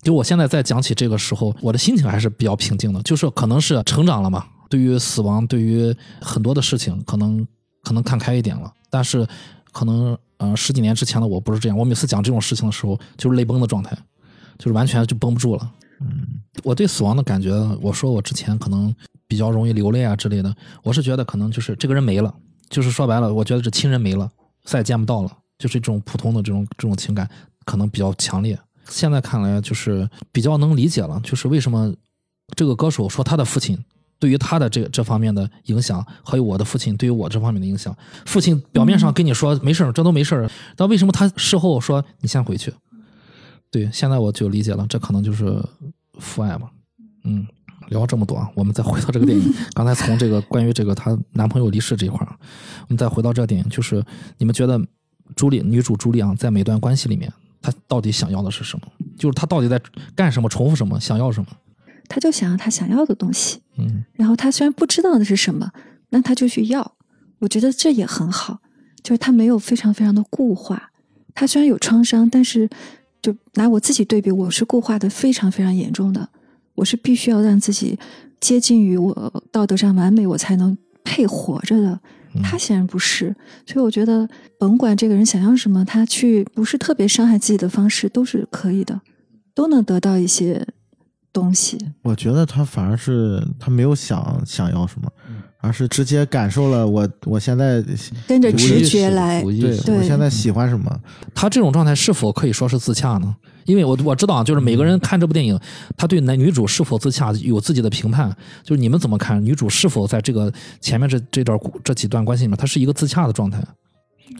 [0.01, 3.01] 就我现在在讲起这个时候，我的心情还是比较平静的。
[3.03, 7.45] 就是可能是成长了嘛，对于死亡，对于很多的事情，可能
[7.83, 8.73] 可能看开一点了。
[8.89, 9.27] 但是
[9.73, 10.17] 可能。
[10.37, 13.97] 呃，十几年之前的我不是这样，我每次讲这种事情的时候，就是泪崩的状态，
[14.57, 15.71] 就是完全就绷不住了。
[16.01, 17.51] 嗯，我对死亡的感觉，
[17.81, 18.93] 我说我之前可能
[19.27, 20.53] 比较容易流泪啊之类的，
[20.83, 22.33] 我是觉得可能就是这个人没了，
[22.69, 24.29] 就是说白了，我觉得这亲人没了，
[24.65, 27.29] 再也见不到了，就是这种普通的这种这种情感
[27.63, 28.59] 可能比较强烈。
[28.89, 31.93] 现在看来就是比较能理解了，就是为什么
[32.55, 33.81] 这个歌手说他的父亲。
[34.25, 37.95] 对于他的这这方面的影响，还有我的父亲对于我这方面的影响。
[38.25, 42.73] 父亲表面上跟你说没事儿，这都没事儿，但为什么他事后说你先回去？
[43.69, 45.63] 对，现在我就理解了，这可能就是
[46.17, 46.71] 父爱嘛。
[47.23, 47.45] 嗯，
[47.89, 49.53] 聊这么多啊，我们再回到这个电影。
[49.75, 52.35] 刚才从这个关于这个她男朋友离世这一块儿，
[52.81, 54.03] 我们再回到这个电影，就是
[54.39, 54.81] 你们觉得
[55.35, 57.31] 朱莉女主朱莉啊，在每段关系里面，
[57.61, 58.87] 她到底想要的是什么？
[59.19, 59.79] 就是她到底在
[60.15, 60.49] 干什么？
[60.49, 60.99] 重复什么？
[60.99, 61.47] 想要什么？
[62.07, 65.71] 他就想要他想要的东西，嗯然后他虽然不知道那是什么，
[66.09, 66.95] 那他就去要。
[67.39, 68.59] 我觉得这也很好，
[69.03, 70.91] 就是他没有非常非常的固化。
[71.33, 72.69] 他虽然有创伤，但是
[73.21, 76.29] 就拿我自己对比，我是固化的非常非常严重的。
[76.75, 77.99] 我是必须要让自己
[78.39, 81.89] 接近于我道德上完美，我才能配活着的。
[81.91, 83.33] 嗯他显然不是，
[83.65, 84.27] 所以我觉得
[84.59, 88.99] 甭管这个人想要什么，他去不是特别伤害自己的方式都是可以的，
[89.53, 90.67] 都能得到一些
[91.35, 91.77] 东西。
[92.01, 95.11] 我觉得他反而是他没有想想要什么，
[95.59, 97.83] 而是直接感受了我我现在
[98.25, 100.99] 跟着直觉来对对我现在喜欢什么，
[101.33, 103.35] 他这种状态是否可以说是自洽呢？
[103.65, 105.59] 因为我我知道啊，就是每个人看这部电影，
[105.97, 108.29] 他对男女主是否自洽有自己的评判。
[108.63, 113.59] 就是你们怎么看女主是否在这个前面这这段这几段关系里面，她是一个自洽的状态，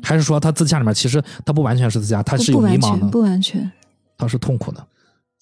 [0.04, 3.72] 还是说她自洽里面其实她不完全是自洽，她是有迷茫的，不完全。
[4.16, 4.88] 她是痛苦的。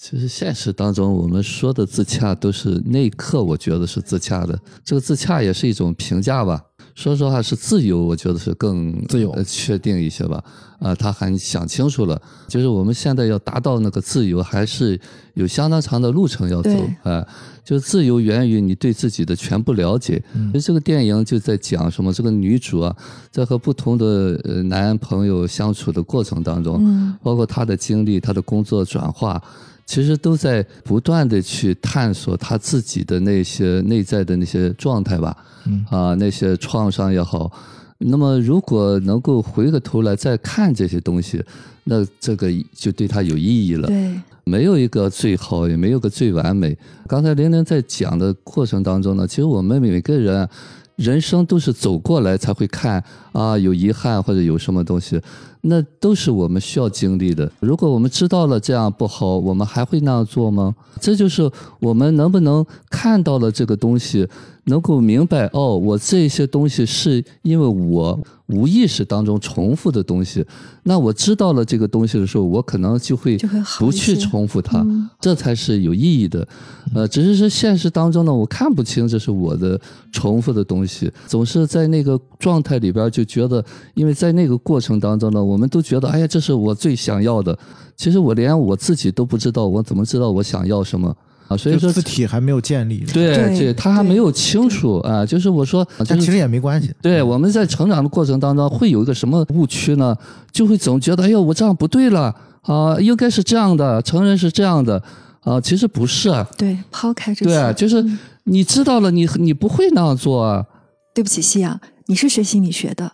[0.04, 4.60] 其实现实当中，我们说的自洽都是那一刻，我觉得是自洽的。
[4.84, 6.62] 这个自洽也是一种评价吧。
[6.94, 10.44] 说实话，是自由，我觉得是更自由呃确定一些吧。
[10.80, 15.00] 啊、他还想清楚了，就是我们现在要达到那个自由，还是
[15.36, 17.26] 有相当长的路程要走对啊、
[17.64, 20.22] 就自由源于你对自己的全部了解。
[20.36, 22.12] 嗯其实这个电影就在讲什么？
[22.12, 22.94] 这个女主啊，
[23.32, 29.42] 在和不同的呃男朋友相处的过程当中，嗯包括她的经历、她的工作转化，
[29.86, 35.36] 其实都在不断的去探索他自己的那些内在的那些状态吧，
[35.66, 37.52] 嗯啊，那些创伤也好。
[37.98, 41.42] 那么，如果能够回过头来再看这些东西，
[41.86, 43.88] 那这个就对他有意义了。
[43.88, 46.78] 对，没有一个最好，也没有个最完美。
[47.08, 50.48] 刚才玲玲在讲的过程当中呢，其实我们每个人
[50.96, 55.20] 人生都是走过来才会看啊，有遗憾或者有什么东西，
[55.62, 57.52] 那都是我们需要经历的。
[57.60, 60.76] 如果我们知道了这样不好，我们还会那样做吗？
[61.00, 61.50] 这就是
[61.80, 64.28] 我们能不能看到了这个东西，
[64.66, 68.18] 能够明白哦，我这些东西是因为我
[68.48, 70.46] 无意识当中重复的东西。
[70.84, 73.38] 那我知道了这个东西的时候，我可能就会
[73.80, 76.48] 不去重复它，嗯这才是有意义的。
[76.94, 79.80] 呃，只是说现实当中呢，我看不清这是我的
[80.12, 83.64] 重复的东西，总是在那个状态里边就觉得，
[83.94, 87.58] 因为在那个过程当中呢，我们都觉得，哎呀，这是我最想要的。
[87.96, 91.16] 其实我连我自己都不知道，我怎么知道我想要什么
[91.48, 91.58] 啊？
[91.58, 95.26] 所以说就字，体还没有建立，对对他还没有清楚啊。
[95.26, 100.16] 就是我说，就是但其实也没关系，对，我们在成长的过程当中会有一个什么误区呢？
[100.52, 105.02] 就会总觉得，哎呦，我这样不对了啊，应该是这样的，成人是这样的
[105.42, 106.48] 啊，其实不是啊。
[106.58, 110.66] 对，抛开这些，对啊，就是嗯你知道了，你你不会那样做啊。
[111.14, 113.12] 对不起，夕阳，你是学心理学的，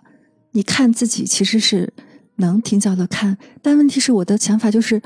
[0.54, 1.94] 你看自己其实是
[2.38, 5.02] 能挺早的看，但问题是我的想法就是，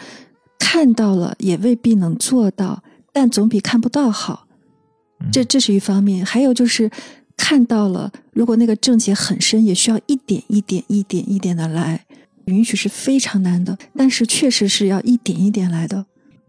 [0.60, 2.84] 看到了也未必能做到，
[3.14, 4.48] 但总比看不到好。
[5.31, 6.91] 这这是一方面，还有就是
[7.38, 12.06] 看到了，如果那个症结很深，也需要一点一点、一点一点的来，
[12.45, 16.06] 允许是非常难的，但是确实是要一点一点来的。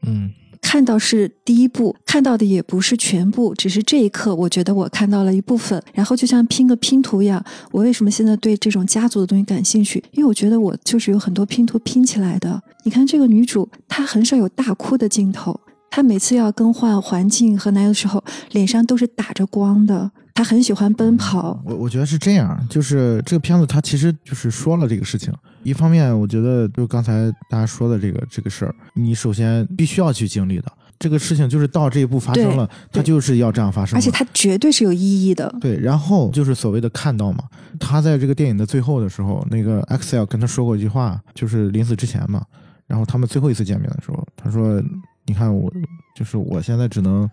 [0.06, 5.80] 嗯看到是第一步，看到的也不是全部，只是这一刻，我觉得我看到了一部分。
[5.92, 10.02] 然后就像拼个拼图一样，我为什么现在对这种家族的东西感兴趣？
[10.12, 12.60] 因为我觉得我就是有很多拼图拼起来的。
[12.82, 15.60] 你看这个女主，她很少有大哭的镜头，
[15.94, 20.10] 她每次要更换环境和男友的时候，脸上都是打着光的。
[20.34, 25.32] 他很喜欢奔跑，我我觉得是这样，就是这个片子它其实就是说了这个事情。
[25.62, 30.64] 一方面，我觉得就刚才大家说的这个这个事儿，你首先必须要去经历的
[30.98, 33.96] 这个事情，就是到这一步发生了，它就是要这样发生。
[33.96, 35.54] 而且它绝对是有意义的。
[35.60, 37.44] 对，然后就是所谓的看到嘛，
[37.78, 42.42] 他在这个电影的最后的时候，那个 Excel 跟他说过一句话，就是临死之前嘛，
[42.88, 44.82] 然后他们最后一次见面的时候，他说
[45.26, 45.72] ：“你看我，
[46.14, 47.28] 就是我现在只能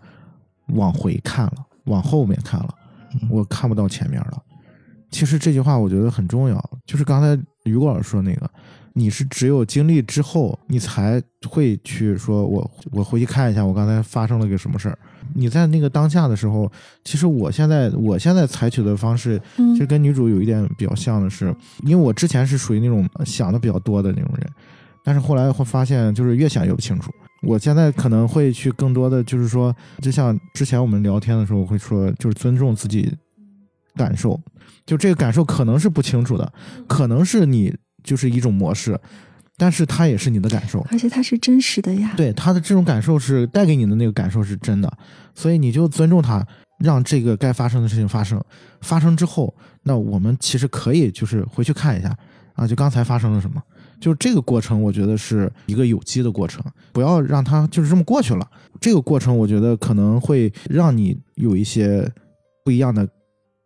[0.68, 1.54] 往回看了，
[1.84, 2.74] 往后面看了，
[3.30, 4.42] 我看不到前面了。”
[5.10, 8.50] 其实这句话我觉得很重要，就是刚才于果老师说那个，
[8.94, 14.98] 你是只有经历之后，你才会去说我我回去看一下我刚才发生了个什么事儿。
[15.34, 16.72] 你在那个当下的时候，
[17.04, 24.50] 其实我现在我现在采取的方式，嗯其实跟女主有一点比较像的是，因为我之前是属于那种想的比较多的那种人，
[25.04, 27.12] 但是后来会发现，就是越想越不清楚。
[27.42, 33.12] 我现在可能会去更多的就是说，就像之前我们聊天的时候我会说，就是尊重自己
[33.94, 34.40] 感受，
[34.86, 36.52] 就这个感受可能是不清楚的，
[36.86, 38.98] 可能是你就是一种模式，
[39.56, 40.80] 但是它也是你的感受。
[40.90, 42.12] 而且它是真实的呀。
[42.16, 44.90] 对他的这种感受是带给你的那个感受是真的，
[45.34, 46.46] 所以你就尊重他，
[46.78, 48.40] 让这个该发生的事情发生。
[48.80, 52.16] 发生之后，那我们其实可以就是回去看一下
[52.54, 53.60] 啊，就刚才发生了什么。
[54.02, 56.60] 就这个过程，我觉得是一个有机的过程，
[56.92, 58.44] 不要让它就是这么过去了。
[58.80, 62.10] 这个过程，我觉得可能会让你有一些
[62.64, 63.08] 不一样的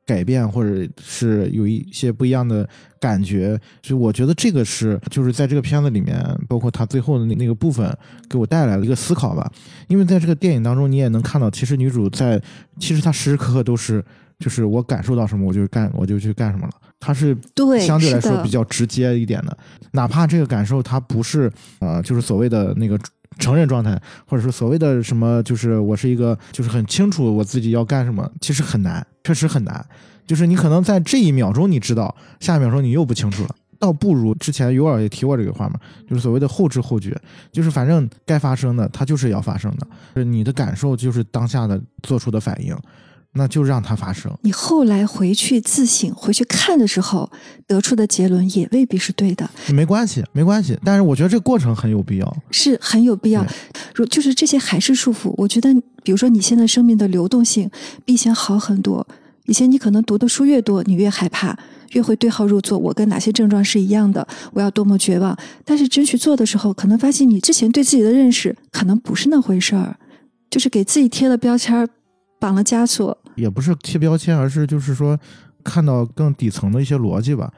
[0.05, 2.69] 改变，或者是有一些不一样的
[3.01, 3.59] 感觉。
[3.83, 7.97] 所以我觉得这个是，就是在这个片子里面，包括他最后的那那个部分，
[8.29, 9.51] 给我带来了一个思考吧。
[9.89, 12.39] 因为在这个电影当中，你也能看到，其实女主在，
[12.79, 14.05] 其实她时时刻刻都是，
[14.39, 16.73] 就是我感受到什么，我就干，我就去干什么了。
[16.99, 19.57] 它是对，相对来说比较直接一点的，
[19.93, 21.51] 哪怕这个感受它不是
[21.81, 22.99] 呃，就是所谓的那个
[23.39, 29.85] 承认状态，或者说所谓的什么，就是我是一个就是很清楚我自己要干什么，其实很难，确实很难。
[30.27, 33.55] 就是你可能在这一秒钟你知道，下一秒钟你又不清楚了。
[33.79, 37.15] 倒不如之前尤尔也提过这个话嘛，就是所谓的后知后觉，
[37.53, 42.75] 就是反正该发生的它就是要发生的，就是你的感受就是当下的做出的反应，
[43.37, 44.33] 那就让它发生。
[44.43, 47.31] 你后来回去自省、回去看的时候，
[47.67, 50.79] 得出的结论也未必是对的，没关系，没关系。
[50.85, 52.37] 但是我觉得这个过程很有必要。
[52.51, 53.45] 是很有必要。
[53.95, 55.73] 如就是这些还是束缚，我觉得，
[56.03, 57.71] 比如说你现在生命的流动性
[58.05, 59.07] 比以前好很多。
[59.45, 61.57] 以前你可能读的书越多，你越害怕，
[61.93, 62.77] 越会对号入座。
[62.77, 64.27] 我跟哪些症状是一样的？
[64.53, 65.39] 我要多么绝望？
[65.65, 69.97] 但是真去做的时候，可能发现你之前对自己的认识可能不是那回事儿，
[70.51, 71.89] 就是给自己贴了标签儿，
[72.41, 73.17] 绑了枷锁。
[73.37, 75.17] 也不是贴标签，而是就是说
[75.63, 77.53] 看到更底层的一些逻辑吧。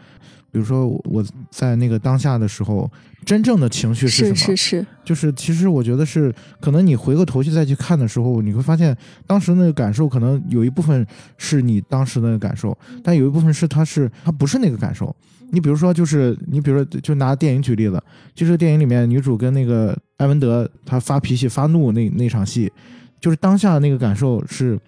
[0.51, 2.91] 比如说我在那个当下的时候，
[3.27, 4.37] 真正的情绪是什么？
[4.37, 8.97] 是是是，就是其实我觉得是，可能你回过头去再去看的时候，你会发现
[9.27, 11.07] 当时那个感受，可能有一部分
[11.37, 15.15] 是你当时的那个感受，但有一部分是它是它不是那个感受。
[15.51, 18.03] 你比如说，就是你比如说，就拿电影举例子，
[18.35, 22.73] 就是电影里面女主跟那个艾文德他发脾气发怒那那场戏，
[23.21, 24.79] 就是当下那个感受是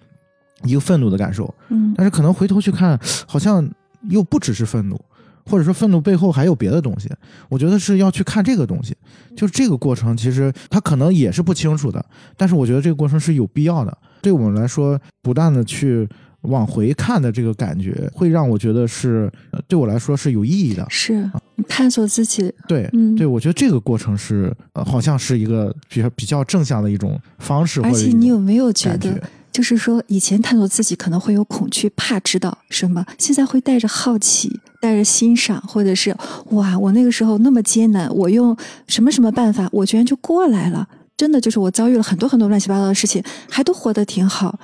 [0.63, 3.67] 一个愤怒的感受，嗯，但是可能回头去看，好像
[4.09, 4.99] 又不只是愤怒，
[5.45, 7.09] 或者说愤怒背后还有别的东西。
[7.49, 8.95] 我觉得是要去看这个东西，
[9.35, 12.03] 就是这个过程，其实他可能也是不清楚的，
[12.37, 13.97] 但是我觉得这个过程是有必要的。
[14.21, 16.07] 对我们来说，不断的去
[16.41, 20.85] 往回看的这个感觉，会让我觉得是呃对我来说是有意义的。
[20.89, 21.29] 是
[21.67, 29.23] 探索自己，对，嗯对，我觉得这个过程是呃，好像是一个比较比较正向的一种方式，或而且你有没有觉感得？
[29.51, 36.15] 就是说，以前探索自己可能会有恐惧，怕知道什么，现在会带着好奇，带着欣赏，或者是
[36.51, 38.55] 哇，我那个时候那么艰难，我用
[38.87, 40.87] 什么什么办法，我居然就过来了。
[41.17, 44.57] 真的就是我遭遇了很多很多乱七八糟的事情，还都活得挺好，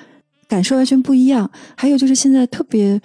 [0.47, 1.51] 感受完全不一样。
[1.75, 2.99] 还有就是现在特别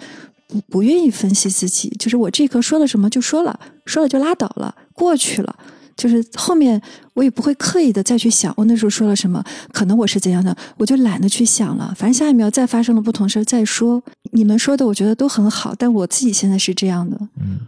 [0.47, 5.55] 不不愿意分析自己，就是我这一刻说了什么就说了，说了就拉倒了，过去了。
[5.95, 6.81] 就是后面
[7.13, 11.93] 我也不会刻意的再去想我那时候说了什么，可能我是怎样的，我就懒得去想了。
[11.95, 14.01] 反正下一秒再发生了不同事儿再说。
[14.31, 17.59] 你们说的我觉得都很好，但我自己现在是这样的，嗯。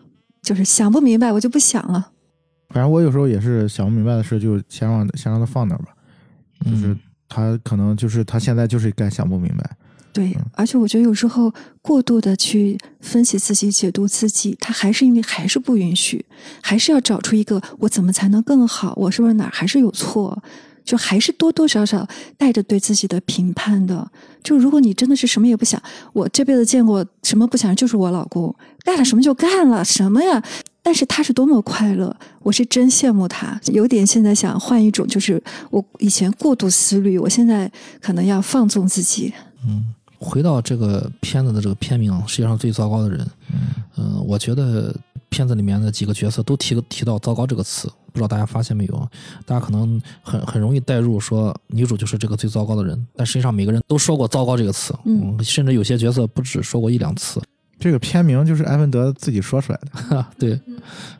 [0.42, 2.12] 就是想不明白我就不想了。
[2.70, 5.86] 反正我有时候也是想不明白的事，就先让先让他放那儿吧。
[6.64, 9.76] 就是嗯他可能就是他现在就是该想不明白。
[10.16, 16.26] 对嗯，而且我觉得有时候过度的去分析自己、解读自己，他还是因为还是不允许，
[16.62, 20.42] 还是要找出一个我怎么才能更好，我是不是哪儿还是有错，
[20.86, 24.10] 就还是多多少少带着对自己的评判的。
[24.42, 25.82] 就如果你真的是什么也不想，
[26.14, 28.56] 我这辈子见过什么不想就是我老公
[28.86, 30.42] 干了什么就干了什么呀。
[30.82, 33.60] 但是他是多么快乐，我是真羡慕他。
[33.74, 37.70] 有点现在想换一种，就是我以前过度思虑，我现在
[38.00, 39.34] 可能要放纵自己。
[39.68, 39.84] 嗯，
[40.26, 43.20] 回到这个片子的这个片名《世界上最糟糕的人》，
[43.98, 44.94] 嗯、我觉得
[45.30, 49.10] 片子里面的几个角色都提提到“糟糕”这个词，不知道大家发现没有？
[49.46, 57.40] 大家可能很很容易带入说女主就是这个最糟糕的人，但实际上每个人都说过“糟糕”这个词，嗯甚至有些角色不止说过一两次。
[57.78, 59.92] 这个片名就是埃文德自己说出来的。
[60.16, 60.60] 哈，对，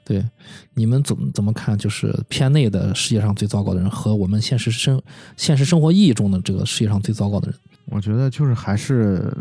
[0.06, 0.26] 对，
[0.74, 1.78] 你们怎么怎么看？
[1.78, 5.00] 就是片内的世界上最糟糕的人和我们现实生
[5.36, 7.60] 现实生活意义中的这个世界上最糟糕的人，
[7.96, 9.34] 我觉得就是还是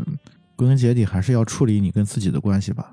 [0.54, 2.92] 归根结底还是要处理你跟自己的关系吧。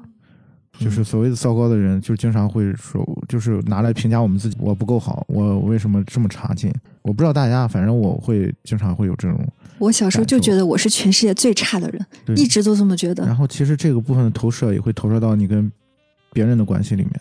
[0.80, 6.74] 就是所谓的糟糕的人，就经常会说，就是拿来评价我们自己，我不够好，我为什么这么差劲？
[7.04, 9.40] 我不知道大家，反正我会经常会有这种。
[9.78, 12.04] 我小时候就觉得我是全世界最差的人，
[12.36, 13.24] 一直都这么觉得。
[13.28, 15.72] 然后其实这个部分的投射也会投射到你跟
[16.34, 17.14] 别人的关系里面，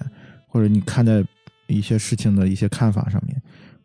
[0.47, 1.23] 或者你看待
[1.67, 3.37] 一些事情的一些看法上面。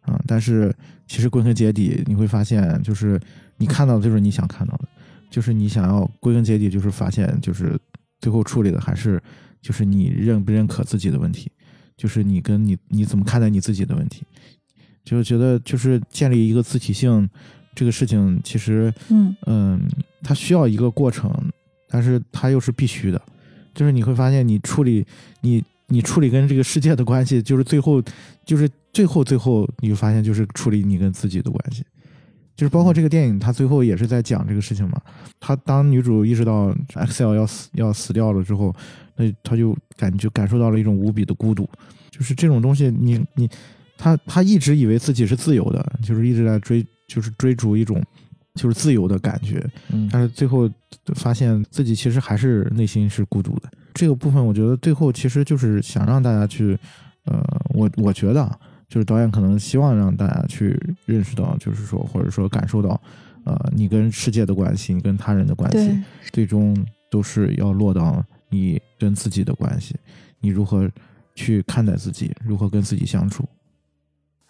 [0.03, 0.71] 啊、但是
[1.07, 3.19] 其实归根结底，你会发现，就是
[3.57, 4.87] 你看到的就是你想看到的，
[5.29, 7.79] 就是你想要归根结底，就是发现，就是
[8.19, 9.21] 最后处理的还是
[9.61, 11.51] 就是你认不认可自己的问题，
[11.95, 14.23] 就是你跟你你怎么看待你自己的问题，
[15.03, 17.29] 就觉得就是建立一个自体性
[17.73, 19.81] 这个事情，其实嗯嗯，
[20.23, 21.31] 它需要一个过程，
[21.89, 23.21] 但是它又是必须的。
[23.73, 25.05] 就是你会发现，你处理
[25.41, 28.01] 你你处理跟这个世界的关系，就是最后
[28.45, 31.83] 就是最后最后，你就发现就是处理你跟自己的关系。
[32.55, 35.01] 就是包括这个电影，它最后也是在讲这个事情嘛。
[35.39, 38.73] 她当女主意识到 Excel 要死要死掉了之后，
[39.17, 41.69] 那她就感觉感受到了一种无比的孤独。
[42.09, 43.49] 就是这种东西你，你
[43.97, 48.01] 她她一直以为自己是自由的，就是一直在追，就是追逐一种
[48.53, 49.61] 就是自由的感觉。
[49.91, 50.69] 嗯但是最后
[51.15, 53.69] 发现自己其实还是内心是孤独的。
[53.93, 56.77] 这个部分，我觉得最后其实就是想让大家去，
[57.25, 58.57] 呃，我我觉得啊，
[58.87, 62.99] 就是导演可能希望让大家去认识到，就是说或者说感受到，
[63.43, 66.75] 呃，你跟世界的关系，你跟他人的关系，最终
[67.09, 69.95] 都是要落到你跟自己的关系，
[70.39, 70.89] 你如何
[71.33, 73.43] 去看待自己，如何跟自己相处。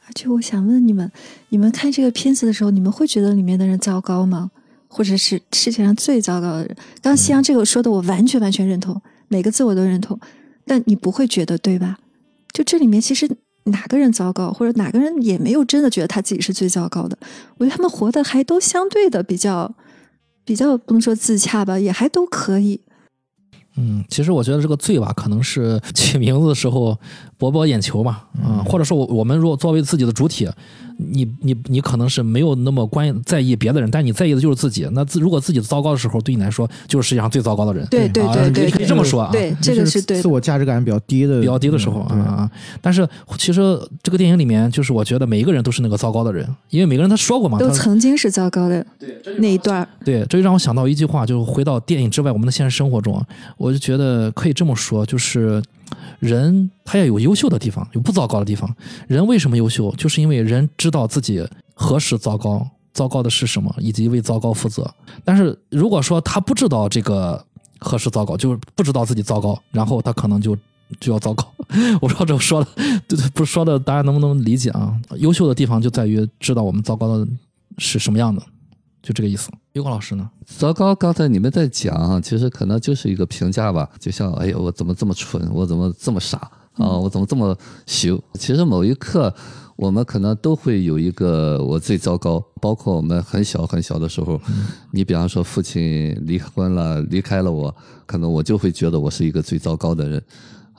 [0.07, 1.11] 而且我想问你们，
[1.49, 4.51] 你们看这个片子的时候，你们会觉得里面的人糟糕吗？
[4.87, 6.75] 或者是世界上最糟糕的人？
[7.01, 10.19] 刚刚夕阳这个说的，我完全完全认同，每个字我都认同。
[10.63, 11.97] 但你不会觉得对吧？
[12.53, 13.27] 就这里面其实
[13.65, 17.17] 哪个人糟糕，或者哪个人也没有真的觉得他自己是最糟糕的。
[17.57, 19.73] 我觉得他们活的还都相对的比较
[20.43, 22.81] 比较不能说自洽吧，也还都可以。
[23.77, 26.97] 嗯，其实我觉得这个罪吧，可能是起名字的时候
[27.37, 30.49] 博博眼球嘛，啊、或者说我我们如果作为自己的主体，
[30.97, 34.87] 你你你可能是没有那么关在意别的人，但你在意的就是自己。
[34.93, 37.85] 那自如果自己糟糕的时候，对你来说就是世界上最糟糕的人。
[37.87, 39.29] 对对啊对对你可以这么说啊。
[39.31, 40.21] 对，这个是对。
[40.21, 42.49] 自我价值感比较低的比较低的时候嗯啊，
[42.81, 43.07] 但是
[43.37, 53.21] 其实这个电影里面，就是我觉得每一个人都是那个糟糕的人，因为每个人他说过嘛，都曾经是糟糕的对那一段，对，这就让我想到一句话，就是回到电影之外，我们的现实生活中，
[53.57, 55.61] 我就觉得可以这么说，就是
[56.19, 58.73] 人他要有优秀的地方，有不糟糕的地方。
[59.07, 59.93] 人为什么优秀？
[59.95, 64.89] 就是因为人知道自己何时糟糕，糟糕的是什么，以及为糟糕负责。
[65.23, 67.43] 但是如果说他不知道这个
[67.79, 70.57] 何时糟糕，就是不知道自己糟糕，然后他可能就
[70.99, 71.45] 就要糟糕。
[72.01, 72.69] 我不知道这说的，
[73.07, 74.95] 对对，不是说的，大家能不能理解啊？
[75.17, 77.27] 优秀的地方就在于知道我们糟糕的
[77.77, 78.41] 是什么样的，
[79.01, 79.49] 就这个意思。
[79.75, 80.29] 于光老师呢？
[80.45, 86.37] 糟糕，刚才你们在讲啊，其实可能就是一个评价吧，就像哎呀，我怎么这么蠢，我怎么这么傻
[86.75, 88.17] 啊，我怎么这么羞？
[88.35, 89.33] 其实某一刻，
[89.75, 94.39] 我们可能都会有一个我最糟糕，包括我们很小很小的时候，
[94.91, 97.75] 你比方说父亲离婚了，离开了我，
[98.05, 100.23] 可能我就会觉得我是一个最糟糕的人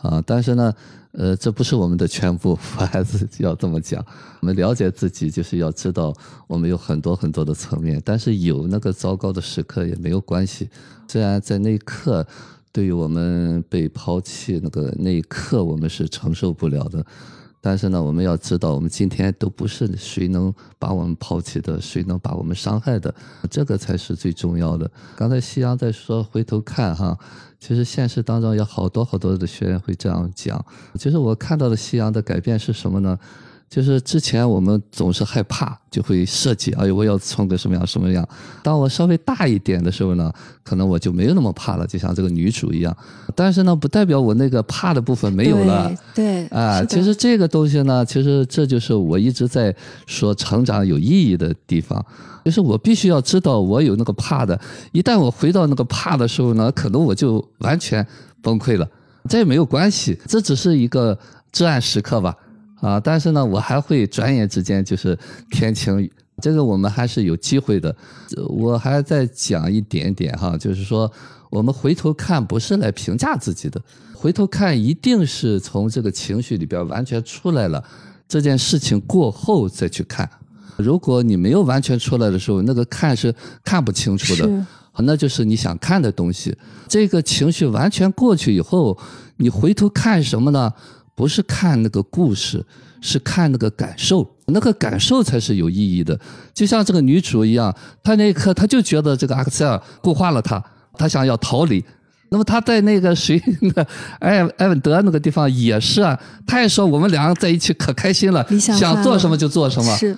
[0.02, 0.22] 啊。
[0.26, 0.74] 但是呢，
[1.12, 4.04] 呃，这不是我们的全部， 我还是要这么讲。
[4.40, 6.14] 我们了解自己，就是要知道
[6.46, 10.68] 我们有很多很多的层面，但是有那个糟糕的时刻也没有关系。
[11.08, 12.26] 虽然在那一刻，
[12.72, 17.04] 对于我们被抛弃那个那一刻，我们是承受不了的。
[17.60, 23.12] 但是呢，我们要知道，我们今天都不是谁能把我们抛弃的，谁能把我们伤害的，
[23.50, 24.88] 这个才是最重要的。
[25.16, 27.18] 刚才夕阳在说回头看哈，
[27.58, 30.64] 其实现实当中有好多好多的学员会这样讲。
[30.94, 33.18] 其实我看到的夕阳的改变是什么呢？
[33.68, 38.26] 就是之前我们总是害怕，就会设计，哎呦，我要穿个什么样什么样。
[38.62, 40.32] 当我稍微大一点的时候呢，
[40.62, 42.96] 可能我就没有那么怕了，就像这个女主一样。
[43.34, 45.92] 但是呢，不代表我那个怕的部分没有了。
[46.14, 49.74] 对，啊，其实这个东西呢，其实这就是我一直在
[50.06, 52.02] 说成长有意义的地方，
[52.44, 54.58] 就是我必须要知道我有那个怕的，
[54.92, 58.06] 一旦我回到那个怕的时候呢，可能我就完全
[58.40, 58.88] 崩溃了。
[59.28, 61.18] 这也没有关系，这只是一个
[61.50, 62.34] 至暗时刻吧。
[62.80, 65.18] 啊，但是呢，我还会转眼之间就是
[65.50, 66.10] 天晴，
[66.42, 67.94] 这个我们还是有机会的。
[68.48, 71.10] 我还再讲一点点哈，就是说
[71.50, 73.80] 我们回头看不是来评价自己的，
[74.14, 77.82] 回头看一定是从这个情绪里边完全出来了，
[78.28, 80.28] 这件事情过后再去看。
[80.76, 83.34] 如果你没有完全出来的时候，那个看是
[83.64, 84.66] 看不清楚的。
[84.98, 86.56] 那就是你想看的东西。
[86.88, 88.96] 这个情绪完全过去以后，
[89.36, 90.72] 你回头看什么呢？
[91.16, 92.64] 不是看那个故事，
[93.00, 96.16] 是看那个感受，那个感受才是有意义的。
[96.54, 97.74] 就像这个女主一样，
[98.04, 100.62] 她那一刻她就觉得这个阿克塞尔固化了她，
[100.92, 101.84] 她想要逃离。
[102.28, 103.86] 那么她在那个谁那个
[104.20, 109.96] 埃埃文德那个地方也是啊，她也说我们两个在一起可开心了，想做什么就做什么。
[109.96, 110.16] 是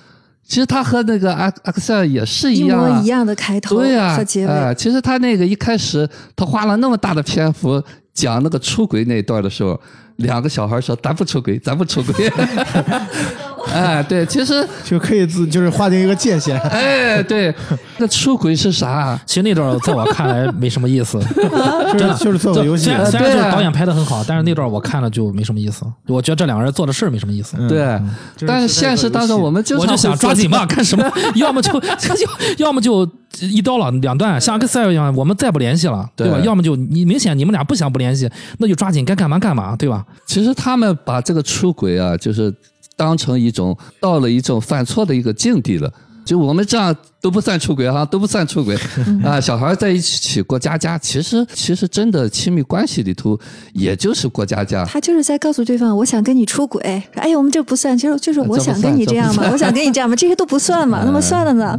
[0.49, 4.53] 其实他和那个阿阿克塞尔也是一一样、啊，模一样的开头对呀、和结尾。
[4.53, 7.81] 哎其实他那个一开始他花了那么大的篇幅
[8.15, 9.79] 讲那个出轨那一段的时候，
[10.17, 12.33] 两个小孩说：“咱不出轨，咱不出轨。
[13.73, 16.59] ”哎，对，其实，就可以自就是划定一个界限。
[16.61, 17.55] 哎，对，
[17.99, 19.19] 那出轨是啥？
[19.27, 21.19] 其实那段在我看来没什么意思，
[21.97, 25.85] 真的就是做个游戏虽，然虽然对啊就是导演拍的很好，但是那段我看了就没什么意思。
[26.07, 27.57] 我觉得这两个人做的事儿没什么意思。
[27.59, 31.05] 嗯对嗯就是但是现实当中，我们经常我就想抓紧嘛，干什么？
[31.37, 31.87] 要么就要
[32.69, 33.09] 要么就
[33.41, 36.37] 一刀了两断，像跟赛尔一样，我们再不联系了，对吧？
[36.39, 38.29] 对要么就你明显你们俩不想不联系，
[38.59, 40.05] 那就抓紧该干嘛干嘛，对吧？
[40.27, 42.53] 其实他们把这个出轨啊，就是
[42.99, 45.91] 当成一种到了一种犯错的一个境地了。
[46.25, 48.77] 就我们这样都不算出轨哈，都不算出轨
[49.25, 49.41] 啊。
[49.41, 53.39] 小孩在一起过家家，其实其实真的亲密关系里头，
[53.73, 54.85] 也就是过家家。
[54.85, 56.83] 他就是在告诉对方，我想跟你出轨。
[57.15, 61.01] 哎呀，我们这不算，就是就是我想跟你这样嘛，我想跟你这样嘛，这些都不算嘛。
[61.07, 61.79] 那么算了呢，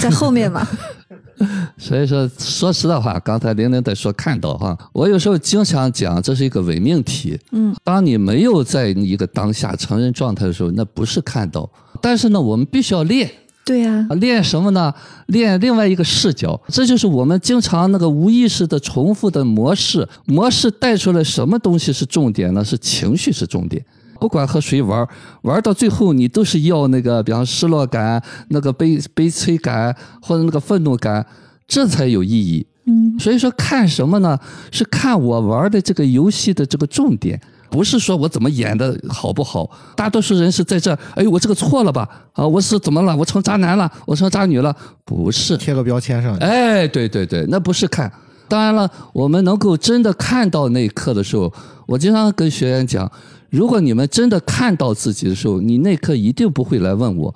[0.00, 0.66] 在后面嘛。
[1.76, 7.38] 所以说，说实在话，刚才玲玲在说看到哈，我有时候经常讲，这是一个伪命题。
[7.50, 11.68] 嗯，当你没有在一个当下成人状态的时候，那不是看到。
[12.00, 13.28] 但是呢，我们必须要练。
[13.64, 14.92] 对呀、啊练什么呢？
[15.26, 20.08] 练另外一个视角，这就是我们经常那个无意识的重复的模式。
[20.26, 22.64] 模式带出来什么东西是重点呢？
[22.64, 23.84] 是情绪是重点。
[24.22, 25.04] 不管和谁玩，
[25.42, 31.26] 玩到最后你都是要那个，比方失落感、那个悲悲催感或者那个愤怒感，
[31.66, 32.64] 这才有意义。
[32.86, 34.38] 嗯，所以说看什么呢？
[34.70, 39.68] 是看我玩的这个游戏的这个重点，不是说我怎么演的好不好。
[39.96, 42.08] 大多数人是在这儿，哎，我这个错了吧？
[42.34, 43.16] 啊，我是怎么了？
[43.16, 43.90] 我成渣男了？
[44.06, 44.72] 我成渣女了？
[45.04, 46.44] 不是，贴个标签上去。
[46.44, 48.12] 哎，对对对，那不是看。
[48.46, 51.52] 当然了，我们能够真的看到那一刻的时候，
[51.86, 53.10] 我经常跟学员讲，
[53.52, 57.34] 如果你们真的看到自己的时候，你那刻一定不会来问我，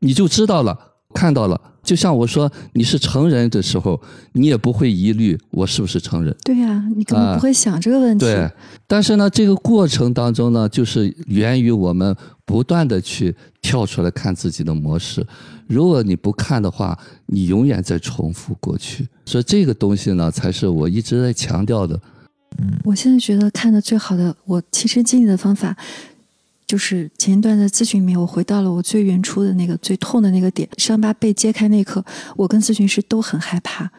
[0.00, 0.78] 你就知道了，
[1.14, 1.58] 看到了。
[1.82, 3.98] 就像我说你是成人的时候，
[4.32, 6.36] 你也不会疑虑我是不是成人。
[6.44, 8.26] 对呀、你根本不会想这个问题。
[8.26, 8.50] 对，
[8.86, 12.14] 但是呢，这个过程当中呢，就是源于我们
[12.44, 15.26] 不断的去跳出来看自己的模式。
[15.68, 19.08] 如果你不看的话，你永远在重复过去。
[19.24, 21.98] 所以这个东西呢，才是我一直在强调的。
[22.84, 25.76] 我现在觉得看的最好的，我亲身经历的方法，
[26.66, 32.04] 就是前一段在咨询里面，我回到了我最原初的那个最痛的那个点，伤疤被揭开那一刻，
[32.36, 33.90] 我跟咨询师都很害怕。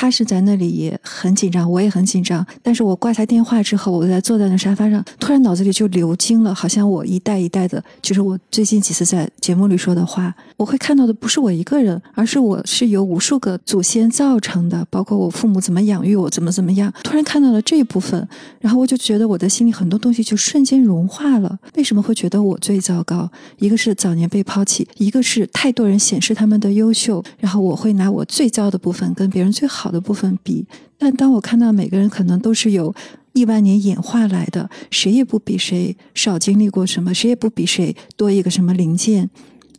[0.00, 2.46] 他是在那里也很紧张，我也很紧张。
[2.62, 16.92] 但是我挂下电话之后，我在坐在那沙发上，突然脑子里就流经了，好像我一代一代的，就是我最近几次在节目里说的话，我会看到的不是我一个人，而是我是由无数个祖先造成的，包括我父母怎么养育我，怎么怎么样。
[17.02, 18.28] 突然看到了这一部分，
[18.60, 21.58] 然后我就觉得我的心里很多东西就瞬间融化了。
[21.74, 23.28] 为什么会觉得我最糟糕？
[23.56, 30.66] 一个是早年被抛弃，一个是太多人显示他们的优秀，然后我会拿我最糟的部分跟别人最好好的部分比。
[30.98, 32.94] 但当我看到每个人可能都是有
[33.32, 39.30] 亿万年演化来的，谁也不比谁少经历过什么，谁也不比谁多一个什么零件。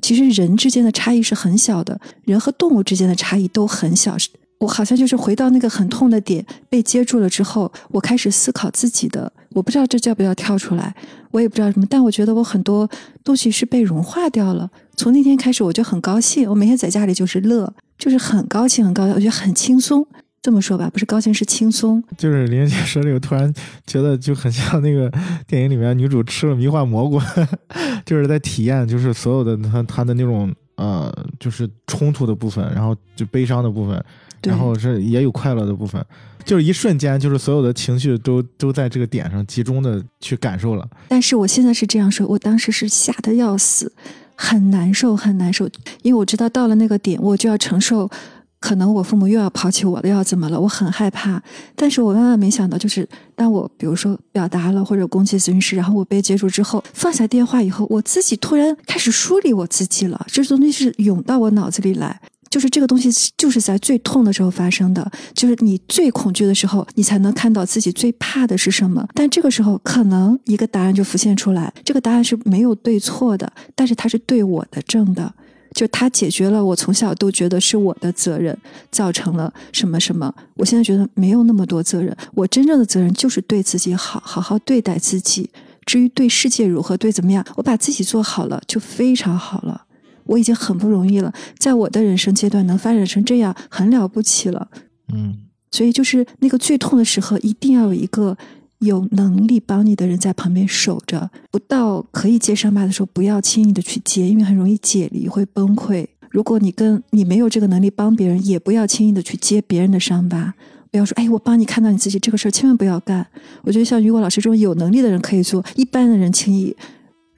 [0.02, 4.18] 其实人之间的差异是很小的，人和动物之间的差异都很小。
[4.60, 10.94] 我好像就是回到那个很痛的点，被接住了之后，我开始思考自己的，我不知道这叫不叫跳出来，
[11.31, 12.90] 我也不知道什么，但我觉得我很多
[13.23, 14.69] 东西是被融化掉了。
[14.98, 20.07] 从那天开始，我就很高兴，我每天在家里就是乐，就是很高兴，很高兴，我觉得很轻松。
[20.41, 22.01] 这么说吧，不是高兴，是轻松。
[22.17, 23.53] 就是林姐说这个，突然
[23.85, 25.11] 觉得就很像那个
[25.45, 27.19] 电影里面女主吃了迷幻蘑菇，
[28.05, 34.01] 就是在体验，就是所有的她她的那种呃，就是冲突的部分，然后就悲伤的部分，
[34.43, 36.03] 然后是也有快乐的部分，
[36.45, 40.89] 就是一瞬间，就是所有的情绪都都在这个点上集中的去感受了。
[41.09, 43.91] 但是我现在是这样说，我当时是吓得要死，
[44.41, 45.70] 很难受，很难受，
[46.02, 48.10] 因为我知道到了那个点，我就要承受，
[48.61, 51.44] 可能我父母又要抛弃我了，要怎么了，我很害怕。
[51.76, 53.06] 但是我万万没想到，就是
[53.36, 62.22] 当我比如说表达了或者攻击咨询师，然后我被接住之后，放下电话以后，我自己突然开始梳理我自己了，这东西是涌到我脑子里来。
[62.49, 69.07] 就是这个东西，就是在最痛的时候发生的，就是你最恐惧的时候，你才能看到自己最怕的是什么。
[69.13, 75.34] 但这个时候，可能一个答案就浮现出来，这个答案是没有对错的，但是它是对我的正的，
[75.73, 78.57] 就它解决了我从小都觉得是我的责任
[78.91, 80.34] 造成了什么什么。
[80.55, 85.49] 我现在觉得没有那么多责任，我真正的责任就是对自己好，好好对待自己。
[85.85, 89.85] 至于对世界如何，对怎么样，我把自己做好了就非常好了。
[90.30, 94.69] 我已经很不容易了，在我的人生阶段能发展成这样，很了不起了。
[95.11, 95.35] 嗯，
[95.72, 98.38] 所以就是那个最痛的时候，一定要有一个
[98.80, 101.31] 有能力帮你的人在旁边守着。
[101.49, 106.06] 不到可以接伤疤的时候，不要轻易的去接，因为很容易解离，会崩溃。
[106.30, 110.53] 如果你跟你没有这个能力帮别人，也不要轻易的去接别人的伤疤。
[110.91, 113.26] 不要说，哎，我帮你看到你自己这个事儿，千万不要干。
[113.64, 116.76] 我觉得像雨果老师这种有能力的人可以做，一般的人轻易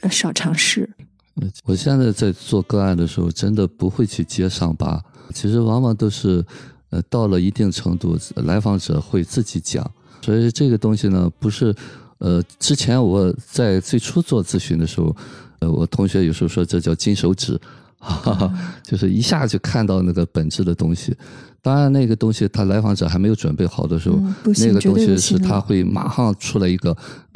[0.01, 0.89] 呃少尝试。
[1.35, 5.01] 呃我现在在做个案的时候，真的不会去接伤疤，
[5.33, 6.43] 其实往往都是，
[6.89, 9.89] 呃，到了一定程度，来访者会自己讲。
[10.21, 11.73] 所以这个东西呢，不是，
[12.19, 15.15] 呃，之前我在最初做咨询的时候，
[15.59, 17.59] 呃，我同学有时候说这叫金手指，
[17.97, 18.53] 哈哈，
[18.83, 21.15] 就是一下就看到那个本质的东西。
[21.63, 26.95] 当然，那个东西他来访者还没有准备好的时候，嗯那个东西是他会马上出来一个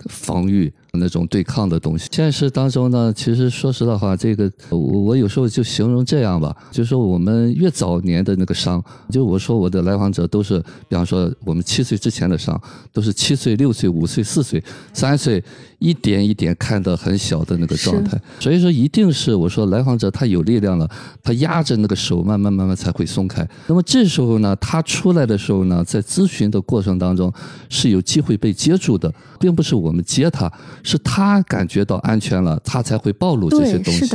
[0.10, 2.08] 防御那种对抗的东西。
[2.12, 12.60] 现实当中呢，其实说实在话，这个我我有时候就形容这样吧，就是说我们越早年的那个伤，就我说我的来访者都是，比方说我们七岁之前的伤，
[12.94, 14.64] 都是七岁、六岁、五岁、四岁、
[14.94, 15.44] 三岁，
[15.80, 18.20] 一点一点看得很小的那个状态。
[18.40, 20.90] 所以说，一定是我说来访者他有力量了，
[21.24, 23.48] 他压着那个手，慢慢慢慢才会松开。
[23.68, 27.32] 那么这时候呢，他出来的时候呢，在咨询的过程当中
[27.70, 30.52] 是有机会被接住的，并不是我们接他，
[30.82, 34.08] 是他感觉到安全了，他才会暴露这些，东西。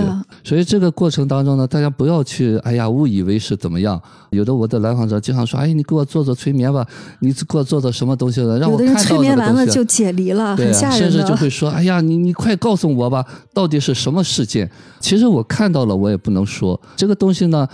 [0.42, 4.00] 所以这个过程当中呢，大家不要去哎呀误以为是怎么样。
[4.30, 6.84] 有的我的来访者经常说，哎，你给我做做催眠吧，
[7.20, 9.54] 你给我做做什么东西的，让我看到催眠完。
[9.54, 11.22] 了就解离了，对啊，很吓甚人的。
[11.22, 13.24] 至就会说：“哎呀，你你快告诉我吧，
[13.54, 14.70] 到底是什么事件？”
[15.00, 17.68] 其实我看到了，我也不能说这个东西呢。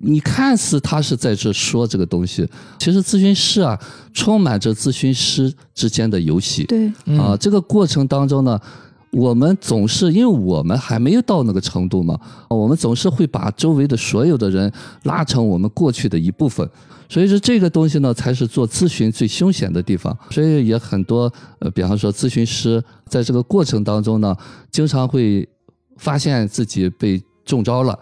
[0.00, 2.48] 你看似他是在这说这个东西，
[2.78, 3.78] 其实咨询师啊，
[4.14, 6.64] 充满着咨询师之间的游戏。
[6.64, 6.86] 对，
[7.18, 8.58] 啊，这个过程当中呢，
[9.10, 16.66] 我们总是因为我们还没有到那个程度嘛，我们总是会把周围的所有的人拉成我们过去的一部分。
[17.06, 20.16] 所以说这个东西呢，才是做咨询最凶险的地方。
[20.30, 24.34] 所以也很多呃，比方说咨询师在这个过程当中呢，
[24.70, 25.46] 经常会
[25.98, 27.96] 发现自己被中招了。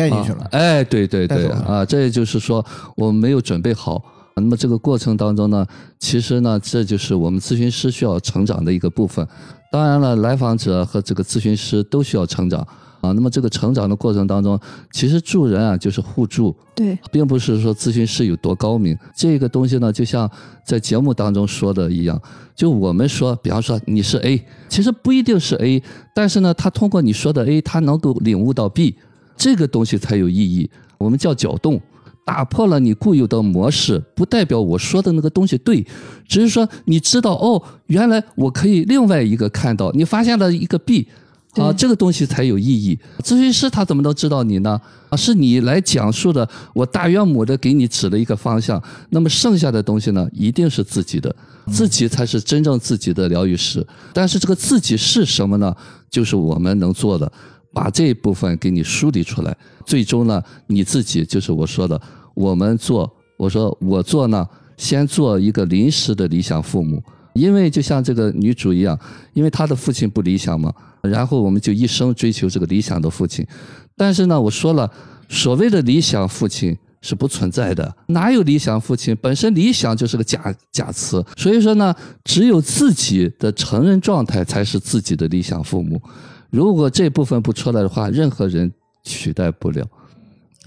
[0.00, 0.48] 带进去了啊。
[0.52, 2.64] 哎，对对对啊，这也就是说
[2.96, 4.02] 我们没有准备好。
[4.36, 5.66] 那么这个过程当中呢，
[5.98, 9.26] 其实呢，这就是我们咨询师需要成长的一个部分。
[9.70, 12.60] 当然了，来访者和这个咨询师都需要成长
[13.02, 13.12] 啊。
[13.12, 14.58] 那么这个成长的过程当中，
[14.92, 18.96] 其实助人啊就是互助，对，并不是说咨询师有多高明。
[19.14, 20.30] 这个东西呢，就像
[20.64, 22.20] 在节目当中说的一样，
[22.54, 25.82] 就我们说，比方说你是 A，其实不一定是 A，
[26.14, 28.96] 但是呢，他通过你说的 A，他能够领悟到 B，
[29.40, 30.68] 这个东西才有意义。
[30.98, 31.80] 我们叫搅动。
[32.22, 35.84] 打破了你固有的模式，不代表我说的那个东西对，
[36.28, 41.08] 只是说你知道哦，原来我可以另外一个看到，你发现了一个 B，
[41.54, 42.96] 啊，这个东西才有意义。
[43.24, 44.80] 咨询师他怎么能知道你呢？
[45.08, 51.34] 啊，是你来讲述的，我大约母的给你指了一个方向，那么剩下的东西呢，一定是自己的，
[51.66, 53.84] 自己才是真正自己的疗愈师。
[54.12, 55.74] 但是这个自己是什么呢？
[56.08, 57.32] 就是我们能做的，
[57.72, 59.56] 把这一部分给你梳理出来，
[59.86, 62.00] 最终呢，你自己就是我说的，
[62.34, 67.02] 我们做，我说我做呢，先做一个临时的理想父母。
[67.32, 68.98] 因为就像这个女主一样，
[69.34, 73.46] 因为她的父亲不理想嘛，然后我们就一生追求这个理想的父亲。
[73.96, 74.90] 但是呢，我说了，
[75.28, 79.16] 所谓的理想父亲是不存在的，哪有理想父亲？
[79.22, 81.24] 本身理想就是个假假词。
[81.36, 81.94] 所以说呢，
[82.24, 86.02] 只有自己的成人状态才是自己的理想父母。
[86.50, 88.72] 如果这部分不出来的话，任何人
[89.04, 89.86] 取代不了。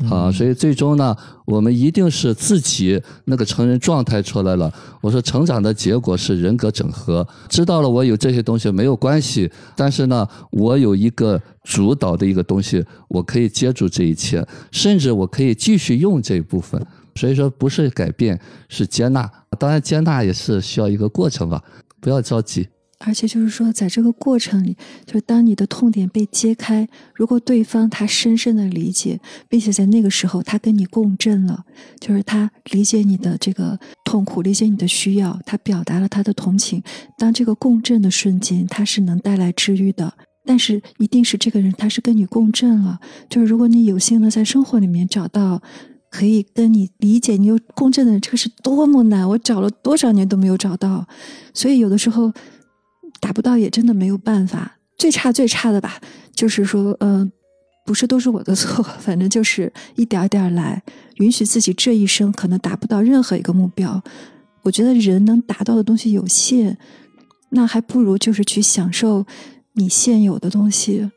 [0.10, 1.15] 啊，所以最终呢，
[1.45, 4.73] 我们一定是自己那个成人状态出来了。
[5.01, 16.84] 我说成长的结果是人格整合，知道了我有这些东西没有关系，但是呢，我有一个主导的一个东西，我可以接住这一切，甚至我可以继续用这一部分。
[17.15, 18.39] 所以说，不是改变，
[18.69, 19.31] 是接纳。
[19.60, 21.61] 当然，接纳也是需要一个过程吧，
[22.01, 22.68] 不要着急。
[23.05, 29.19] 而且就是说，在这个过程里，就是当你的痛点被揭开，如果对方他深深的理解，
[29.49, 31.65] 并且在那个时候他跟你共振了，
[31.99, 36.81] 就是他理解你的这个痛苦，理解你的需要，他表达了他的同情。
[37.17, 40.13] 当这个共振的瞬间，他是能带来治愈的。
[40.45, 42.99] 但是一定是这个人他是跟你共振了，
[43.30, 45.61] 就是如果你有幸的在生活里面找到
[46.09, 51.05] 可以跟你理解你有共振的人，这个是多么难，我找了多少年都没有找到。
[51.53, 52.31] 所以有的时候。
[53.24, 56.02] 达不到也真的没有办法，最差最差的吧，
[56.36, 57.32] 就是说，嗯、
[57.86, 60.84] 不是都是我的错， 反正就是一点点来，
[61.20, 64.04] 允许自己这一生可能达不到任何一个目标。
[64.64, 66.78] 我觉得人能达到的东西有限，
[67.52, 69.26] 那还不如就是去享受
[69.76, 71.10] 你现有的东西。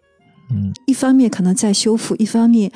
[0.51, 2.71] 嗯，一方面可能在修复，一方面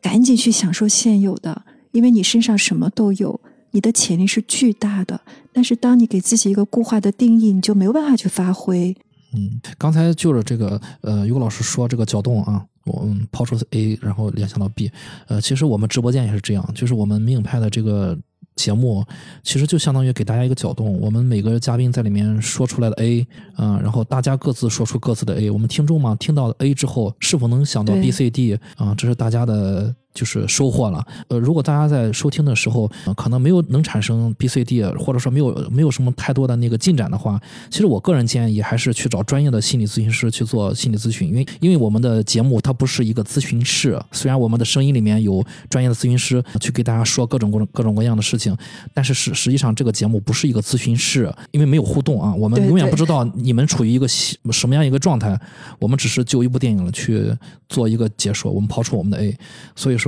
[0.00, 3.40] 赶紧去享受现有的，因为你身上什么都有，
[3.72, 5.20] 你的潜力是巨大的。
[5.52, 8.96] 但是当你给自己一个固化的定义，你就没有办法去发挥。
[9.34, 14.90] 嗯，刚才就是这个呃，于果老师说这个搅动啊，我们抛出 A，然后联想到 B，
[15.26, 18.18] 呃，其实我们直播间也是这样，就是我们命派的这个
[18.56, 19.04] 节目，
[19.42, 20.98] 其实就相当于给大家一个搅动。
[20.98, 25.50] 我们每个嘉宾在里面说出来的 A，啊、然后大家各自说出各自的 A。
[25.50, 29.94] 我们听众嘛，听到 A 之后，是否能想到 B、C、D 啊、这是大家的。
[30.18, 37.40] 就是收获了，呃，如果大家在收听的时候，可能没有能产生 B、C、D，或者说没有没有什么太多的那个进展的话，
[37.70, 48.56] 其实我个人建议还是去找专业的心理咨询师去做心理咨询，因为因为我们的节目它不是一个咨询室，虽然我们的声音里面有专业的咨询师去给大家说各种各种各种各样的事情，
[48.92, 55.38] 但是实实际上这个节目不是一个咨询室，因为没有互动啊，我们永远不知道你们处于一个什么样一个状态，
[55.78, 57.32] 我们只是就一部电影去
[57.68, 59.36] 做一个解说，我们抛出我们的 A，
[59.76, 60.07] 所以说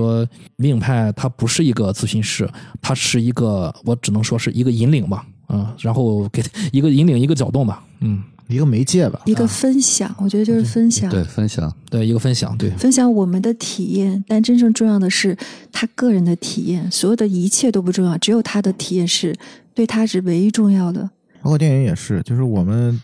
[0.57, 2.49] 明影派他不是一个咨询师，
[2.81, 9.21] 他是一个我只能说是一个引领吧，嗯，然后给一个引领一个搅动吧，嗯，一个媒介吧。
[9.27, 11.11] 一个分享，我觉得就是分享。
[11.11, 15.37] 对，分享，对，一个分享，对，分享我们的体验，但真正重要的是
[15.73, 19.37] 他个人的体验，所有的一切都不重要，只有他的体验是
[19.75, 21.09] 对他是唯一重要的。
[21.43, 23.01] 包括电影也是，就是我们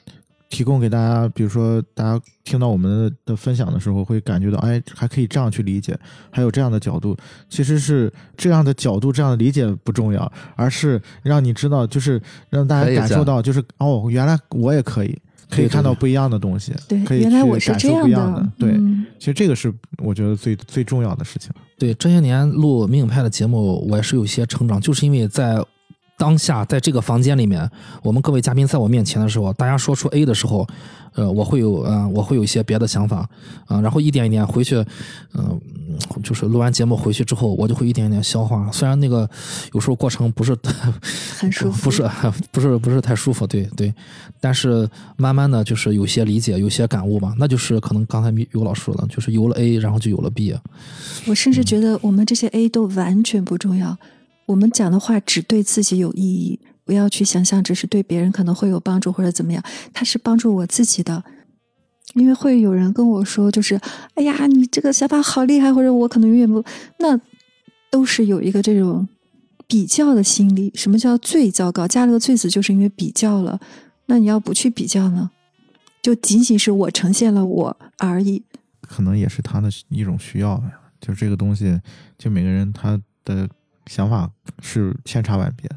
[0.49, 5.99] 提供给大家，比如说大家听到我们的分享的时候，会感觉到，哎，还可以这样去理解，
[6.31, 7.17] 还有这样的角度。
[7.49, 15.19] 其实是这样的角度、这样的理解不重要，而是让你知道，就是让大家感受到，就是哦，原来我也可以，
[15.51, 18.53] 可以看到不一样的东西，对，可以原来我去感是这样受不一样的。
[18.59, 21.51] 对，嗯其实这个是我觉得最最重要的事情。
[21.79, 25.63] 对，这些年录明影派的节目，我也是有些成长，就是因为在
[26.19, 27.69] 当下，在这个房间里面，
[28.03, 30.67] 我们各位嘉宾在我面前的时候，大家说出 A 的时候，
[31.15, 33.29] 呃，我会有，呃，我会有一些别的想法，
[33.67, 34.83] 啊、然后一点一点回去，
[35.35, 35.61] 嗯、
[36.23, 38.71] 就是录完节目回去之后，我就会一点一点消化。
[38.73, 39.29] 虽然那个
[39.75, 40.57] 有时候过程不是
[41.39, 42.03] 很舒服不是
[42.51, 43.93] 不是不是太舒服，对对，
[44.41, 44.89] 但是
[45.19, 50.55] 慢慢的就是有些理解，有些感悟吧，那就是可能刚才有老师说的，就是有了 A，然后就有了 B。
[51.27, 53.99] 我甚至觉得我们这些 A 都完全不重要，
[54.47, 59.63] 我们讲的话只对自己有意义，不要去想象只是对别人可能会有帮助或者怎么样，
[59.93, 61.25] 它是帮助我自己的。
[62.15, 63.79] 因为会有人跟我说，就是
[64.15, 66.65] 哎呀，你这个想法好厉害，或者我可能永远不，
[67.01, 67.21] 那
[67.91, 69.07] 都是有一个这种
[69.67, 70.71] 比较的心理。
[70.75, 71.87] 什么叫最糟糕？
[71.87, 73.61] 加了个“最”字，就是因为比较了。
[74.07, 75.31] 那你要不去比较呢？
[76.01, 78.45] 就仅仅是我呈现了我而已。
[78.81, 80.81] 可能也是他的一种需要呀。
[81.01, 81.81] 就这个东西，
[82.17, 83.49] 就每个人他的
[83.87, 84.31] 想法
[84.61, 85.69] 是千差万别，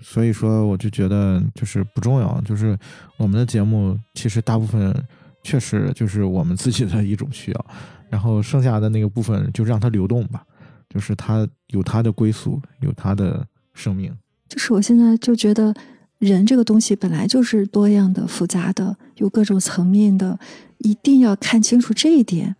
[0.00, 2.40] 所以说我就觉得就是不重要。
[2.42, 2.78] 就是
[3.16, 4.94] 我们的节目其实大部分
[5.42, 7.66] 确实就是我们自己的一种需要，
[8.08, 10.44] 然后剩下的那个部分就让它流动吧，
[10.88, 14.16] 就是它有它的归宿，有它的生命。
[14.48, 15.74] 就是我现在就觉得，
[16.18, 20.38] 人这个东西本来就是多样的、复杂的，有各种层面的，
[20.78, 22.54] 一定要看清楚这一点。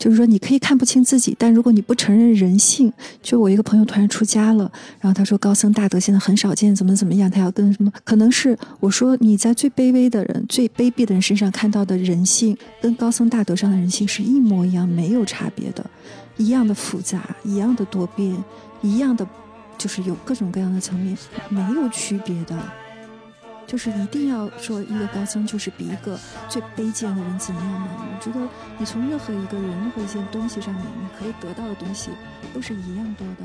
[0.00, 2.90] 就是说，你可以看不清自己，但如果你不承认人性，
[3.22, 7.92] 就我一个朋友突然出家了，然后他说高僧大德现在很少见，怎么怎么样，他要跟什么？
[8.02, 15.84] 可能是我说你在最卑微的人、最卑鄙的人身上看到的人性，跟高僧大德上的人性是一模一样，没有差别的，
[16.38, 18.34] 一样的复杂，一样的多变，
[18.80, 19.26] 一样的
[19.76, 21.14] 就是有各种各样的层面，
[21.50, 22.58] 没有区别的。
[23.70, 26.18] 就是一定要说一个高僧就是比一个
[26.48, 27.86] 最卑贱的人怎么样吗？
[28.00, 28.40] 我觉得
[28.76, 32.10] 你从任何一个人、任何一件东西上面，你可以得到的东西
[32.52, 33.44] 都是一样多的。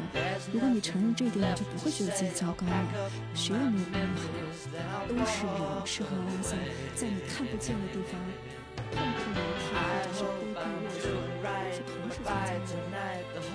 [0.52, 2.74] 如果你承认这一点，你就不会觉得自己糟糕了。
[3.36, 4.24] 谁也没有办法，
[5.08, 5.54] 都是人，
[5.86, 6.58] 是和拉塞，
[6.96, 8.20] 在你看不见的地方
[8.98, 11.38] 痛哭流涕，或者是卑鄙弱势，
[11.70, 13.46] 是同时存在的。